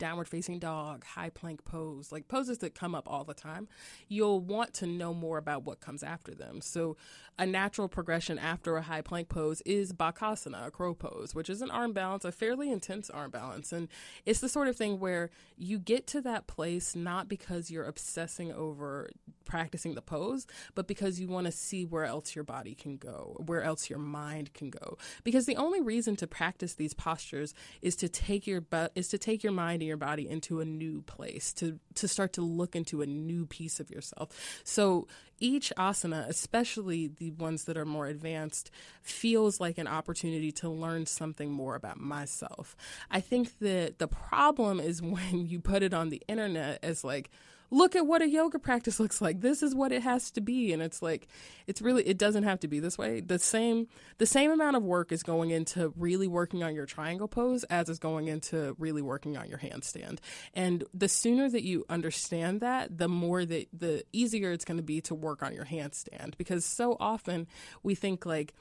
downward 0.00 0.26
facing 0.26 0.58
dog, 0.58 1.04
high 1.04 1.30
plank 1.30 1.64
pose, 1.64 2.10
like 2.10 2.26
poses 2.26 2.58
that 2.58 2.74
come 2.74 2.94
up 2.94 3.04
all 3.06 3.22
the 3.22 3.34
time, 3.34 3.68
you'll 4.08 4.40
want 4.40 4.74
to 4.74 4.86
know 4.86 5.14
more 5.14 5.38
about 5.38 5.62
what 5.62 5.78
comes 5.78 6.02
after 6.02 6.34
them. 6.34 6.60
So, 6.60 6.96
a 7.38 7.46
natural 7.46 7.88
progression 7.88 8.38
after 8.38 8.76
a 8.76 8.82
high 8.82 9.00
plank 9.00 9.28
pose 9.28 9.62
is 9.62 9.94
Bakasana, 9.94 10.66
a 10.66 10.70
crow 10.70 10.92
pose, 10.92 11.34
which 11.34 11.48
is 11.48 11.62
an 11.62 11.70
arm 11.70 11.92
balance, 11.92 12.24
a 12.24 12.32
fairly 12.32 12.70
intense 12.70 13.08
arm 13.08 13.30
balance. 13.30 13.72
And 13.72 13.88
it's 14.26 14.40
the 14.40 14.48
sort 14.48 14.68
of 14.68 14.76
thing 14.76 15.00
where 15.00 15.30
you 15.56 15.78
get 15.78 16.06
to 16.08 16.20
that 16.22 16.46
place 16.46 16.94
not 16.94 17.28
because 17.28 17.70
you're 17.70 17.86
obsessing 17.86 18.52
over 18.52 19.10
practicing 19.46 19.94
the 19.94 20.02
pose, 20.02 20.46
but 20.74 20.86
because 20.86 21.18
you 21.18 21.26
want 21.26 21.46
to 21.46 21.52
see 21.52 21.84
where 21.84 22.04
else 22.04 22.34
your 22.34 22.44
body 22.44 22.74
can 22.74 22.96
go, 22.96 23.36
where 23.46 23.62
else 23.62 23.90
your 23.90 23.98
mind 23.98 24.52
can 24.54 24.70
go. 24.70 24.96
Because 25.24 25.46
the 25.46 25.56
only 25.56 25.80
reason 25.80 26.14
to 26.16 26.26
practice 26.26 26.74
these 26.74 26.94
postures 26.94 27.52
is 27.82 27.96
to 27.96 28.08
take 28.08 28.46
your 28.46 28.60
bu- 28.60 28.88
is 28.94 29.08
to 29.08 29.18
take 29.18 29.42
your 29.42 29.52
mind 29.52 29.82
and 29.82 29.88
your 29.90 29.98
body 29.98 30.28
into 30.28 30.60
a 30.60 30.64
new 30.64 31.02
place, 31.02 31.52
to 31.54 31.78
to 31.96 32.08
start 32.08 32.32
to 32.34 32.42
look 32.42 32.74
into 32.74 33.02
a 33.02 33.06
new 33.06 33.44
piece 33.44 33.80
of 33.80 33.90
yourself. 33.90 34.30
So 34.64 35.06
each 35.40 35.72
asana, 35.76 36.28
especially 36.28 37.08
the 37.08 37.30
ones 37.32 37.64
that 37.64 37.76
are 37.76 37.84
more 37.84 38.06
advanced, 38.06 38.70
feels 39.02 39.60
like 39.60 39.78
an 39.78 39.88
opportunity 39.88 40.52
to 40.52 40.68
learn 40.68 41.06
something 41.06 41.50
more 41.50 41.74
about 41.74 41.98
myself. 41.98 42.76
I 43.10 43.20
think 43.20 43.58
that 43.60 43.98
the 43.98 44.08
problem 44.08 44.80
is 44.80 45.02
when 45.02 45.46
you 45.46 45.60
put 45.60 45.82
it 45.82 45.92
on 45.92 46.10
the 46.10 46.22
internet 46.28 46.78
as 46.82 47.04
like 47.04 47.30
look 47.70 47.94
at 47.96 48.06
what 48.06 48.22
a 48.22 48.28
yoga 48.28 48.58
practice 48.58 49.00
looks 49.00 49.20
like. 49.20 49.40
This 49.40 49.62
is 49.62 49.74
what 49.74 49.92
it 49.92 50.02
has 50.02 50.30
to 50.32 50.40
be. 50.40 50.72
And 50.72 50.82
it's 50.82 51.02
like 51.02 51.28
it's 51.66 51.80
really 51.80 52.06
it 52.06 52.18
doesn't 52.18 52.42
have 52.42 52.60
to 52.60 52.68
be 52.68 52.80
this 52.80 52.98
way. 52.98 53.20
The 53.20 53.38
same 53.38 53.88
the 54.18 54.26
same 54.26 54.50
amount 54.50 54.76
of 54.76 54.82
work 54.82 55.12
is 55.12 55.22
going 55.22 55.50
into 55.50 55.92
really 55.96 56.28
working 56.28 56.62
on 56.62 56.74
your 56.74 56.86
triangle 56.86 57.28
pose 57.28 57.64
as 57.64 57.88
is 57.88 57.98
going 57.98 58.28
into 58.28 58.74
really 58.78 59.02
working 59.02 59.36
on 59.36 59.48
your 59.48 59.58
handstand. 59.58 60.18
And 60.54 60.84
the 60.92 61.08
sooner 61.08 61.48
that 61.48 61.62
you 61.62 61.84
understand 61.88 62.60
that 62.60 62.98
the 62.98 63.08
more 63.08 63.44
that 63.44 63.68
the 63.72 64.04
easier 64.12 64.52
it's 64.52 64.64
going 64.64 64.78
to 64.78 64.82
be 64.82 65.00
to 65.02 65.14
work 65.14 65.42
on 65.42 65.54
your 65.54 65.64
handstand. 65.64 66.36
Because 66.36 66.64
so 66.64 66.96
often 66.98 67.46
we 67.82 67.94
think 67.94 68.26
like 68.26 68.54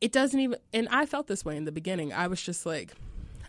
it 0.00 0.12
doesn't 0.12 0.38
even 0.38 0.58
and 0.72 0.88
I 0.90 1.06
felt 1.06 1.26
this 1.26 1.44
way 1.44 1.56
in 1.56 1.64
the 1.64 1.72
beginning. 1.72 2.12
I 2.12 2.26
was 2.26 2.42
just 2.42 2.66
like 2.66 2.92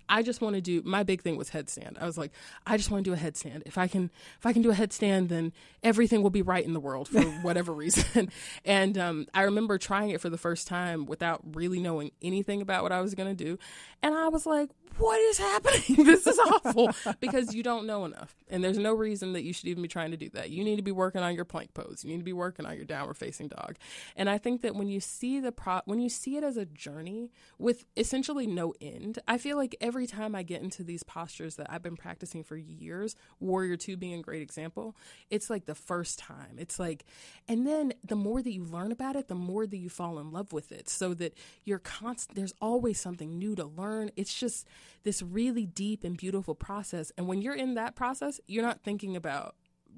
I 0.09 0.23
just 0.23 0.41
want 0.41 0.55
to 0.55 0.61
do 0.61 0.81
my 0.85 1.03
big 1.03 1.21
thing 1.21 1.37
was 1.37 1.49
headstand. 1.49 2.01
I 2.01 2.05
was 2.05 2.17
like, 2.17 2.31
I 2.65 2.77
just 2.77 2.91
want 2.91 3.03
to 3.03 3.09
do 3.09 3.13
a 3.13 3.17
headstand. 3.17 3.63
If 3.65 3.77
I 3.77 3.87
can 3.87 4.11
if 4.37 4.45
I 4.45 4.53
can 4.53 4.61
do 4.61 4.71
a 4.71 4.75
headstand, 4.75 5.29
then 5.29 5.53
everything 5.83 6.21
will 6.21 6.29
be 6.29 6.41
right 6.41 6.65
in 6.65 6.73
the 6.73 6.79
world 6.79 7.07
for 7.07 7.21
whatever 7.41 7.73
reason. 7.73 8.29
and 8.65 8.97
um, 8.97 9.27
I 9.33 9.43
remember 9.43 9.77
trying 9.77 10.11
it 10.11 10.21
for 10.21 10.29
the 10.29 10.37
first 10.37 10.67
time 10.67 11.05
without 11.05 11.41
really 11.55 11.79
knowing 11.79 12.11
anything 12.21 12.61
about 12.61 12.83
what 12.83 12.91
I 12.91 13.01
was 13.01 13.15
going 13.15 13.35
to 13.35 13.43
do, 13.43 13.57
and 14.01 14.13
I 14.15 14.27
was 14.29 14.45
like, 14.45 14.69
what 14.97 15.19
is 15.19 15.37
happening? 15.37 16.03
this 16.05 16.25
is 16.25 16.39
awful 16.39 16.89
because 17.19 17.53
you 17.53 17.63
don't 17.63 17.85
know 17.85 18.05
enough. 18.05 18.35
And 18.49 18.63
there's 18.63 18.77
no 18.77 18.93
reason 18.93 19.33
that 19.33 19.43
you 19.43 19.53
should 19.53 19.67
even 19.67 19.81
be 19.81 19.87
trying 19.87 20.11
to 20.11 20.17
do 20.17 20.29
that. 20.29 20.49
You 20.49 20.63
need 20.63 20.77
to 20.77 20.81
be 20.81 20.91
working 20.91 21.21
on 21.21 21.35
your 21.35 21.45
plank 21.45 21.73
pose. 21.73 22.03
You 22.03 22.11
need 22.11 22.19
to 22.19 22.23
be 22.23 22.33
working 22.33 22.65
on 22.65 22.75
your 22.75 22.85
downward 22.85 23.15
facing 23.15 23.49
dog. 23.49 23.75
And 24.15 24.29
I 24.29 24.37
think 24.37 24.61
that 24.61 24.75
when 24.75 24.87
you 24.87 24.99
see 24.99 25.39
the 25.39 25.51
pro 25.51 25.81
when 25.85 25.99
you 25.99 26.09
see 26.09 26.37
it 26.37 26.43
as 26.43 26.57
a 26.57 26.65
journey 26.65 27.31
with 27.57 27.85
essentially 27.95 28.47
no 28.47 28.73
end, 28.81 29.19
I 29.27 29.37
feel 29.37 29.57
like 29.57 29.75
every 29.81 29.96
time 30.05 30.35
I 30.35 30.43
get 30.43 30.61
into 30.61 30.83
these 30.83 31.01
postures 31.01 31.55
that 31.55 31.67
I've 31.69 31.81
been 31.81 31.95
practicing 31.95 32.43
for 32.43 32.55
years, 32.55 33.15
Warrior 33.39 33.77
2 33.77 33.97
being 33.97 34.19
a 34.19 34.21
great 34.21 34.41
example, 34.43 34.95
it's 35.29 35.49
like 35.49 35.65
the 35.65 35.73
first 35.73 36.19
time. 36.19 36.57
It's 36.57 36.77
like 36.77 37.05
and 37.47 37.65
then 37.65 37.93
the 38.03 38.15
more 38.15 38.41
that 38.41 38.51
you 38.51 38.63
learn 38.63 38.91
about 38.91 39.15
it, 39.15 39.27
the 39.27 39.35
more 39.35 39.65
that 39.65 39.77
you 39.77 39.89
fall 39.89 40.19
in 40.19 40.31
love 40.31 40.53
with 40.53 40.71
it. 40.71 40.89
So 40.89 41.13
that 41.15 41.35
you're 41.63 41.79
constant 41.79 42.35
there's 42.35 42.53
always 42.61 42.99
something 42.99 43.39
new 43.39 43.55
to 43.55 43.65
learn. 43.65 44.11
It's 44.15 44.33
just 44.33 44.67
this 45.03 45.21
really 45.21 45.65
deep 45.65 46.03
and 46.03 46.15
beautiful 46.15 46.53
process. 46.53 47.11
And 47.17 47.27
when 47.27 47.41
you're 47.41 47.55
in 47.55 47.75
that 47.75 47.95
process, 47.95 48.39
you're 48.45 48.63
not 48.63 48.83
thinking 48.83 49.15
about 49.15 49.55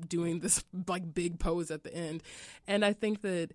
doing 0.08 0.40
this 0.40 0.64
like 0.88 1.14
big 1.14 1.40
pose 1.40 1.72
at 1.72 1.84
the 1.84 1.94
end. 1.94 2.24
And 2.68 2.86
I 2.86 2.94
think 2.94 3.22
that 3.22 3.54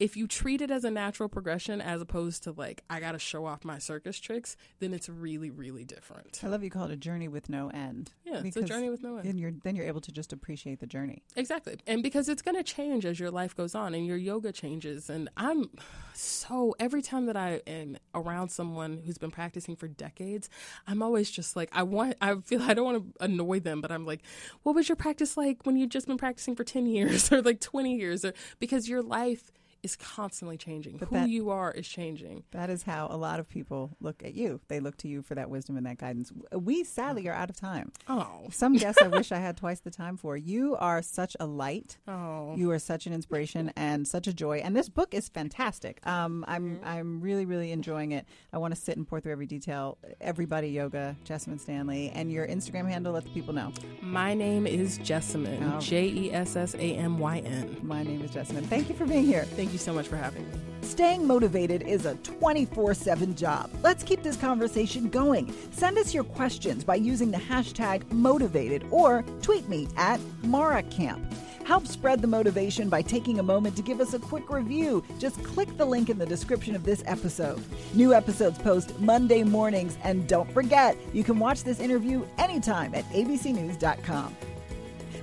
if 0.00 0.16
you 0.16 0.26
treat 0.26 0.60
it 0.60 0.70
as 0.70 0.84
a 0.84 0.90
natural 0.90 1.28
progression 1.28 1.80
as 1.80 2.00
opposed 2.00 2.44
to 2.44 2.52
like 2.52 2.82
I 2.88 3.00
got 3.00 3.12
to 3.12 3.18
show 3.18 3.46
off 3.46 3.64
my 3.64 3.78
circus 3.78 4.18
tricks, 4.18 4.56
then 4.78 4.94
it's 4.94 5.08
really 5.08 5.50
really 5.50 5.84
different. 5.84 6.40
I 6.42 6.48
love 6.48 6.62
you 6.62 6.70
call 6.70 6.84
it 6.84 6.90
a 6.92 6.96
journey 6.96 7.28
with 7.28 7.48
no 7.48 7.68
end. 7.70 8.12
Yeah, 8.24 8.42
it's 8.44 8.56
a 8.56 8.62
journey 8.62 8.90
with 8.90 9.02
no 9.02 9.16
end. 9.16 9.26
And 9.26 9.40
you're 9.40 9.52
then 9.64 9.76
you're 9.76 9.86
able 9.86 10.00
to 10.02 10.12
just 10.12 10.32
appreciate 10.32 10.80
the 10.80 10.86
journey. 10.86 11.22
Exactly. 11.36 11.78
And 11.86 12.02
because 12.02 12.28
it's 12.28 12.42
going 12.42 12.56
to 12.56 12.62
change 12.62 13.04
as 13.04 13.18
your 13.18 13.30
life 13.30 13.56
goes 13.56 13.74
on 13.74 13.94
and 13.94 14.06
your 14.06 14.16
yoga 14.16 14.52
changes 14.52 15.10
and 15.10 15.28
I'm 15.36 15.70
so 16.14 16.74
every 16.78 17.02
time 17.02 17.26
that 17.26 17.36
I 17.36 17.60
am 17.66 17.96
around 18.14 18.50
someone 18.50 19.02
who's 19.04 19.18
been 19.18 19.30
practicing 19.30 19.76
for 19.76 19.88
decades, 19.88 20.48
I'm 20.86 21.02
always 21.02 21.30
just 21.30 21.56
like 21.56 21.70
I 21.72 21.82
want 21.82 22.16
I 22.20 22.36
feel 22.36 22.62
I 22.62 22.74
don't 22.74 22.84
want 22.84 23.16
to 23.18 23.24
annoy 23.24 23.60
them, 23.60 23.80
but 23.80 23.90
I'm 23.90 24.04
like, 24.04 24.22
what 24.62 24.74
was 24.74 24.88
your 24.88 24.96
practice 24.96 25.36
like 25.36 25.64
when 25.64 25.76
you've 25.76 25.90
just 25.90 26.06
been 26.06 26.18
practicing 26.18 26.54
for 26.54 26.64
10 26.64 26.86
years 26.86 27.32
or 27.32 27.42
like 27.42 27.60
20 27.60 27.96
years 27.96 28.24
or 28.24 28.32
because 28.58 28.88
your 28.88 29.02
life 29.02 29.50
is 29.82 29.96
constantly 29.96 30.56
changing. 30.56 30.96
But 30.96 31.08
Who 31.08 31.14
that, 31.16 31.28
you 31.28 31.50
are 31.50 31.70
is 31.70 31.86
changing. 31.86 32.44
That 32.50 32.70
is 32.70 32.82
how 32.82 33.08
a 33.10 33.16
lot 33.16 33.40
of 33.40 33.48
people 33.48 33.96
look 34.00 34.22
at 34.24 34.34
you. 34.34 34.60
They 34.68 34.80
look 34.80 34.96
to 34.98 35.08
you 35.08 35.22
for 35.22 35.34
that 35.34 35.50
wisdom 35.50 35.76
and 35.76 35.86
that 35.86 35.98
guidance. 35.98 36.32
We 36.52 36.84
sadly 36.84 37.28
are 37.28 37.34
out 37.34 37.50
of 37.50 37.56
time. 37.56 37.92
Oh. 38.08 38.48
Some 38.50 38.72
guests 38.76 39.00
I 39.02 39.08
wish 39.08 39.32
I 39.32 39.38
had 39.38 39.56
twice 39.56 39.80
the 39.80 39.90
time 39.90 40.16
for. 40.16 40.36
You 40.36 40.76
are 40.76 41.02
such 41.02 41.36
a 41.38 41.46
light. 41.46 41.98
Oh. 42.06 42.54
You 42.56 42.70
are 42.72 42.78
such 42.78 43.06
an 43.06 43.12
inspiration 43.12 43.72
and 43.76 44.06
such 44.06 44.26
a 44.26 44.32
joy. 44.32 44.58
And 44.58 44.74
this 44.74 44.88
book 44.88 45.14
is 45.14 45.28
fantastic. 45.28 46.04
Um, 46.06 46.44
I'm 46.48 46.76
mm-hmm. 46.76 46.88
I'm 46.88 47.20
really, 47.20 47.46
really 47.46 47.72
enjoying 47.72 48.12
it. 48.12 48.26
I 48.52 48.58
want 48.58 48.74
to 48.74 48.80
sit 48.80 48.96
and 48.96 49.06
pore 49.06 49.20
through 49.20 49.32
every 49.32 49.46
detail. 49.46 49.98
Everybody 50.20 50.68
Yoga, 50.68 51.16
Jessamyn 51.24 51.60
Stanley. 51.60 52.10
And 52.14 52.32
your 52.32 52.46
Instagram 52.46 52.88
handle, 52.88 53.12
let 53.12 53.24
the 53.24 53.30
people 53.30 53.54
know. 53.54 53.72
My 54.02 54.34
name 54.34 54.66
is 54.66 54.98
Jessamyn. 54.98 55.76
Oh. 55.76 55.80
J 55.80 56.08
E 56.08 56.32
S 56.32 56.56
S 56.56 56.74
A 56.74 56.78
M 56.78 57.18
Y 57.18 57.38
N. 57.38 57.76
My 57.82 58.02
name 58.02 58.22
is 58.22 58.30
Jessamyn. 58.30 58.66
Thank 58.66 58.88
you 58.88 58.94
for 58.94 59.06
being 59.06 59.24
here. 59.24 59.44
Thank 59.68 59.80
you 59.80 59.84
so 59.84 59.92
much 59.92 60.08
for 60.08 60.16
having 60.16 60.50
me. 60.50 60.58
Staying 60.80 61.26
motivated 61.26 61.82
is 61.82 62.06
a 62.06 62.14
24 62.14 62.94
7 62.94 63.34
job. 63.34 63.68
Let's 63.82 64.02
keep 64.02 64.22
this 64.22 64.38
conversation 64.38 65.10
going. 65.10 65.54
Send 65.72 65.98
us 65.98 66.14
your 66.14 66.24
questions 66.24 66.84
by 66.84 66.94
using 66.94 67.30
the 67.30 67.36
hashtag 67.36 68.10
motivated 68.10 68.86
or 68.90 69.22
tweet 69.42 69.68
me 69.68 69.86
at 69.98 70.20
MaraCamp. 70.42 71.20
Help 71.66 71.86
spread 71.86 72.22
the 72.22 72.26
motivation 72.26 72.88
by 72.88 73.02
taking 73.02 73.40
a 73.40 73.42
moment 73.42 73.76
to 73.76 73.82
give 73.82 74.00
us 74.00 74.14
a 74.14 74.18
quick 74.18 74.48
review. 74.48 75.04
Just 75.18 75.44
click 75.44 75.68
the 75.76 75.84
link 75.84 76.08
in 76.08 76.16
the 76.16 76.24
description 76.24 76.74
of 76.74 76.84
this 76.84 77.02
episode. 77.04 77.62
New 77.92 78.14
episodes 78.14 78.56
post 78.56 78.98
Monday 78.98 79.42
mornings, 79.42 79.98
and 80.02 80.26
don't 80.26 80.50
forget, 80.50 80.96
you 81.12 81.22
can 81.22 81.38
watch 81.38 81.62
this 81.62 81.78
interview 81.78 82.24
anytime 82.38 82.94
at 82.94 83.04
abcnews.com. 83.10 84.34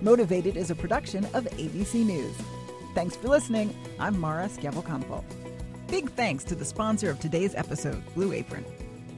Motivated 0.02 0.56
is 0.56 0.70
a 0.70 0.76
production 0.76 1.26
of 1.34 1.46
ABC 1.46 2.06
News. 2.06 2.36
Thanks 2.96 3.18
for 3.18 3.28
listening. 3.28 3.76
I'm 4.00 4.18
Mara 4.18 4.48
Schiavocampo. 4.48 5.22
Big 5.90 6.10
thanks 6.12 6.46
to 6.46 6.56
the 6.56 6.64
sponsor 6.64 7.10
of 7.10 7.20
today's 7.20 7.54
episode, 7.54 8.02
Blue 8.16 8.32
Apron. 8.32 8.64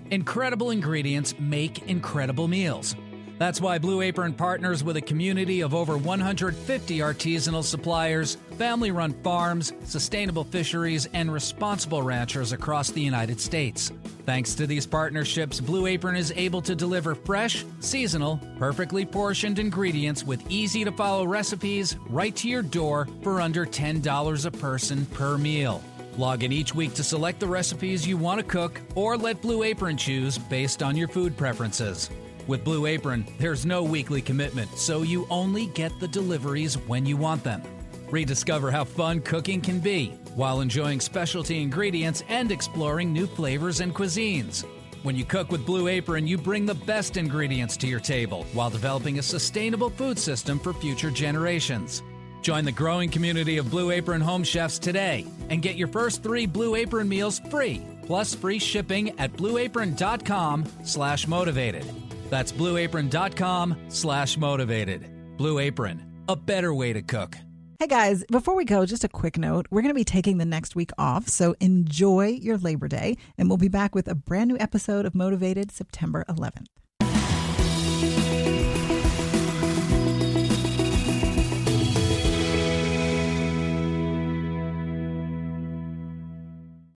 Incredible 0.09 0.71
ingredients 0.71 1.35
make 1.39 1.87
incredible 1.87 2.47
meals. 2.47 2.95
That's 3.38 3.62
why 3.62 3.78
Blue 3.78 4.02
Apron 4.02 4.34
partners 4.34 4.84
with 4.84 4.97
a 4.97 5.02
community 5.02 5.62
of 5.62 5.76
over 5.76 5.95
150 5.97 6.97
artisanal 7.00 7.63
suppliers, 7.63 8.36
family 8.58 8.89
run 8.89 9.13
farms, 9.21 9.73
sustainable 9.84 10.43
fisheries, 10.43 11.08
and 11.13 11.32
responsible 11.32 12.02
ranchers 12.02 12.52
across 12.52 12.89
the 12.89 13.02
United 13.02 13.39
States. 13.39 13.91
Thanks 14.26 14.56
to 14.56 14.65
these 14.65 14.88
partnerships, 14.88 15.62
Blue 15.62 15.86
Apron 15.86 16.15
is 16.15 16.34
able 16.36 16.62
to 16.63 16.76
deliver 16.76 17.13
fresh, 17.13 17.63
seasonal, 17.80 18.39
perfectly 18.58 19.06
portioned 19.06 19.60
ingredients 19.60 20.23
with 20.23 20.43
easy 20.50 20.84
to 20.84 20.91
follow 20.91 21.26
recipes 21.26 21.95
right 22.10 22.36
to 22.38 22.50
your 22.50 22.63
door 22.63 23.08
for 23.21 23.39
under 23.39 23.65
$10 23.65 24.45
a 24.45 24.52
person 24.52 25.06
per 25.08 25.38
meal. 25.38 25.84
Log 26.17 26.43
in 26.43 26.52
each 26.52 26.73
week 26.73 26.95
to 26.95 27.04
select 27.04 27.39
the 27.39 27.47
recipes 27.47 28.08
you 28.08 28.17
want 28.17 28.39
to 28.39 28.45
cook 28.45 28.82
or 28.95 29.15
let 29.15 29.39
Blue 29.43 29.62
Apron 29.62 29.95
choose 29.95 30.39
based 30.39 30.82
on 30.82 30.97
your 30.97 31.08
food 31.08 31.38
preferences. 31.38 32.10
With 32.47 32.63
Blue 32.63 32.86
Apron, 32.86 33.27
there's 33.39 33.65
no 33.65 33.83
weekly 33.83 34.21
commitment, 34.21 34.77
so 34.77 35.01
you 35.01 35.27
only 35.29 35.67
get 35.67 35.91
the 35.99 36.07
deliveries 36.07 36.75
when 36.75 37.05
you 37.05 37.17
want 37.17 37.43
them. 37.43 37.62
Rediscover 38.10 38.71
how 38.71 38.86
fun 38.86 39.19
cooking 39.19 39.60
can 39.60 39.79
be 39.81 40.12
while 40.33 40.62
enjoying 40.62 41.01
specialty 41.01 41.62
ingredients 41.62 42.23
and 42.29 42.49
exploring 42.49 43.12
new 43.12 43.27
flavors 43.27 43.81
and 43.81 43.93
cuisines. 43.93 44.63
When 45.03 45.17
you 45.17 45.25
cook 45.25 45.51
with 45.51 45.65
Blue 45.65 45.89
Apron, 45.89 46.25
you 46.25 46.38
bring 46.38 46.65
the 46.65 46.73
best 46.73 47.17
ingredients 47.17 47.75
to 47.77 47.88
your 47.88 47.99
table 47.99 48.45
while 48.53 48.69
developing 48.69 49.19
a 49.19 49.23
sustainable 49.23 49.89
food 49.89 50.17
system 50.17 50.57
for 50.57 50.71
future 50.71 51.12
generations. 51.12 52.01
Join 52.41 52.63
the 52.63 52.71
growing 52.71 53.10
community 53.10 53.57
of 53.57 53.69
Blue 53.69 53.91
Apron 53.91 54.21
home 54.21 54.43
chefs 54.43 54.79
today 54.79 55.25
and 55.49 55.62
get 55.62 55.75
your 55.75 55.89
first 55.89 56.23
three 56.23 56.45
Blue 56.45 56.75
Apron 56.75 57.10
meals 57.10 57.39
free, 57.51 57.86
plus 58.05 58.33
free 58.33 58.60
shipping 58.60 59.19
at 59.19 59.33
blueapron.com 59.33 60.65
slash 60.83 61.27
motivated. 61.27 62.06
That's 62.29 62.51
blueapron.com 62.51 63.75
slash 63.89 64.37
motivated. 64.37 65.05
Blue 65.37 65.59
Apron, 65.59 66.23
a 66.27 66.35
better 66.35 66.73
way 66.73 66.93
to 66.93 67.01
cook. 67.01 67.37
Hey 67.79 67.85
guys, 67.85 68.23
before 68.31 68.55
we 68.55 68.65
go, 68.65 68.87
just 68.87 69.03
a 69.03 69.07
quick 69.07 69.37
note. 69.37 69.67
We're 69.69 69.83
going 69.83 69.93
to 69.93 69.99
be 69.99 70.03
taking 70.03 70.39
the 70.39 70.45
next 70.45 70.75
week 70.75 70.89
off, 70.97 71.27
so 71.27 71.55
enjoy 71.59 72.29
your 72.29 72.57
Labor 72.57 72.87
Day, 72.87 73.17
and 73.37 73.49
we'll 73.49 73.57
be 73.57 73.67
back 73.67 73.93
with 73.93 74.07
a 74.07 74.15
brand 74.15 74.47
new 74.49 74.57
episode 74.59 75.05
of 75.05 75.13
Motivated 75.13 75.69
September 75.69 76.25
11th. 76.27 76.65